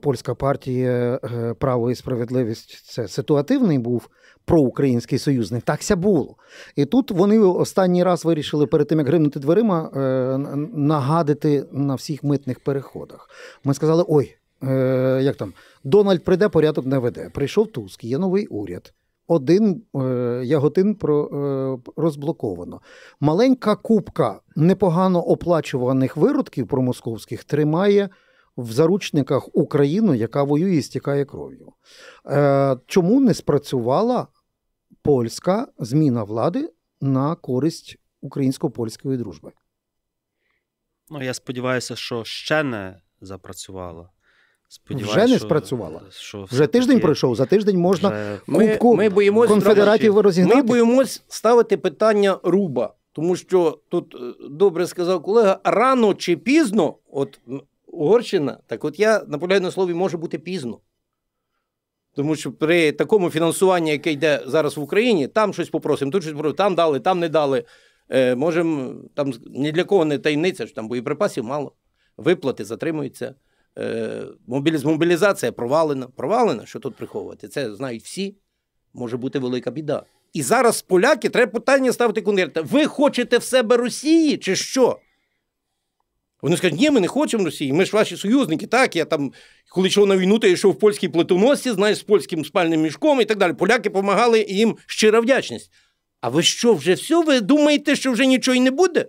польська 0.02 0.34
партія 0.34 1.20
право 1.58 1.90
і 1.90 1.94
справедливість 1.94 2.86
це 2.86 3.08
ситуативний 3.08 3.78
був 3.78 4.08
проукраїнський 4.48 5.18
союзник. 5.18 5.62
Такся 5.62 5.96
було. 5.96 6.36
І 6.76 6.84
тут 6.84 7.10
вони 7.10 7.38
останній 7.38 8.04
раз 8.04 8.24
вирішили 8.24 8.66
перед 8.66 8.88
тим, 8.88 8.98
як 8.98 9.08
гримнути 9.08 9.40
дверима, 9.40 9.90
е, 9.94 10.38
нагадити 10.74 11.64
на 11.72 11.94
всіх 11.94 12.24
митних 12.24 12.60
переходах. 12.60 13.30
Ми 13.64 13.74
сказали: 13.74 14.04
ой, 14.08 14.34
е, 14.62 15.20
як 15.22 15.36
там, 15.36 15.52
Дональд 15.84 16.24
прийде, 16.24 16.48
порядок 16.48 16.86
не 16.86 16.98
веде. 16.98 17.30
Прийшов 17.34 17.66
Туск, 17.66 18.04
є 18.04 18.18
новий 18.18 18.46
уряд. 18.46 18.92
Один 19.26 19.82
е, 19.96 19.98
яготин 20.44 20.96
розблоковано. 21.96 22.80
Маленька 23.20 23.76
купка 23.76 24.40
непогано 24.56 25.22
оплачуваних 25.22 26.16
виродків 26.16 26.66
промосковських 26.66 27.44
тримає 27.44 28.08
в 28.56 28.72
заручниках 28.72 29.48
Україну, 29.52 30.14
яка 30.14 30.42
воює 30.42 30.74
і 30.74 30.82
стікає 30.82 31.24
кров'ю. 31.24 31.72
Чому 32.86 33.20
не 33.20 33.34
спрацювала 33.34 34.26
польська 35.08 35.66
зміна 35.78 36.22
влади 36.24 36.72
на 37.00 37.34
користь 37.34 37.96
українсько-польської 38.20 39.16
дружби? 39.18 39.52
Ну, 41.10 41.22
я 41.22 41.34
сподіваюся, 41.34 41.96
що 41.96 42.24
ще 42.24 42.62
не 42.62 43.00
запрацювала. 43.20 44.10
Вже 44.90 45.26
не 45.26 45.38
спрацювала? 45.38 46.02
Що 46.10 46.44
Вже 46.44 46.66
тиждень 46.66 46.80
все-таки 46.80 47.02
пройшов, 47.02 47.36
за 47.36 47.46
тиждень 47.46 47.78
можна 47.78 48.08
вже- 48.48 48.68
Кубку 48.68 48.96
ми 48.96 49.08
боїмось 49.08 49.48
конфедератів 49.48 50.14
Ми 50.14 50.22
розігнати. 50.22 50.62
боїмось 50.62 51.22
ставити 51.28 51.76
питання 51.76 52.38
руба, 52.42 52.94
тому 53.12 53.36
що 53.36 53.78
тут 53.88 54.14
е, 54.14 54.18
добре 54.50 54.86
сказав 54.86 55.22
колега, 55.22 55.60
рано 55.64 56.14
чи 56.14 56.36
пізно, 56.36 56.94
от 57.10 57.40
Угорщина, 57.86 58.58
так 58.66 58.84
от 58.84 58.98
я 59.00 59.24
наполягаю 59.26 59.60
на 59.60 59.70
слові, 59.70 59.94
може 59.94 60.16
бути 60.16 60.38
пізно. 60.38 60.80
Тому 62.18 62.36
що 62.36 62.52
при 62.52 62.92
такому 62.92 63.30
фінансуванні, 63.30 63.90
яке 63.90 64.12
йде 64.12 64.42
зараз 64.46 64.76
в 64.76 64.80
Україні, 64.80 65.28
там 65.28 65.52
щось 65.52 65.68
попросимо, 65.68 66.10
тут 66.10 66.22
щось 66.22 66.32
попросимо, 66.32 66.56
там 66.56 66.74
дали, 66.74 67.00
там 67.00 67.18
не 67.18 67.28
дали. 67.28 67.64
Е, 68.08 68.34
можемо, 68.34 68.94
там 69.14 69.32
ні 69.46 69.72
для 69.72 69.84
кого 69.84 70.04
не 70.04 70.18
таємниця, 70.18 70.66
що 70.66 70.74
там 70.74 70.88
боєприпасів 70.88 71.44
мало, 71.44 71.72
виплати 72.16 72.64
затримуються. 72.64 73.34
Е, 73.78 74.24
мобілізація 74.84 75.52
провалена. 75.52 76.06
Провалена, 76.16 76.66
що 76.66 76.78
тут 76.78 76.94
приховувати? 76.94 77.48
Це 77.48 77.74
знають 77.74 78.02
всі. 78.02 78.36
Може 78.94 79.16
бути 79.16 79.38
велика 79.38 79.70
біда. 79.70 80.02
І 80.32 80.42
зараз 80.42 80.82
поляки 80.82 81.28
треба 81.28 81.52
питання 81.52 81.92
ставити 81.92 82.20
конкретно. 82.20 82.62
Ви 82.62 82.86
хочете 82.86 83.38
в 83.38 83.42
себе 83.42 83.76
Росії 83.76 84.36
чи 84.36 84.56
що? 84.56 84.98
Вони 86.42 86.56
скажуть, 86.56 86.80
ні, 86.80 86.90
ми 86.90 87.00
не 87.00 87.08
хочемо 87.08 87.44
Росії, 87.44 87.72
ми 87.72 87.84
ж 87.84 87.96
ваші 87.96 88.16
союзники. 88.16 88.66
Так, 88.66 88.96
я 88.96 89.04
там, 89.04 89.32
коли 89.70 89.88
йшов 89.88 90.06
на 90.06 90.16
війну, 90.16 90.38
то 90.38 90.46
я 90.46 90.52
йшов 90.52 90.72
в 90.72 90.78
польській 90.78 91.08
плетоносці, 91.08 91.70
знаєш, 91.70 91.98
з 91.98 92.02
польським 92.02 92.44
спальним 92.44 92.80
мішком 92.80 93.20
і 93.20 93.24
так 93.24 93.38
далі. 93.38 93.52
Поляки 93.52 93.82
допомагали 93.82 94.46
їм 94.48 94.76
щира 94.86 95.20
вдячність. 95.20 95.70
А 96.20 96.28
ви 96.28 96.42
що, 96.42 96.74
вже 96.74 96.94
все? 96.94 97.24
Ви 97.24 97.40
думаєте, 97.40 97.96
що 97.96 98.12
вже 98.12 98.26
нічого 98.26 98.54
й 98.54 98.60
не 98.60 98.70
буде? 98.70 99.06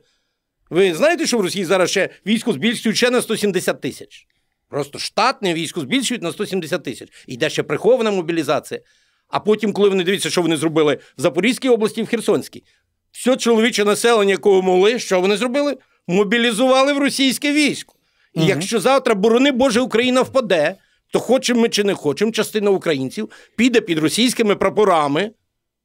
Ви 0.70 0.94
знаєте, 0.94 1.28
що 1.28 1.38
в 1.38 1.42
Росії 1.42 1.66
зараз 1.66 1.90
ще 1.90 2.10
військо 2.26 2.54
збільшують 2.54 2.98
ще 2.98 3.10
на 3.10 3.22
170 3.22 3.82
тисяч? 3.82 4.28
Просто 4.70 5.00
штатне 5.00 5.54
військо 5.54 5.82
збільшують 5.82 6.24
на 6.24 6.32
170 6.32 6.84
тисяч. 6.84 7.10
Йде 7.28 7.50
ще 7.50 7.64
прихована 7.64 8.12
мобілізація. 8.12 8.82
А 9.28 9.40
потім, 9.40 9.74
коли 9.74 9.90
вони 9.90 10.04
дивляться, 10.04 10.30
що 10.30 10.42
вони 10.42 10.58
зробили 10.58 11.00
в 11.18 11.22
Запорізькій 11.22 11.70
області 11.70 12.04
в 12.04 12.08
Херсонській, 12.08 12.64
все 13.12 13.38
чоловіче 13.38 13.86
населення, 13.86 14.32
якого 14.32 14.62
могли, 14.62 15.00
що 15.00 15.22
вони 15.22 15.38
зробили? 15.38 15.78
Мобілізували 16.10 16.94
в 16.94 16.98
російське 16.98 17.54
військо. 17.54 17.94
І 18.34 18.40
Мгм. 18.40 18.50
якщо 18.50 18.80
завтра, 18.80 19.16
борони 19.16 19.52
Боже, 19.52 19.82
Україна 19.82 20.22
впаде, 20.22 20.76
то 21.14 21.20
хочемо 21.20 21.62
ми 21.62 21.70
чи 21.70 21.84
не 21.84 21.94
хочемо, 21.94 22.32
частина 22.32 22.70
українців 22.70 23.30
піде 23.56 23.82
під 23.82 24.00
російськими 24.00 24.56
прапорами. 24.56 25.32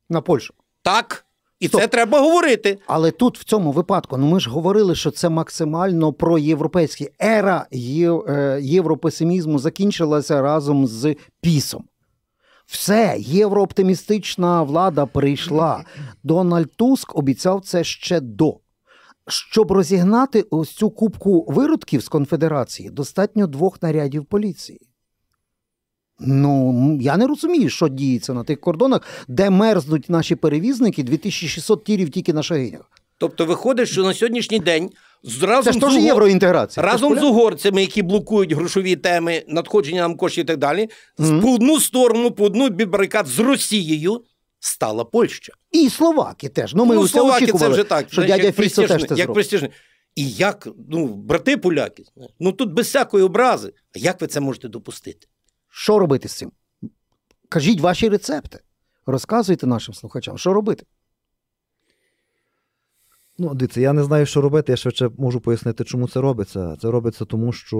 На 0.09 0.21
Польщу. 0.21 0.55
Так. 0.83 1.27
І 1.61 1.69
Стоп. 1.69 1.81
це 1.81 1.87
треба 1.89 2.21
говорити. 2.21 2.79
Але 2.87 3.11
тут 3.11 3.39
в 3.39 3.45
цьому 3.45 3.73
випадку, 3.73 4.17
ну 4.17 4.27
ми 4.27 4.41
ж 4.41 4.51
говорили, 4.51 4.95
що 4.95 5.11
це 5.11 5.29
максимально 5.29 6.13
проєвропейський. 6.13 7.09
Ера 7.23 7.67
є, 7.71 8.13
е, 8.29 8.59
європесимізму 8.63 9.59
закінчилася 9.59 10.43
разом 10.43 10.87
з 10.87 11.17
пісом. 11.41 11.85
Все, 12.67 13.17
єврооптимістична 13.19 14.63
влада 14.63 15.07
прийшла. 15.07 15.85
Дональд 16.23 16.77
Туск 16.77 17.17
обіцяв 17.17 17.61
це 17.61 17.85
ще 17.85 18.21
до. 18.21 18.57
Щоб 19.29 19.73
розігнати 19.73 20.45
ось 20.51 20.71
цю 20.71 20.91
кубку 20.91 21.45
виродків 21.49 22.03
з 22.03 22.09
конфедерації, 22.09 22.91
достатньо 22.91 23.47
двох 23.47 23.83
нарядів 23.83 24.25
поліції. 24.25 24.81
Ну, 26.21 26.99
я 27.01 27.17
не 27.17 27.27
розумію, 27.27 27.69
що 27.69 27.89
діється 27.89 28.35
на 28.35 28.45
тих 28.45 28.61
кордонах, 28.61 29.01
де 29.29 29.51
мерзнуть 29.51 30.11
наші 30.11 30.35
перевізники 30.35 31.03
2600 31.03 31.85
тірів 31.85 32.11
тільки 32.11 32.33
на 32.33 32.43
шагинях. 32.43 32.91
Тобто 33.19 33.47
виходить, 33.47 33.89
що 33.89 34.03
на 34.03 34.15
сьогоднішній 34.15 34.59
день 34.59 34.91
разом, 35.43 35.73
Це 35.81 35.81
ж 35.91 35.95
з, 35.95 35.99
угор- 35.99 36.05
євроінтеграція. 36.05 36.87
разом 36.87 37.19
з 37.19 37.23
угорцями, 37.23 37.81
які 37.81 38.03
блокують 38.03 38.53
грошові 38.53 38.97
теми, 38.97 39.43
надходження 39.49 40.01
нам 40.03 40.17
коштів 40.17 40.45
і 40.45 40.47
так 40.47 40.57
далі, 40.59 40.89
з- 41.19 41.31
Мгм. 41.31 41.41
по 41.41 41.55
одну 41.55 41.81
сторону, 41.81 42.31
по 42.31 42.45
одну 42.45 42.69
барикад 42.71 43.27
з 43.27 43.39
Росією 43.39 44.23
стала 44.64 45.05
Польща. 45.05 45.53
І 45.70 45.90
словаки 45.90 46.48
теж. 46.48 46.74
Ну, 46.74 46.85
ми 46.85 46.94
ну, 46.94 47.09
словаки 47.09 47.53
це 47.53 47.68
вже 47.68 47.85
так. 47.85 48.12
що 48.12 48.22
дядя 48.22 48.42
як 48.42 48.57
Фіцо 48.57 48.87
теж 48.87 49.05
це 49.05 49.14
як 49.14 49.33
престижне. 49.33 49.68
І 50.14 50.31
як, 50.31 50.68
ну, 50.88 51.07
брати 51.07 51.57
поляки, 51.57 52.05
ну 52.40 52.53
тут 52.53 52.72
без 52.72 52.87
всякої 52.87 53.24
образи. 53.24 53.72
А 53.96 53.98
як 53.98 54.20
ви 54.20 54.27
це 54.27 54.40
можете 54.40 54.68
допустити? 54.68 55.27
Що 55.68 55.98
робити 55.98 56.29
з 56.29 56.33
цим? 56.33 56.53
Кажіть 57.48 57.81
ваші 57.81 58.09
рецепти. 58.09 58.59
Розказуйте 59.07 59.66
нашим 59.66 59.94
слухачам, 59.94 60.38
що 60.38 60.53
робити. 60.53 60.87
Ну, 63.38 63.55
дивіться, 63.55 63.81
я 63.81 63.92
не 63.92 64.03
знаю, 64.03 64.27
що 64.27 64.40
робити. 64.40 64.73
Я 64.73 64.77
швидше 64.77 65.11
можу 65.18 65.40
пояснити, 65.40 65.85
чому 65.85 66.09
це 66.09 66.20
робиться. 66.20 66.77
Це 66.81 66.90
робиться 66.90 67.25
тому, 67.25 67.53
що 67.53 67.79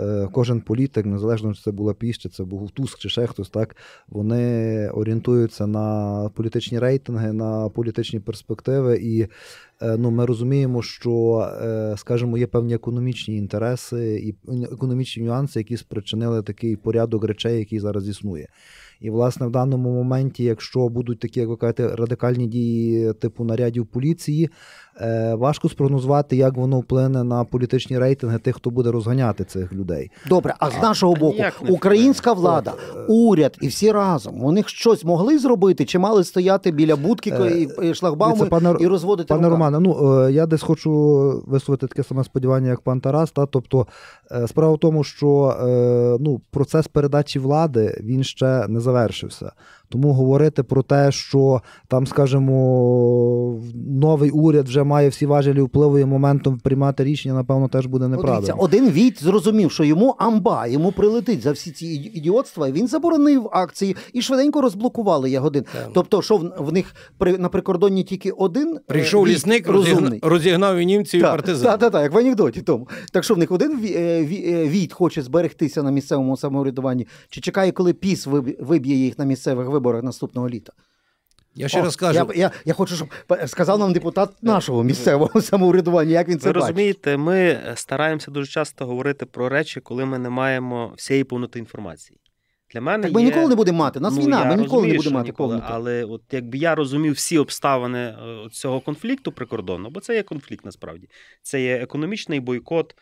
е, 0.00 0.28
кожен 0.32 0.60
політик, 0.60 1.06
незалежно 1.06 1.54
чи 1.54 1.62
це 1.62 1.70
була 1.70 1.94
Піш, 1.94 2.26
це 2.32 2.44
був 2.44 2.70
Туск, 2.70 2.98
чи 2.98 3.08
ще 3.08 3.26
хтось, 3.26 3.50
так 3.50 3.76
вони 4.08 4.88
орієнтуються 4.88 5.66
на 5.66 6.30
політичні 6.34 6.78
рейтинги, 6.78 7.32
на 7.32 7.68
політичні 7.68 8.20
перспективи. 8.20 8.98
І 9.02 9.20
е, 9.82 9.96
ну, 9.98 10.10
ми 10.10 10.26
розуміємо, 10.26 10.82
що, 10.82 11.38
е, 11.62 11.94
скажімо, 11.98 12.38
є 12.38 12.46
певні 12.46 12.74
економічні 12.74 13.36
інтереси 13.36 14.18
і 14.18 14.52
економічні 14.72 15.22
нюанси, 15.22 15.60
які 15.60 15.76
спричинили 15.76 16.42
такий 16.42 16.76
порядок 16.76 17.24
речей, 17.24 17.58
який 17.58 17.80
зараз 17.80 18.08
існує. 18.08 18.48
І, 19.00 19.10
власне, 19.10 19.46
в 19.46 19.50
даному 19.50 19.94
моменті, 19.94 20.44
якщо 20.44 20.88
будуть 20.88 21.20
такі, 21.20 21.40
як 21.40 21.48
ви 21.48 21.56
кажете, 21.56 21.96
радикальні 21.96 22.46
дії 22.46 23.12
типу 23.12 23.44
нарядів 23.44 23.86
поліції, 23.86 24.50
важко 25.34 25.68
спрогнозувати, 25.68 26.36
як 26.36 26.54
воно 26.54 26.80
вплине 26.80 27.24
на 27.24 27.44
політичні 27.44 27.98
рейтинги 27.98 28.38
тих, 28.38 28.56
хто 28.56 28.70
буде 28.70 28.90
розганяти 28.90 29.44
цих 29.44 29.72
людей. 29.72 30.10
Добре, 30.28 30.54
а 30.58 30.70
з 30.70 30.82
нашого 30.82 31.14
боку, 31.14 31.42
українська 31.68 32.32
влада, 32.32 32.74
От, 32.92 32.96
е, 32.96 33.04
уряд 33.08 33.56
і 33.60 33.68
всі 33.68 33.92
разом, 33.92 34.40
вони 34.40 34.62
щось 34.66 35.04
могли 35.04 35.38
зробити, 35.38 35.84
чи 35.84 35.98
мали 35.98 36.24
стояти 36.24 36.70
біля 36.70 36.96
будки 36.96 37.30
Е, 37.30 37.60
і, 37.60 37.68
пане, 38.50 38.76
і 38.80 38.86
розводити 38.86 39.26
Пане 39.28 39.48
руками? 39.48 39.54
Романе, 39.54 39.80
ну 39.80 40.20
е, 40.20 40.32
я 40.32 40.46
десь 40.46 40.62
хочу 40.62 40.90
висловити 41.46 41.86
таке 41.86 42.02
саме 42.02 42.24
сподівання, 42.24 42.68
як 42.68 42.80
пан 42.80 43.00
Тарас. 43.00 43.30
Та 43.30 43.46
тобто 43.46 43.86
е, 44.32 44.48
справа 44.48 44.74
в 44.74 44.78
тому, 44.78 45.04
що 45.04 45.56
е, 45.60 46.16
ну, 46.20 46.40
процес 46.50 46.88
передачі 46.88 47.38
влади 47.38 48.00
він 48.04 48.24
ще 48.24 48.68
не 48.68 48.80
завершився. 48.80 49.52
Тому 49.92 50.12
говорити 50.12 50.62
про 50.62 50.82
те, 50.82 51.12
що 51.12 51.62
там, 51.88 52.06
скажімо, 52.06 53.60
новий 53.86 54.30
уряд 54.30 54.68
вже 54.68 54.84
має 54.84 55.08
всі 55.08 55.26
важелі 55.26 55.60
впливу 55.60 55.98
і 55.98 56.04
моментом 56.04 56.58
приймати 56.58 57.04
рішення, 57.04 57.34
напевно, 57.34 57.68
теж 57.68 57.86
буде 57.86 58.08
неправильно. 58.08 58.54
Один 58.58 58.90
Війт 58.90 59.22
зрозумів, 59.22 59.72
що 59.72 59.84
йому 59.84 60.14
амба, 60.18 60.66
йому 60.66 60.92
прилетить 60.92 61.42
за 61.42 61.52
всі 61.52 61.70
ці 61.70 61.86
ідіотства. 62.14 62.68
і 62.68 62.72
Він 62.72 62.86
заборонив 62.86 63.48
акції 63.52 63.96
і 64.12 64.22
швиденько 64.22 64.60
розблокували 64.60 65.30
Ягодин. 65.30 65.64
Так. 65.72 65.90
Тобто, 65.94 66.22
що 66.22 66.36
в, 66.36 66.52
в 66.58 66.72
них 66.72 66.94
при 67.18 67.38
на 67.38 67.48
прикордонні 67.48 68.04
тільки 68.04 68.30
один 68.30 68.76
е, 68.76 68.80
Прийшов 68.86 69.24
Війт 69.24 69.34
лісник, 69.34 69.68
розумний. 69.68 69.96
розігнав, 69.98 70.30
розігнав 70.30 70.76
і 70.78 70.86
німців 70.86 71.20
і 71.20 71.22
партизан. 71.22 71.70
так, 71.70 71.80
так, 71.80 71.92
так, 71.92 72.02
як 72.02 72.12
в 72.12 72.18
анекдоті 72.18 72.62
тому. 72.62 72.88
Так 73.12 73.24
що 73.24 73.34
в 73.34 73.38
них 73.38 73.52
один 73.52 73.80
ві- 73.80 73.96
е, 73.96 74.84
е, 74.84 74.88
хоче 74.90 75.22
зберегтися 75.22 75.82
на 75.82 75.90
місцевому 75.90 76.36
самоврядуванні, 76.36 77.06
чи 77.30 77.40
чекає, 77.40 77.72
коли 77.72 77.92
піс 77.92 78.26
виб- 78.26 78.56
виб'є 78.64 78.94
їх 78.94 79.18
на 79.18 79.24
місцевих 79.24 79.66
виборах 79.66 79.79
наступного 80.02 80.48
літа? 80.48 80.72
Я 81.54 81.68
ще 81.68 81.80
О, 81.80 81.84
раз 81.84 81.96
кажу, 81.96 82.18
Я, 82.18 82.26
я, 82.34 82.50
я 82.64 82.74
хочу, 82.74 82.94
щоб 82.96 83.08
сказав 83.46 83.78
нам 83.78 83.92
депутат 83.92 84.42
нашого 84.42 84.82
місцевого 84.82 85.40
самоврядування, 85.42 86.10
як 86.10 86.28
він 86.28 86.38
це 86.38 86.46
Ви 86.48 86.52
бачить. 86.52 86.68
розумієте, 86.68 87.16
ми 87.16 87.60
стараємося 87.74 88.30
дуже 88.30 88.50
часто 88.50 88.86
говорити 88.86 89.26
про 89.26 89.48
речі, 89.48 89.80
коли 89.80 90.04
ми 90.04 90.18
не 90.18 90.30
маємо 90.30 90.92
всієї 90.96 91.24
повноти 91.24 91.58
інформації. 91.58 92.20
Для 92.72 92.80
мене 92.80 93.02
Так 93.04 93.12
ми 93.12 93.20
є... 93.20 93.26
ніколи 93.26 93.48
не 93.48 93.54
будемо 93.54 93.78
мати. 93.78 94.00
Нас 94.00 94.14
Ну, 94.14 94.20
війна, 94.20 94.44
ми 94.44 94.56
ніколи 94.56 94.86
не 94.88 94.94
будемо 94.94 95.14
мати 95.14 95.26
ніколи, 95.28 95.48
повноти. 95.48 95.72
Але 95.74 96.04
от 96.04 96.22
якби 96.30 96.58
я 96.58 96.74
розумів 96.74 97.12
всі 97.12 97.38
обставини 97.38 97.98
е, 97.98 98.16
цього 98.52 98.80
конфлікту 98.80 99.32
прикордонного, 99.32 99.90
бо 99.90 100.00
це 100.00 100.14
є 100.14 100.22
конфлікт 100.22 100.64
насправді. 100.64 101.08
Це 101.42 101.62
є 101.62 101.76
економічний 101.76 102.40
бойкот 102.40 102.94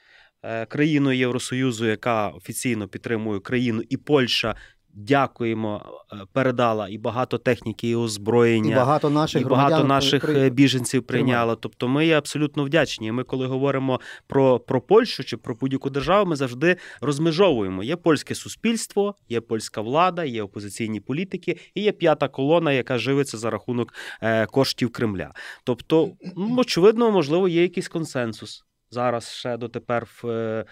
е, 0.43 0.67
країною 0.67 1.19
Євросоюзу, 1.19 1.87
яка 1.87 2.29
офіційно 2.29 2.89
підтримує 2.89 3.41
країну, 3.41 3.83
і 3.89 3.97
Польща. 3.97 4.55
Дякуємо, 5.01 5.83
е, 6.13 6.17
передала 6.33 6.89
і 6.89 6.99
багато 6.99 7.39
техніки, 7.39 7.89
і 7.89 7.97
озброєння. 7.97 8.73
І 8.73 8.77
багато 8.77 9.11
наших 9.11 9.43
і 9.43 9.45
багато 9.45 9.75
наших 9.89 10.23
при- 10.23 10.41
е, 10.41 10.51
біженців 10.51 11.03
прийняло. 11.03 11.57
Тобто 11.57 11.89
ми 11.89 12.07
є 12.07 12.19
абсолютно 12.19 12.65
вдячні. 12.65 13.13
Ми, 13.13 13.25
коли 13.25 13.47
говоримо 13.47 14.01
про, 14.27 14.59
про 14.61 14.81
Польщу 14.81 15.25
чи 15.25 15.37
про 15.37 15.55
будь-яку 15.55 15.91
державу, 15.91 16.31
ми 16.31 16.37
завжди 16.37 16.77
розмежовуємо. 17.01 17.83
Є 17.83 17.97
польське 17.97 18.35
суспільство, 18.35 19.15
є 19.29 19.41
польська 19.41 19.81
влада, 19.81 20.25
є 20.25 20.43
опозиційні 20.43 21.01
політики, 21.01 21.57
і 21.75 21.83
є 21.83 21.93
п'ята 21.93 22.29
колона, 22.29 22.73
яка 22.73 22.99
живиться 22.99 23.39
за 23.39 23.51
рахунок 23.51 23.95
е, 24.23 24.47
коштів 24.47 24.93
Кремля. 24.93 25.33
Тобто, 25.65 26.11
ну, 26.37 26.57
очевидно, 26.59 27.11
можливо, 27.11 27.49
є 27.49 27.63
якийсь 27.63 27.89
консенсус. 27.89 28.65
Зараз 28.91 29.29
ще 29.29 29.57
дотепер 29.57 30.07
в, 30.23 30.29
е, 30.29 30.65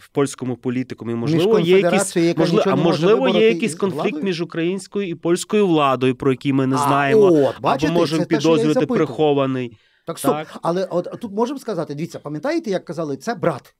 в 0.00 0.08
польському 0.08 0.56
політикумі. 0.56 1.14
Можливо, 1.14 1.58
є 1.58 1.78
якісь 1.78 2.16
можливо, 2.36 2.62
а 2.66 2.76
можливо, 2.76 3.28
є 3.28 3.48
якийсь 3.48 3.74
конфлікт 3.74 4.04
владою? 4.04 4.24
між 4.24 4.40
українською 4.40 5.08
і 5.08 5.14
польською 5.14 5.66
владою, 5.66 6.14
про 6.14 6.30
який 6.30 6.52
ми 6.52 6.66
не 6.66 6.76
А, 6.76 6.78
знаємо. 6.78 7.22
От, 7.22 7.60
бачите, 7.60 7.92
або 7.92 8.00
можемо 8.00 8.24
підозрювати 8.24 8.86
прихований. 8.86 9.76
Так, 10.06 10.18
стоп. 10.18 10.32
Так. 10.32 10.58
Але 10.62 10.84
от 10.84 11.08
тут 11.20 11.32
можемо 11.32 11.58
сказати: 11.58 11.94
дивіться, 11.94 12.18
пам'ятаєте, 12.18 12.70
як 12.70 12.84
казали, 12.84 13.16
це 13.16 13.34
брат. 13.34 13.74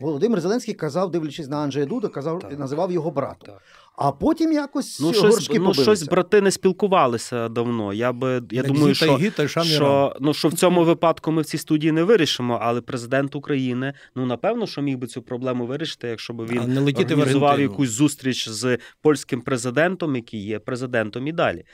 Володимир 0.00 0.40
Зеленський 0.40 0.74
казав, 0.74 1.10
дивлячись 1.10 1.48
на 1.48 1.56
Анджея 1.56 1.86
Дуда, 1.86 2.08
казав, 2.08 2.38
Так. 2.38 2.58
називав 2.58 2.92
його 2.92 3.10
братом. 3.10 3.46
Так. 3.46 3.62
А 3.96 4.12
потім 4.12 4.52
якось 4.52 5.00
Ну, 5.00 5.06
горшки 5.06 5.54
щось, 5.54 5.58
ну, 5.58 5.74
щось 5.74 6.02
брати 6.02 6.40
не 6.40 6.50
спілкувалися 6.50 7.48
давно. 7.48 7.92
Я 7.92 8.12
би 8.12 8.42
я 8.50 8.62
думаю, 8.62 8.94
що, 8.94 9.18
що, 9.46 10.16
ну, 10.20 10.34
що 10.34 10.48
в 10.48 10.52
цьому 10.52 10.84
випадку 10.84 11.32
ми 11.32 11.42
в 11.42 11.44
цій 11.44 11.58
студії 11.58 11.92
не 11.92 12.02
вирішимо, 12.04 12.58
але 12.62 12.80
президент 12.80 13.34
України, 13.34 13.92
ну 14.14 14.26
напевно, 14.26 14.66
що 14.66 14.82
міг 14.82 14.98
би 14.98 15.06
цю 15.06 15.22
проблему 15.22 15.66
вирішити, 15.66 16.08
якщо 16.08 16.32
б 16.32 16.46
він 16.46 16.58
А 16.62 16.66
не 16.66 16.80
організував 16.80 17.60
якусь 17.60 17.90
зустріч 17.90 18.48
з 18.48 18.78
польським 19.02 19.40
президентом, 19.40 20.16
який 20.16 20.46
є 20.46 20.58
президентом 20.58 21.26
і 21.26 21.32
далі. 21.32 21.64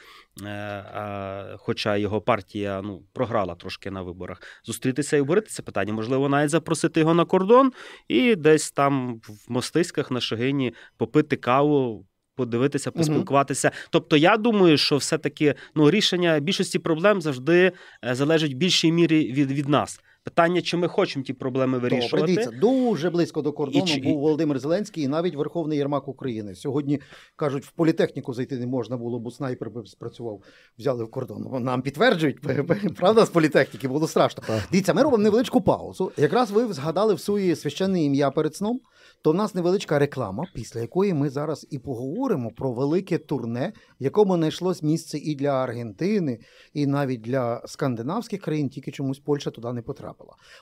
Е, 0.46 1.57
хоча 1.59 1.96
його 1.96 2.20
партія 2.20 2.83
ну, 2.83 3.03
програла 3.12 3.55
трошки 3.55 3.90
на 3.90 4.03
виборах. 4.03 4.42
Зустрітися 4.64 5.16
і 5.16 5.20
обговорити 5.20 5.50
це 5.50 5.62
питання. 5.62 5.92
Можливо, 5.92 6.29
навіть 6.29 6.50
запросити 6.50 7.00
його 7.00 7.14
на 7.14 7.24
кордон 7.24 7.72
і 8.09 8.37
десь 8.37 8.70
там 8.70 9.20
в 9.29 9.53
мостиськах 9.53 10.11
на 10.11 10.20
Шагині 10.20 10.74
попити 10.96 11.37
каву. 11.37 12.07
Подивитися, 12.37 12.90
поспілкуватися. 12.90 13.70
Тобто, 13.90 14.16
я 14.16 14.37
думаю, 14.37 14.79
що 14.79 14.96
все-таки 14.96 15.55
ну, 15.74 15.90
рішення 15.90 16.40
більшості 16.40 16.79
проблем 16.79 17.20
завжди 17.20 17.72
е, 18.05 18.14
залежить 18.14 18.55
в 18.55 18.57
більшій 18.57 18.92
мірі 18.92 19.33
від, 19.33 19.50
від 19.50 19.68
нас. 19.68 20.00
Питання, 20.24 20.62
чи 20.62 20.76
ми 20.76 20.88
хочемо 20.88 21.22
ті 21.24 21.33
проблеми 21.33 21.78
Добре, 21.78 21.90
вирішувати. 21.96 22.26
дивіться, 22.26 22.50
дуже 22.61 23.11
близько 23.11 23.42
до 23.42 23.52
кордону 23.52 23.85
І 23.85 23.88
чи- 23.88 24.00
був 24.00 24.18
Володимир 24.20 24.59
Зеленський 24.59 25.04
і 25.04 25.09
навіть 25.09 25.35
Верховний 25.35 25.78
Єрмак 25.78 26.09
України. 26.09 26.54
Сьогодні 26.54 27.00
кажуть, 27.37 27.64
в 27.64 27.70
політехніку 27.70 28.34
зайти 28.34 28.59
не 28.59 28.66
можна 28.66 28.97
було, 28.97 29.18
бо 29.18 29.30
снайпер 29.30 29.70
би 29.70 29.86
спрацював, 29.86 30.42
взяли 30.78 31.05
в 31.05 31.11
кордон. 31.11 31.47
Ну, 31.53 31.59
Нам 31.59 31.82
підтверджують, 31.82 32.40
правда, 32.97 33.24
з 33.26 33.30
політехніки 33.30 33.88
було 33.88 34.09
страшно. 34.09 34.42
Так. 34.47 34.62
Дивіться, 34.72 34.95
ми 34.95 35.03
робимо 35.03 35.22
невеличку 35.22 35.61
паузу. 35.61 36.12
Якраз 36.16 36.51
ви 36.51 36.72
згадали 36.72 37.14
в 37.14 37.20
своє 37.20 37.57
священне 37.57 38.05
ім'я 38.05 38.30
перед 38.30 38.55
сном. 38.57 38.80
То 39.22 39.32
в 39.32 39.34
нас 39.34 39.55
невеличка 39.55 39.99
реклама, 39.99 40.45
після 40.55 40.80
якої 40.80 41.14
ми 41.14 41.30
зараз 41.30 41.66
і 41.70 41.78
поговоримо 41.78 42.51
про 42.51 42.72
велике 42.72 43.18
турне, 43.18 43.72
в 44.01 44.05
якому 44.05 44.36
знайшлось 44.36 44.82
місце 44.82 45.18
і 45.18 45.34
для 45.34 45.49
Аргентини, 45.49 46.38
і 46.74 46.86
навіть 46.86 47.20
для 47.20 47.62
скандинавських 47.66 48.40
країн, 48.40 48.68
тільки 48.68 48.90
чомусь 48.90 49.18
Польща 49.18 49.51
туди 49.51 49.72
не 49.72 49.82
потрапила. 49.82 50.09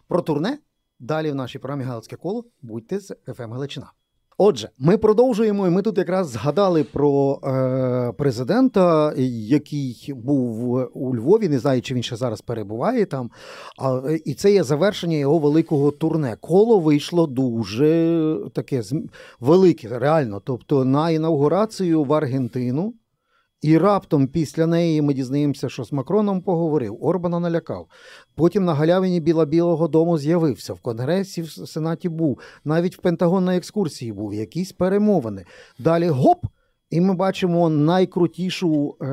Про 0.08 0.22
турне 0.22 0.58
далі 0.98 1.30
в 1.30 1.34
нашій 1.34 1.58
програмі 1.58 1.84
Галицьке 1.84 2.16
коло. 2.16 2.44
Будьте 2.62 3.00
з 3.00 3.14
ФМ 3.34 3.52
Галичина. 3.52 3.92
Отже, 4.40 4.68
ми 4.78 4.98
продовжуємо, 4.98 5.66
і 5.66 5.70
ми 5.70 5.82
тут 5.82 5.98
якраз 5.98 6.28
згадали 6.28 6.84
про 6.84 7.40
е, 7.44 8.12
президента, 8.12 9.12
який 9.16 10.12
був 10.16 10.74
у 10.94 11.16
Львові. 11.16 11.48
Не 11.48 11.58
знаю, 11.58 11.82
чи 11.82 11.94
він 11.94 12.02
ще 12.02 12.16
зараз 12.16 12.40
перебуває 12.40 13.06
там. 13.06 13.30
А, 13.78 14.02
і 14.24 14.34
це 14.34 14.52
є 14.52 14.64
завершення 14.64 15.16
його 15.16 15.38
великого 15.38 15.90
турне. 15.90 16.36
Коло 16.40 16.80
вийшло 16.80 17.26
дуже 17.26 18.36
таке 18.52 18.82
велике, 19.40 19.98
реально. 19.98 20.40
Тобто 20.44 20.84
на 20.84 21.10
інаугурацію 21.10 22.04
в 22.04 22.12
Аргентину. 22.12 22.94
І 23.62 23.78
раптом 23.78 24.26
після 24.26 24.66
неї 24.66 25.02
ми 25.02 25.14
дізнаємося, 25.14 25.68
що 25.68 25.84
з 25.84 25.92
Макроном 25.92 26.42
поговорив, 26.42 27.04
Орбана 27.04 27.40
налякав. 27.40 27.86
Потім 28.34 28.64
на 28.64 28.74
галявині 28.74 29.20
Біла 29.20 29.44
Білого 29.44 29.88
дому 29.88 30.18
з'явився, 30.18 30.72
в 30.72 30.80
Конгресі, 30.80 31.42
в 31.42 31.50
Сенаті 31.50 32.08
був, 32.08 32.38
навіть 32.64 32.96
в 32.96 33.00
Пентагон 33.00 33.44
на 33.44 33.56
екскурсії 33.56 34.12
був, 34.12 34.34
якісь 34.34 34.72
перемовини. 34.72 35.44
Далі 35.78 36.08
гоп! 36.08 36.44
І 36.90 37.00
ми 37.00 37.14
бачимо 37.14 37.68
найкрутішу 37.68 38.96
е, 39.02 39.06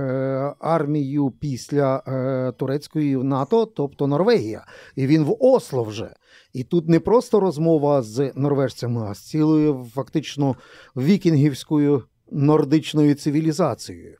армію 0.60 1.34
після 1.40 2.04
е, 2.08 2.52
турецької 2.52 3.16
НАТО, 3.16 3.66
тобто 3.66 4.08
Норвегія. 4.08 4.66
І 4.96 5.08
він 5.08 5.24
в 5.24 5.36
Осло 5.40 5.84
вже. 5.84 6.10
І 6.54 6.64
тут 6.64 6.90
не 6.90 7.00
просто 7.00 7.40
розмова 7.40 8.02
з 8.02 8.32
норвежцями, 8.36 9.08
а 9.10 9.14
з 9.14 9.20
цілою 9.20 9.86
фактично 9.94 10.56
вікінгівською 10.96 12.04
нордичною 12.32 13.16
цивілізацією. 13.16 14.18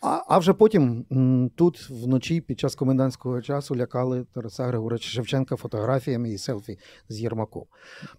А, 0.00 0.22
а 0.28 0.38
вже 0.38 0.52
потім 0.52 1.04
тут 1.56 1.90
вночі 1.90 2.40
під 2.40 2.60
час 2.60 2.74
комендантського 2.74 3.42
часу 3.42 3.76
лякали 3.76 4.24
Тараса 4.34 4.66
Григоровича 4.66 5.08
Шевченка 5.08 5.56
фотографіями 5.56 6.30
і 6.30 6.38
селфі 6.38 6.78
з 7.08 7.20
Єрмаком. 7.20 7.64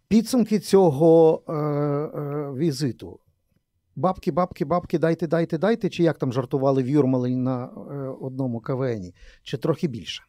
Підсумки 0.07 0.59
цього 0.59 1.43
е, 1.47 1.53
е, 1.53 2.53
візиту. 2.53 3.19
Бабки, 3.95 4.31
бабки, 4.31 4.65
бабки, 4.65 4.99
дайте, 4.99 5.27
дайте, 5.27 5.57
дайте, 5.57 5.89
чи 5.89 6.03
як 6.03 6.17
там 6.17 6.33
жартували 6.33 6.83
в 6.83 6.89
Юрмалі 6.89 7.35
на 7.35 7.65
е, 7.65 7.69
одному 8.21 8.59
КВНі, 8.59 9.15
чи 9.43 9.57
трохи 9.57 9.87
більше? 9.87 10.23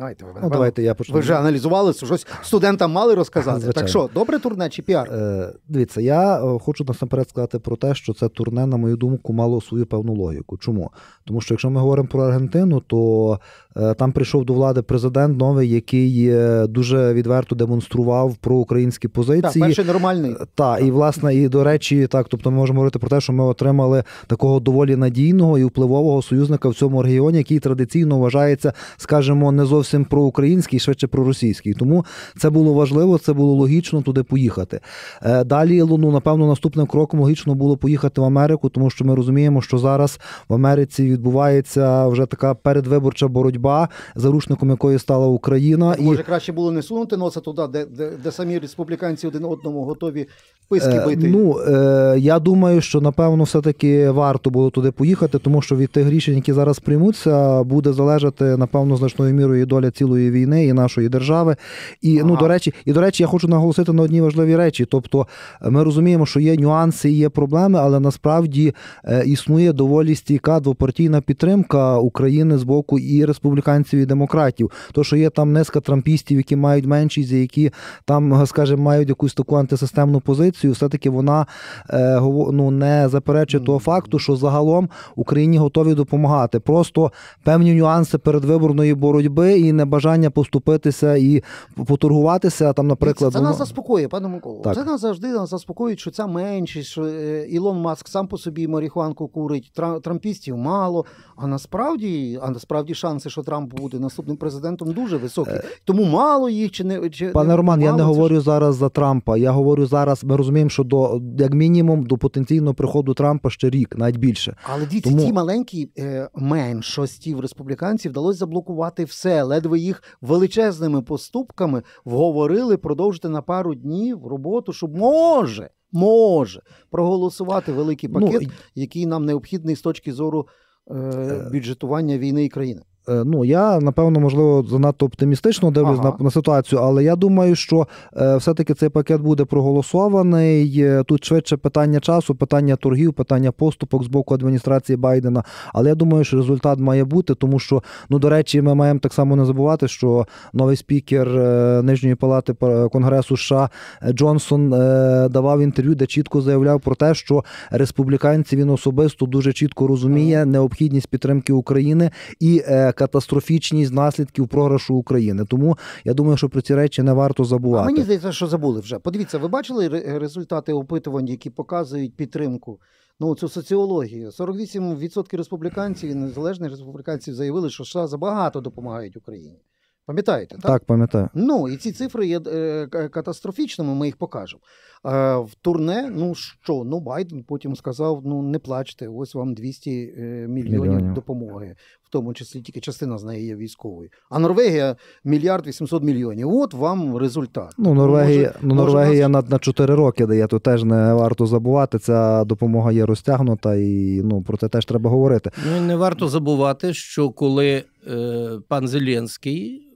Давайте 0.00 0.24
ви, 0.24 0.30
Ну, 0.30 0.34
напевно, 0.34 0.54
давайте 0.54 0.82
я 0.82 0.94
почну. 0.94 1.14
ви 1.14 1.20
вже 1.20 1.34
аналізували, 1.34 1.92
щось 1.92 2.26
студентам 2.42 2.92
мали 2.92 3.14
розказати. 3.14 3.60
Звичайно. 3.60 3.72
Так 3.72 3.88
що, 3.88 4.10
добре 4.14 4.38
турне 4.38 4.68
чи 4.68 4.82
піар? 4.82 5.08
Е, 5.12 5.52
дивіться, 5.68 6.00
я 6.00 6.44
е, 6.44 6.58
хочу 6.58 6.84
насамперед 6.84 7.28
сказати 7.28 7.58
про 7.58 7.76
те, 7.76 7.94
що 7.94 8.14
це 8.14 8.28
турне, 8.28 8.66
на 8.66 8.76
мою 8.76 8.96
думку, 8.96 9.32
мало 9.32 9.60
свою 9.60 9.86
певну 9.86 10.14
логіку. 10.14 10.56
Чому? 10.58 10.90
Тому 11.26 11.40
що 11.40 11.54
якщо 11.54 11.70
ми 11.70 11.80
говоримо 11.80 12.08
про 12.08 12.22
Аргентину, 12.22 12.80
то 12.80 13.38
е, 13.76 13.94
там 13.94 14.12
прийшов 14.12 14.44
до 14.44 14.52
влади 14.54 14.82
президент 14.82 15.38
новий, 15.38 15.70
який 15.70 16.28
е, 16.28 16.66
дуже 16.66 17.12
відверто 17.12 17.54
демонстрував 17.54 18.36
проукраїнські 18.36 19.08
Так, 19.08 19.14
позиції. 19.14 19.64
перший 19.64 19.84
нормальний. 19.84 20.36
Так, 20.54 20.82
і 20.82 20.90
власне, 20.90 21.34
і 21.34 21.48
до 21.48 21.64
речі, 21.64 22.06
так, 22.06 22.26
тобто 22.28 22.50
ми 22.50 22.56
можемо 22.56 22.76
говорити 22.78 22.98
про 22.98 23.08
те, 23.08 23.20
що 23.20 23.32
ми 23.32 23.44
отримали 23.44 24.04
такого 24.26 24.60
доволі 24.60 24.96
надійного 24.96 25.58
і 25.58 25.64
впливового 25.64 26.22
союзника 26.22 26.68
в 26.68 26.74
цьому 26.74 27.02
регіоні, 27.02 27.38
який 27.38 27.58
традиційно 27.58 28.18
вважається, 28.18 28.72
скажімо, 28.96 29.52
не 29.52 29.64
зовсім 29.64 29.89
проукраїнський, 29.98 30.78
швидше 30.78 31.06
проросійський. 31.06 31.74
Тому 31.74 32.04
це 32.38 32.50
було 32.50 32.74
важливо, 32.74 33.18
це 33.18 33.32
було 33.32 33.54
логічно 33.54 34.02
туди 34.02 34.22
поїхати. 34.22 34.80
Е, 35.22 35.44
Далі, 35.44 35.84
ну 35.84 36.12
напевно, 36.12 36.46
наступним 36.46 36.86
кроком 36.86 37.20
логічно 37.20 37.54
було 37.54 37.76
поїхати 37.76 38.20
в 38.20 38.24
Америку, 38.24 38.68
тому 38.68 38.90
що 38.90 39.04
ми 39.04 39.14
розуміємо, 39.14 39.62
що 39.62 39.78
зараз 39.78 40.20
в 40.48 40.54
Америці 40.54 41.10
відбувається 41.10 42.06
вже 42.06 42.26
така 42.26 42.54
передвиборча 42.54 43.28
боротьба, 43.28 43.88
заручником 44.14 44.70
якої 44.70 44.98
стала 44.98 45.26
Україна. 45.26 45.94
І 45.98 46.02
Може, 46.02 46.22
краще 46.22 46.52
було 46.52 46.72
не 46.72 46.82
сунути 46.82 47.16
носа 47.16 47.40
туди, 47.40 47.62
де, 47.72 47.86
де, 47.86 48.12
де 48.24 48.32
самі 48.32 48.58
республіканці 48.58 49.26
один 49.26 49.44
одному 49.44 49.84
готові 49.84 50.26
писки 50.70 50.96
Е, 50.96 51.06
бити. 51.06 51.28
Ну, 51.28 51.58
е, 51.60 52.14
я 52.18 52.38
думаю, 52.38 52.80
що 52.80 53.00
напевно 53.00 53.44
все-таки 53.44 54.10
варто 54.10 54.50
було 54.50 54.70
туди 54.70 54.90
поїхати, 54.90 55.38
тому 55.38 55.62
що 55.62 55.76
від 55.76 55.90
тих 55.90 56.10
рішень, 56.10 56.34
які 56.34 56.52
зараз 56.52 56.78
приймуться, 56.78 57.62
буде 57.62 57.92
залежати 57.92 58.44
напевно 58.56 58.96
значною 58.96 59.34
мірою 59.34 59.62
і 59.62 59.64
доля 59.80 59.90
цілої 59.90 60.30
війни 60.30 60.66
і 60.66 60.72
нашої 60.72 61.08
держави. 61.08 61.56
І 62.02 62.22
ну 62.24 62.36
до 62.36 62.48
речі, 62.48 62.74
і 62.84 62.92
до 62.92 63.00
речі, 63.00 63.22
я 63.22 63.26
хочу 63.26 63.48
наголосити 63.48 63.92
на 63.92 64.02
одній 64.02 64.20
важливій 64.20 64.56
речі. 64.56 64.84
Тобто, 64.84 65.26
е, 65.62 65.70
ми 65.70 65.84
розуміємо, 65.84 66.26
що 66.26 66.40
є 66.40 66.56
нюанси, 66.56 67.10
і 67.10 67.16
є 67.16 67.28
проблеми, 67.28 67.78
але 67.82 68.00
насправді 68.00 68.74
е, 69.04 69.24
існує 69.26 69.72
доволі 69.72 70.14
стійка 70.14 70.60
двопартійна 70.60 71.20
підтримка 71.20 71.98
України 71.98 72.58
з 72.58 72.62
боку 72.62 72.98
і 72.98 73.24
республіканців, 73.24 74.00
і 74.00 74.06
демократів. 74.06 74.70
То, 74.92 75.04
що 75.04 75.16
є 75.16 75.30
там 75.30 75.52
низка 75.52 75.80
трампістів, 75.80 76.36
які 76.36 76.56
мають 76.56 76.86
меншість, 76.86 77.32
які 77.32 77.70
там, 78.04 78.46
скажімо, 78.46 78.82
мають 78.82 79.08
якусь 79.08 79.34
таку 79.34 79.56
антисистемну 79.56 80.20
позицію, 80.20 80.72
все-таки 80.72 81.10
вона 81.10 81.46
е, 81.90 82.20
ну, 82.52 82.70
не 82.70 83.08
заперечує 83.08 83.64
того 83.64 83.78
факту, 83.78 84.18
що 84.18 84.36
загалом 84.36 84.88
Україні 85.16 85.58
готові 85.58 85.94
допомагати. 85.94 86.60
Просто 86.60 87.12
певні 87.44 87.74
нюанси 87.74 88.18
передвиборної 88.18 88.94
боротьби 88.94 89.59
і 89.60 89.72
небажання 89.72 90.30
поступитися 90.30 91.16
і 91.16 91.42
поторгуватися. 91.86 92.72
Там, 92.72 92.86
наприклад, 92.86 93.32
це 93.32 93.38
нас 93.40 93.46
воно- 93.52 93.58
заспокоює, 93.58 94.08
пане 94.08 94.28
Миколо. 94.28 94.60
Так. 94.62 94.74
Це 94.74 94.84
нас 94.84 95.00
завжди 95.00 95.28
нас 95.28 95.50
заспокоює, 95.50 95.96
що 95.96 96.10
ця 96.10 96.26
меншість, 96.26 96.88
що 96.88 97.04
е, 97.04 97.46
Ілон 97.48 97.80
Маск 97.80 98.08
сам 98.08 98.26
по 98.28 98.38
собі 98.38 98.68
марихуанку 98.68 99.28
курить, 99.28 99.72
трампістів 100.02 100.56
мало. 100.56 101.04
А 101.36 101.46
насправді, 101.46 102.38
а 102.42 102.50
насправді 102.50 102.94
шанси, 102.94 103.30
що 103.30 103.42
Трамп 103.42 103.74
буде 103.74 103.98
наступним 103.98 104.36
президентом, 104.36 104.92
дуже 104.92 105.16
високі. 105.16 105.50
Тому 105.84 106.04
мало 106.04 106.48
їх 106.48 106.70
чи 106.70 106.84
не 106.84 107.10
чи 107.10 107.26
Е, 107.26 107.30
Пане 107.30 107.48
не- 107.48 107.56
Роман, 107.56 107.80
я 107.82 107.92
не 107.92 107.98
це 107.98 108.02
ж- 108.02 108.08
говорю 108.08 108.40
зараз 108.40 108.76
за 108.76 108.88
Трампа. 108.88 109.36
Я 109.36 109.50
говорю 109.50 109.86
зараз. 109.86 110.24
Ми 110.24 110.36
розуміємо, 110.36 110.70
що 110.70 110.84
до 110.84 111.20
як 111.38 111.54
мінімум 111.54 112.06
до 112.06 112.18
потенційного 112.18 112.74
приходу 112.74 113.14
Трампа 113.14 113.50
ще 113.50 113.70
рік, 113.70 113.94
навіть 113.98 114.16
більше. 114.16 114.56
Але 114.74 114.86
дивіться, 114.86 115.10
Тому- 115.10 115.24
ті 115.24 115.32
маленькі 115.32 115.90
е, 115.98 116.28
меншості 116.34 117.34
в 117.34 117.40
республіканців 117.40 118.10
вдалося 118.12 118.38
заблокувати 118.38 119.04
все. 119.04 119.42
Ледве 119.50 119.78
їх 119.78 120.02
величезними 120.20 121.02
поступками 121.02 121.82
вговорили 122.04 122.76
продовжити 122.76 123.28
на 123.28 123.42
пару 123.42 123.74
днів 123.74 124.26
роботу, 124.26 124.72
щоб 124.72 124.96
може, 124.96 125.70
може 125.92 126.62
проголосувати 126.90 127.72
великий 127.72 128.08
пакет, 128.08 128.42
Ну, 128.42 128.48
який 128.74 129.06
нам 129.06 129.24
необхідний 129.24 129.76
з 129.76 129.80
точки 129.80 130.12
зору 130.12 130.48
е, 130.90 131.48
бюджетування 131.52 132.18
війни 132.18 132.44
і 132.44 132.48
країни. 132.48 132.82
Е, 133.10 133.24
Ну, 133.24 133.44
я 133.44 133.80
напевно, 133.80 134.20
можливо, 134.20 134.64
занадто 134.70 135.06
оптимістично 135.06 135.70
дивлюсь 135.70 135.98
Ага. 136.00 136.14
на, 136.18 136.24
на 136.24 136.30
ситуацію, 136.30 136.80
але 136.80 137.04
я 137.04 137.16
думаю, 137.16 137.54
що 137.54 137.88
е, 138.16 138.36
все-таки 138.36 138.74
цей 138.74 138.88
пакет 138.88 139.20
буде 139.20 139.44
проголосований. 139.44 140.80
Е, 140.82 141.04
Тут 141.06 141.24
швидше 141.24 141.56
питання 141.56 142.00
часу, 142.00 142.34
питання 142.34 142.76
торгів, 142.76 143.12
питання 143.12 143.52
поступок 143.52 144.04
з 144.04 144.06
боку 144.06 144.34
адміністрації 144.34 144.96
Байдена. 144.96 145.44
Але 145.74 145.88
я 145.88 145.94
думаю, 145.94 146.24
що 146.24 146.36
результат 146.36 146.78
має 146.78 147.04
бути, 147.04 147.34
тому 147.34 147.58
що, 147.58 147.82
ну, 148.10 148.18
до 148.18 148.28
речі, 148.28 148.62
ми 148.62 148.74
маємо 148.74 149.00
так 149.00 149.12
само 149.12 149.36
не 149.36 149.44
забувати, 149.44 149.88
що 149.88 150.26
новий 150.52 150.76
спікер 150.76 151.28
е, 151.28 151.82
Нижньої 151.82 152.14
палати 152.14 152.54
Конгресу 152.92 153.36
США 153.36 153.68
Джонсон 154.12 154.74
е, 154.74 155.28
давав 155.28 155.60
інтерв'ю, 155.60 155.94
де 155.94 156.06
чітко 156.06 156.40
заявляв 156.40 156.80
про 156.80 156.94
те, 156.94 157.14
що 157.14 157.44
республіканці 157.70 158.56
він 158.56 158.70
особисто 158.70 159.26
дуже 159.26 159.52
чітко 159.52 159.86
розуміє 159.86 160.44
необхідність 160.44 161.08
підтримки 161.08 161.52
України 161.52 162.10
і 162.40 162.62
е, 162.68 162.92
катастрофічність 163.00 163.92
наслідків 163.92 164.48
програшу 164.48 164.94
України. 164.94 165.44
Тому 165.44 165.78
я 166.04 166.14
думаю, 166.14 166.36
що 166.36 166.48
про 166.48 166.60
ці 166.60 166.74
речі 166.74 167.02
не 167.02 167.12
варто 167.12 167.42
А 167.42 167.46
забувати. 167.46 167.86
мені 167.86 168.02
здається, 168.02 168.32
що 168.32 168.46
забули 168.46 168.80
вже. 168.80 168.98
Подивіться, 168.98 169.38
ви 169.38 169.48
бачили 169.48 169.88
результати 170.18 170.72
опитувань, 170.72 171.28
які 171.28 171.50
показують 171.50 172.16
підтримку? 172.16 172.80
Ну, 173.20 173.34
цю 173.34 173.48
соціологію. 173.48 174.30
48% 174.30 175.36
республіканців 175.36 176.10
і 176.10 176.14
незалежних 176.14 176.70
республіканців 176.70 177.34
заявили, 177.34 177.70
що 177.70 177.84
США 177.84 178.06
забагато 178.06 178.60
допомагають 178.60 179.16
Україні. 179.16 179.58
Пам'ятаєте? 180.06 180.54
Так? 180.54 180.62
Так, 180.62 180.84
пам'ятаю. 180.84 181.28
Ну, 181.34 181.68
і 181.68 181.76
ці 181.76 181.92
цифри 181.92 182.26
є 182.26 182.40
е, 182.46 182.86
катастрофічними, 183.12 183.94
ми 183.94 184.06
їх 184.06 184.16
покажемо. 184.16 184.62
Е, 185.06 185.36
в 185.36 185.54
турне, 185.62 186.10
ну 186.16 186.34
що, 186.34 186.82
ну 186.86 187.00
Байден 187.00 187.44
потім 187.44 187.76
сказав: 187.76 188.22
ну 188.24 188.42
не 188.42 188.58
плачте, 188.58 189.08
ось 189.08 189.34
вам 189.34 189.54
200 189.54 189.90
е, 189.90 190.22
мільйонів, 190.48 190.80
Мільйонів. 190.80 191.14
допомоги. 191.14 191.76
в 192.02 192.12
тому 192.12 192.34
числі 192.34 192.60
тільки 192.60 192.80
частина 192.80 193.18
з 193.18 193.24
неї 193.24 193.46
є 193.46 193.56
військовою. 193.56 194.10
А 194.30 194.38
Норвегія 194.38 194.96
мільярд 195.24 195.66
800 195.66 196.02
мільйонів. 196.02 196.54
От 196.54 196.74
вам 196.74 197.16
результат. 197.16 197.74
Ну, 197.78 197.94
Норвегія, 197.94 198.46
Може- 198.46 198.58
ну, 198.62 198.74
Норвегія 198.74 199.28
нас- 199.28 199.44
на, 199.44 199.50
на 199.50 199.58
4 199.58 199.94
роки 199.94 200.26
дає, 200.26 200.46
то 200.46 200.58
теж 200.58 200.84
не 200.84 201.14
варто 201.14 201.46
забувати. 201.46 201.98
Ця 201.98 202.44
допомога 202.44 202.92
є 202.92 203.06
розтягнута, 203.06 203.74
і 203.74 204.20
ну, 204.24 204.42
про 204.42 204.56
це 204.56 204.68
теж 204.68 204.84
треба 204.84 205.10
говорити. 205.10 205.50
Ну, 205.72 205.80
не 205.80 205.96
варто 205.96 206.28
забувати, 206.28 206.94
що 206.94 207.30
коли 207.30 207.84
е, 208.10 208.50
пан 208.68 208.88
Зеленський 208.88 209.86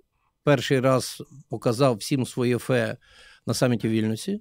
перший 0.44 0.80
раз 0.80 1.22
показав 1.50 1.96
всім 1.96 2.26
своє 2.26 2.58
фе 2.58 2.96
на 3.46 3.54
саміті 3.54 3.88
в 3.88 3.90
Вільнюсі, 3.90 4.40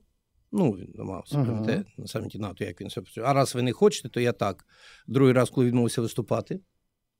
ну, 0.54 0.72
він 0.72 0.93
намагався 0.95 1.36
Ага. 1.38 1.45
пам'ятаєте, 1.45 1.91
на 1.97 2.08
саміті 2.08 2.39
НАТО, 2.39 2.64
як 2.64 2.82
він 2.82 2.89
це 2.89 3.01
працює. 3.01 3.24
А 3.28 3.34
раз 3.34 3.56
ви 3.56 3.62
не 3.62 3.72
хочете, 3.72 4.10
то 4.10 4.20
я 4.20 4.32
так. 4.32 4.66
Другий 5.08 5.34
раз, 5.34 5.49
коли 5.49 5.68
відмовився 5.68 6.01
виступати. 6.01 6.60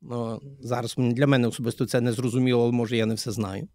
Ну, 0.02 0.42
зараз 0.62 0.96
для 0.98 1.28
мене 1.28 1.48
особисто 1.48 1.86
це 1.86 2.02
не 2.02 2.12
зрозуміло, 2.12 2.64
але 2.64 2.72
може 2.72 2.98
я 2.98 3.06
не 3.06 3.14
все 3.14 3.32
знаю. 3.32 3.68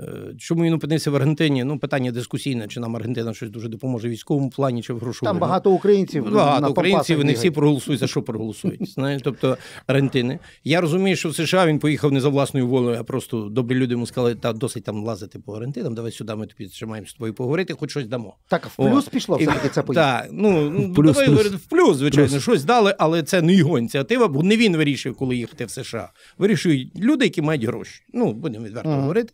Е, 0.00 0.34
Чому 0.38 0.64
він 0.64 0.72
опинився 0.72 1.10
в 1.10 1.16
Аргентині? 1.16 1.64
Ну, 1.64 1.78
питання 1.78 2.12
дискусійне, 2.12 2.68
чи 2.68 2.80
нам 2.80 2.96
Аргентина 2.96 3.34
щось 3.34 3.50
дуже 3.50 3.68
допоможе 3.68 4.08
в 4.08 4.10
військовому 4.10 4.50
плані, 4.50 4.82
чи 4.82 4.92
в 4.92 4.98
грошовому. 4.98 5.32
Там 5.34 5.40
багато 5.40 5.70
українців. 5.70 6.32
Багато 6.32 6.60
на 6.60 6.68
українців, 6.68 7.18
вони 7.18 7.32
всі 7.32 7.50
проголосують 7.50 8.00
за 8.00 8.06
що 8.06 8.22
проголосують. 8.22 8.90
Знаєш, 8.94 9.22
тобто 9.24 9.56
Аргентини. 9.86 10.38
Я 10.64 10.80
розумію, 10.80 11.16
що 11.16 11.28
в 11.28 11.34
США 11.34 11.66
він 11.66 11.78
поїхав 11.78 12.12
не 12.12 12.20
за 12.20 12.28
власною 12.28 12.66
волею, 12.66 12.98
а 13.00 13.04
просто 13.04 13.40
добрі 13.42 13.74
люди 13.74 13.92
йому 13.92 14.06
сказали, 14.06 14.34
та 14.34 14.52
досить 14.52 14.84
там 14.84 15.04
лазити 15.04 15.38
по 15.38 15.52
Аргентинам, 15.52 15.94
давай 15.94 16.12
сюди, 16.12 16.34
ми 16.34 16.46
тобі 16.46 16.70
маємо 16.86 17.06
з 17.06 17.12
тобою 17.12 17.34
поговорити, 17.34 17.74
хоч 17.74 17.90
щось 17.90 18.06
дамо. 18.06 18.36
Так, 18.48 18.66
в 18.66 18.72
О, 18.76 18.90
плюс 18.90 19.08
пішло 19.08 19.36
все-таки 19.36 19.68
це 19.68 19.82
поїхало. 19.82 20.06
Так, 20.20 20.28
ну, 20.32 20.70
ну 20.78 20.94
Плюс, 20.94 21.16
давай 21.16 21.28
плюс. 21.28 21.46
в 21.46 21.66
плюс, 21.66 21.96
звичайно, 21.96 22.30
Плюс. 22.30 22.42
щось 22.42 22.64
дали, 22.64 22.94
але 22.98 23.22
це 23.22 23.42
не 23.42 23.54
його 23.54 23.78
ініціатива, 23.78 24.28
бо 24.28 24.42
не 24.42 24.56
він 24.56 24.76
вирішив, 24.76 25.16
коли 25.16 25.36
їхати 25.36 25.64
в 25.64 25.70
США. 25.70 26.12
Вирішують 26.38 26.98
люди, 26.98 27.24
які 27.24 27.42
мають 27.42 27.64
гроші. 27.64 28.02
Ну, 28.12 28.32
будемо 28.32 28.64
відверто 28.64 28.88
Ага. 28.88 29.00
говорити. 29.00 29.32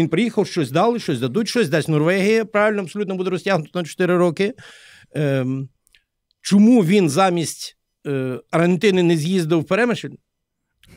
Він 0.00 0.08
приїхав, 0.08 0.46
щось 0.46 0.70
дали, 0.70 0.98
щось 0.98 1.20
дадуть, 1.20 1.48
щось 1.48 1.68
дасть 1.68 1.88
Норвегія, 1.88 2.44
правильно, 2.44 2.82
абсолютно 2.82 3.14
буде 3.14 3.30
розтягнуто 3.30 3.78
на 3.78 3.84
4 3.84 4.16
роки. 4.16 4.54
Ем, 5.14 5.68
чому 6.40 6.84
він 6.84 7.08
замість 7.08 7.76
е, 8.06 8.40
Аргентини 8.50 9.02
не 9.02 9.16
з'їздив 9.16 9.60
в 9.60 9.64
Перемишль? 9.64 10.08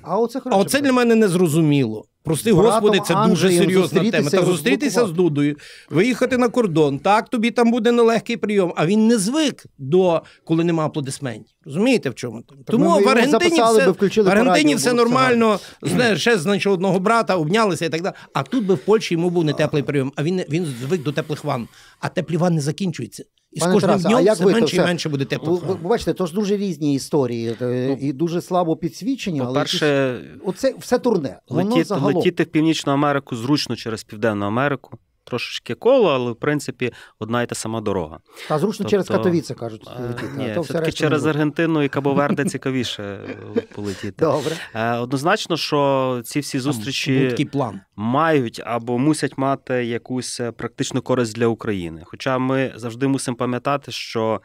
А 0.02 0.20
оце 0.20 0.42
А 0.46 0.58
оце 0.58 0.82
для 0.82 0.92
мене 0.92 1.16
не 1.16 1.28
зрозуміло. 1.28 2.06
Прости, 2.24 2.52
господи, 2.52 3.00
це 3.08 3.16
дуже 3.28 3.52
серйозна 3.52 4.12
тема. 4.12 4.30
Та 4.30 4.46
зустрітися 4.46 5.08
з. 5.08 5.12
Дудою, 5.12 5.56
виїхати 5.90 6.38
на 6.38 6.50
кордон. 6.50 7.00
Так, 7.00 7.30
тобі 7.30 7.52
там 7.52 7.72
буде 7.72 7.92
нелегкий 7.92 8.38
прийом, 8.38 8.74
а 8.76 8.86
він 8.86 9.08
не 9.08 9.18
звик 9.18 9.66
до 9.78 10.22
коли 10.44 10.64
нема 10.64 10.86
аплодисментів. 10.86 11.56
Розумієте, 11.66 12.10
в 12.10 12.16
чому? 12.16 12.42
там? 12.42 12.58
Так 12.58 12.80
ми 12.80 12.86
Тому 12.86 13.06
в 13.06 13.10
Аргентині 13.10 13.62
все, 13.62 14.22
в 14.22 14.30
Аргентині 14.30 14.76
все 14.76 14.94
нормально. 14.94 15.60
Знаєш, 15.82 16.22
ще 16.22 16.38
знайшов 16.38 16.74
одного 16.74 17.00
брата, 17.00 17.36
обнялися 17.36 17.86
і 17.86 17.90
так 17.90 18.02
далі. 18.02 18.14
А 18.34 18.44
тут 18.44 18.66
би 18.66 18.74
в 18.74 18.78
Польщі 18.78 19.14
йому 19.14 19.30
був 19.30 19.46
не 19.46 19.54
теплий 19.54 19.84
прийом, 19.84 20.14
а 20.16 20.24
він, 20.24 20.44
він 20.50 20.66
звик 20.66 21.04
до 21.04 21.12
теплих 21.12 21.44
ван. 21.44 21.68
А 22.00 22.10
теплі 22.10 22.38
ванни 22.38 22.62
закінчуються. 22.62 23.24
І 23.54 23.60
з 23.60 23.64
Пане 23.64 23.74
кожним 23.74 23.90
Тарасе, 23.90 24.08
а 24.08 24.12
днем 24.12 24.26
як 24.26 24.36
все 24.36 24.46
ви 24.46 24.52
менше 24.52 24.76
і 24.76 24.80
менше 24.80 25.10
буде 25.10 25.24
Ви, 25.24 25.30
теплих 25.30 25.62
ви, 25.62 25.74
ви 25.74 25.90
бачите, 25.90 26.14
то 26.14 26.26
ж 26.26 26.34
дуже 26.34 26.58
різні 26.58 26.94
історії 26.96 27.56
е, 27.62 27.88
Ну, 27.90 27.98
і 28.08 28.14
дуже 28.14 28.42
слабо 28.42 28.76
підсвічені, 28.78 29.40
але 29.40 29.48
По-перше, 29.50 29.86
якісь- 29.88 30.42
оце 30.46 30.74
все 30.80 31.00
турне. 31.00 31.40
Воно 31.50 31.64
летіти, 31.70 31.84
загалом. 31.84 32.16
летіти 32.16 32.44
в 32.44 32.48
Північну 32.48 32.94
Америку 32.94 33.36
зручно 33.36 33.76
через 33.76 34.04
Південну 34.04 34.46
Америку. 34.46 34.98
Трошечки 35.26 35.76
коло, 35.76 36.10
але 36.10 36.32
в 36.32 36.36
принципі 36.36 36.92
одна 37.20 37.44
й 37.44 37.46
та 37.46 37.56
сама 37.56 37.82
дорога. 37.82 38.20
Та 38.48 38.60
зручно 38.60 38.84
Тобто, 38.84 38.90
через 38.92 39.08
Катовіце, 39.08 39.54
кажуть. 39.54 39.90
Е, 40.00 40.04
летіти, 40.08 40.28
а 40.36 40.38
Ні, 40.38 40.54
то 40.56 40.62
все 40.62 40.74
все-таки 40.74 40.92
через. 40.92 41.26
Аргентину 41.26 41.84
і 41.84 41.90
Кабоверде 41.90 42.46
цікавіше 42.50 43.04
е, 43.04 43.62
полетіти. 43.76 44.14
Добре. 44.20 44.56
Однозначно, 45.00 45.58
що 45.58 46.22
ці 46.26 46.40
всі 46.40 46.58
Там 46.58 46.66
був 46.66 46.74
зустрічі 46.74 47.28
такий 47.30 47.46
план. 47.46 47.80
Мають 47.96 48.62
або 48.66 48.98
мусять 48.98 49.38
мати 49.38 49.86
якусь 49.86 50.40
е, 50.40 50.52
практичну 50.52 51.02
користь 51.02 51.36
для 51.36 51.48
України. 51.48 52.02
Хоча 52.06 52.38
ми 52.38 52.74
завжди 52.76 53.08
мусимо 53.08 53.38
пам'ятати, 53.38 53.92
що 53.92 54.42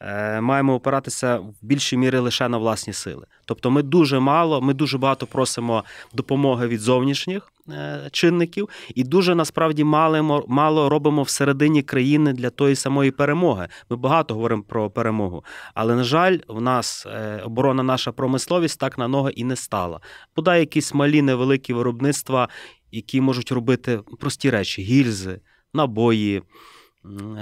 е, 0.00 0.40
маємо 0.40 0.74
опиратися 0.74 1.36
в 1.36 1.54
більшій 1.62 1.96
мірі 1.96 2.18
лише 2.18 2.48
на 2.48 2.58
власні 2.58 2.92
сили. 2.92 3.26
Тобто, 3.44 3.70
ми 3.70 3.82
дуже 3.82 4.18
мало, 4.18 4.60
ми 4.60 4.74
дуже 4.74 4.98
багато 4.98 5.26
просимо 5.26 5.84
допомоги 6.12 6.66
від 6.66 6.80
зовнішніх 6.80 7.52
е, 7.68 8.08
чинників, 8.12 8.68
і 8.94 9.04
дуже 9.04 9.34
насправді 9.34 9.84
мало, 9.84 10.44
мало 10.48 10.88
робимо 10.88 11.22
всередині 11.22 11.82
країни 11.82 12.32
для 12.32 12.50
тої 12.50 12.76
самої 12.76 13.10
перемоги. 13.10 13.68
Ми 13.90 13.96
багато 13.96 14.34
говоримо 14.34 14.62
про 14.62 14.90
перемогу, 14.90 15.44
але 15.74 15.94
на 15.94 16.04
жаль, 16.04 16.38
в 16.48 16.60
нас 16.60 17.06
оборона 17.44 17.82
наша 17.82 18.12
промисловість 18.12 18.80
так 18.80 18.98
на 18.98 19.08
ноги 19.08 19.32
і 19.32 19.44
не 19.44 19.56
стала. 19.56 20.00
Бодай 20.36 20.60
якісь 20.60 20.94
малі 20.94 21.22
невеликі 21.22 21.72
виробництва, 21.72 22.48
які 22.92 23.20
можуть 23.20 23.52
робити 23.52 24.00
прості 24.18 24.50
речі: 24.50 24.82
гільзи, 24.82 25.40
набої, 25.74 26.42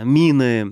міни. 0.05 0.66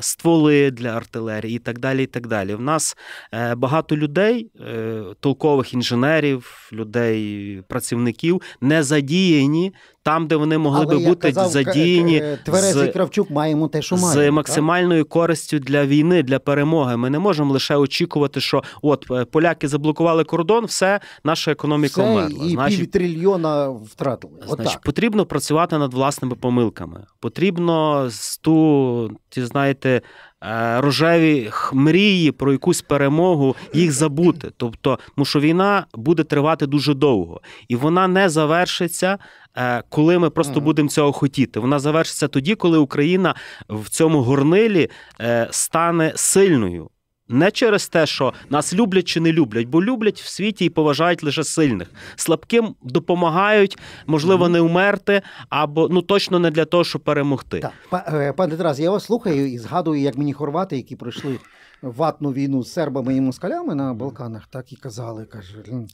Стволи 0.00 0.70
для 0.70 0.88
артилерії 0.88 1.56
і 1.56 1.58
так 1.58 1.78
далі. 1.78 2.02
і 2.02 2.06
так 2.06 2.26
далі. 2.26 2.54
В 2.54 2.60
нас 2.60 2.96
е, 3.32 3.54
багато 3.54 3.96
людей, 3.96 4.50
е, 4.60 5.02
толкових 5.20 5.74
інженерів, 5.74 6.70
людей, 6.72 7.62
працівників 7.68 8.42
не 8.60 8.82
задіяні 8.82 9.72
там, 10.02 10.26
де 10.26 10.36
вони 10.36 10.58
могли 10.58 10.84
Але, 10.88 10.98
би 10.98 11.04
бути 11.04 11.28
казав, 11.32 11.48
задіяні 11.50 12.16
е, 12.16 12.38
Тверезий 12.44 12.88
з- 12.88 12.92
Кравчук 12.92 13.30
маємо 13.30 13.68
те, 13.68 13.82
що 13.82 13.96
з 13.96 14.02
маємо. 14.02 14.22
так? 14.22 14.32
максимальною 14.32 15.04
користю 15.04 15.58
для 15.58 15.86
війни, 15.86 16.22
для 16.22 16.38
перемоги. 16.38 16.96
Ми 16.96 17.10
не 17.10 17.18
можемо 17.18 17.52
лише 17.52 17.76
очікувати, 17.76 18.40
що 18.40 18.62
от 18.82 19.06
е, 19.10 19.24
поляки 19.24 19.68
заблокували 19.68 20.24
кордон, 20.24 20.64
все, 20.64 21.00
наша 21.24 21.50
економіка 21.52 22.02
Все, 22.02 22.12
вмерла. 22.12 22.46
і 22.46 22.50
Значить, 22.50 22.78
пів 22.80 22.90
трильйона 22.90 23.68
втратили. 23.68 24.32
Значить, 24.48 24.80
потрібно 24.80 25.26
працювати 25.26 25.78
над 25.78 25.94
власними 25.94 26.34
помилками. 26.34 27.04
Потрібно 27.20 28.06
з 28.10 28.38
ту, 28.38 29.10
ті 29.28 29.42
знаєте, 29.44 30.02
е, 30.42 30.80
рожеві 30.80 31.50
мрії 31.72 32.32
про 32.32 32.52
якусь 32.52 32.82
перемогу 32.82 33.56
їх 33.74 33.92
забути. 33.92 34.50
Тобто, 34.56 34.98
тому 35.16 35.24
що 35.24 35.40
війна 35.40 35.86
буде 35.94 36.22
тривати 36.24 36.66
дуже 36.66 36.94
довго, 36.94 37.40
і 37.68 37.76
вона 37.76 38.08
не 38.08 38.28
завершиться. 38.28 39.18
Е, 39.56 39.82
Коли 39.88 40.18
ми 40.18 40.30
просто 40.30 40.60
будемо 40.60 40.88
цього 40.88 41.12
хотіти, 41.12 41.60
вона 41.60 41.78
завершиться 41.78 42.28
тоді, 42.28 42.54
коли 42.54 42.78
Україна 42.78 43.34
в 43.68 43.88
цьому 43.88 44.22
горнилі 44.22 44.90
е, 45.20 45.48
стане 45.50 46.12
сильною. 46.16 46.90
Не 47.32 47.50
через 47.50 47.88
те, 47.88 48.06
що 48.06 48.32
нас 48.48 48.74
люблять 48.74 49.04
чи 49.04 49.20
не 49.20 49.32
люблять, 49.32 49.66
бо 49.66 49.82
люблять 49.82 50.20
в 50.20 50.28
світі 50.28 50.64
і 50.64 50.68
поважають 50.68 51.22
лише 51.22 51.44
сильних. 51.44 51.90
Слабким 52.16 52.74
допомагають, 52.82 53.78
можливо, 54.06 54.48
не 54.48 54.60
вмерти, 54.60 55.22
або 55.48 55.88
ну 55.88 56.02
точно 56.02 56.38
не 56.38 56.50
для 56.50 56.64
того, 56.64 56.84
щоб 56.84 57.02
перемогти. 57.02 57.60
Так, 57.90 58.04
е, 58.12 58.32
пане 58.32 58.56
Тарас, 58.56 58.78
я 58.78 58.90
вас 58.90 59.04
слухаю 59.04 59.52
і 59.52 59.58
згадую, 59.58 60.00
як 60.00 60.18
мені 60.18 60.32
хорвати, 60.32 60.76
які 60.76 60.96
пройшли 60.96 61.38
ватну 61.82 62.32
війну 62.32 62.62
з 62.62 62.72
сербами 62.72 63.16
і 63.16 63.20
москалями 63.20 63.74
на 63.74 63.94
Балканах, 63.94 64.46
так 64.50 64.72
і 64.72 64.76
казали. 64.76 65.24
Каже, 65.24 65.54
«М, 65.68 65.86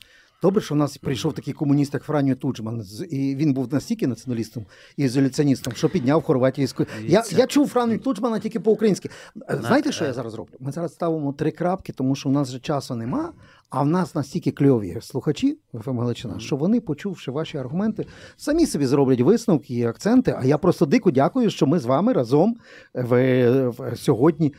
добре, 0.43 0.63
що 0.63 0.75
в 0.75 0.79
нас 0.79 0.97
прийшов 0.97 1.33
такий 1.33 1.55
комуніст, 1.55 1.95
як 1.95 2.03
Франьо 2.03 2.35
Туджман, 2.35 2.85
і 3.11 3.37
він 3.37 3.53
був 3.53 3.73
настільки 3.73 4.07
націоналістом 4.07 4.67
і 4.97 5.05
ізоляціоністом, 5.05 5.73
що 5.73 5.89
підняв 5.89 6.23
хорватійську. 6.23 6.85
Я, 7.05 7.25
я 7.31 7.47
чув 7.47 7.69
Франю 7.69 7.99
Туджмана 7.99 8.39
тільки 8.39 8.61
по-українськи. 8.61 9.11
Е, 9.51 9.59
Знаєте, 9.67 9.93
що 9.93 10.05
я 10.05 10.13
зараз 10.13 10.35
роблю? 10.35 10.55
Ми 10.61 10.73
зараз 10.73 10.93
ставимо 10.93 11.33
три 11.33 11.51
крапки, 11.51 11.93
тому 11.93 12.15
що 12.15 12.29
у 12.29 12.33
нас 12.33 12.49
вже 12.49 12.59
часу 12.59 12.95
нема. 12.95 13.33
А 13.71 13.83
в 13.83 13.87
нас 13.87 14.15
настільки 14.15 14.51
кльові 14.51 14.99
слухачі 15.03 15.59
ФМ 15.85 15.99
Галичина, 15.99 16.39
що 16.39 16.57
вони, 16.57 16.81
почувши 16.81 17.31
ваші 17.31 17.59
аргументи, 17.59 18.07
самі 18.37 18.67
собі 18.67 18.87
зроблять 18.87 19.21
висновки 19.21 19.75
і 19.75 19.85
акценти. 19.85 20.37
А 20.39 20.45
я 20.45 20.59
просто 20.59 20.87
дико 20.87 21.11
дякую, 21.11 21.51
що 21.51 21.67
ми 21.67 21.79
з 21.79 21.85
вами 21.85 22.13
разом 22.13 22.57
в, 22.95 23.51
в 23.69 23.97
сьогодні 23.97 24.55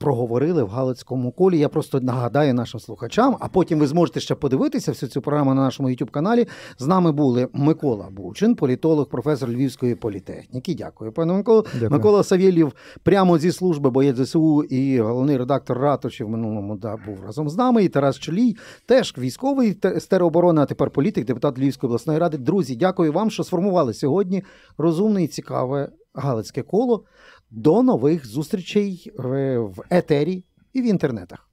проговорили 0.00 0.62
в 0.62 0.68
Галицькому 0.68 1.32
колі. 1.32 1.58
Я 1.58 1.68
просто 1.68 2.00
нагадаю 2.00 2.54
нашим 2.54 2.80
слухачам, 2.80 3.36
а 3.40 3.48
потім 3.48 3.78
ви 3.78 3.86
зможете 3.86 4.20
ще 4.20 4.34
подивитися 4.34 4.92
всю 4.92 5.10
цю 5.10 5.20
програму 5.20 5.54
на 5.54 5.62
нашому 5.62 5.88
youtube 5.88 6.10
каналі. 6.10 6.46
З 6.78 6.86
нами 6.86 7.12
були 7.12 7.48
Микола 7.52 8.08
Бучин, 8.10 8.54
політолог, 8.54 9.08
професор 9.08 9.48
Львівської 9.48 9.94
політехніки. 9.94 10.74
Дякую, 10.74 11.12
пане 11.12 11.32
Миколо. 11.32 11.64
Дякую. 11.72 11.90
Микола 11.90 12.22
Савєлєв 12.22 12.72
прямо 13.02 13.38
зі 13.38 13.52
служби 13.52 13.90
боєць 13.90 14.16
ЗСУ 14.16 14.62
і 14.62 15.00
головний 15.00 15.36
редактор 15.36 15.78
Ратуші 15.78 16.24
в 16.24 16.28
минулому 16.28 16.76
да, 16.76 16.96
був 17.06 17.24
разом 17.26 17.48
з 17.48 17.56
нами. 17.56 17.84
І 17.84 17.88
Тарас 17.88 18.18
Чолій, 18.18 18.56
теж 18.86 19.14
військовий 19.18 19.80
з 19.96 20.06
тероборони, 20.06 20.62
а 20.62 20.66
тепер 20.66 20.90
політик, 20.90 21.26
депутат 21.26 21.58
Львівської 21.58 21.88
обласної 21.88 22.18
ради. 22.18 22.38
Друзі, 22.38 22.76
дякую 22.76 23.12
вам, 23.12 23.30
що 23.30 23.44
сформували 23.44 23.94
сьогодні 23.94 24.42
розумне 24.78 25.24
і 25.24 25.26
цікаве 25.26 25.88
Галицьке 26.14 26.62
коло. 26.62 27.04
До 27.50 27.82
нових 27.82 28.26
зустрічей 28.26 29.12
в 29.16 29.74
етері 29.90 30.44
і 30.72 30.82
в 30.82 30.84
інтернетах. 30.84 31.47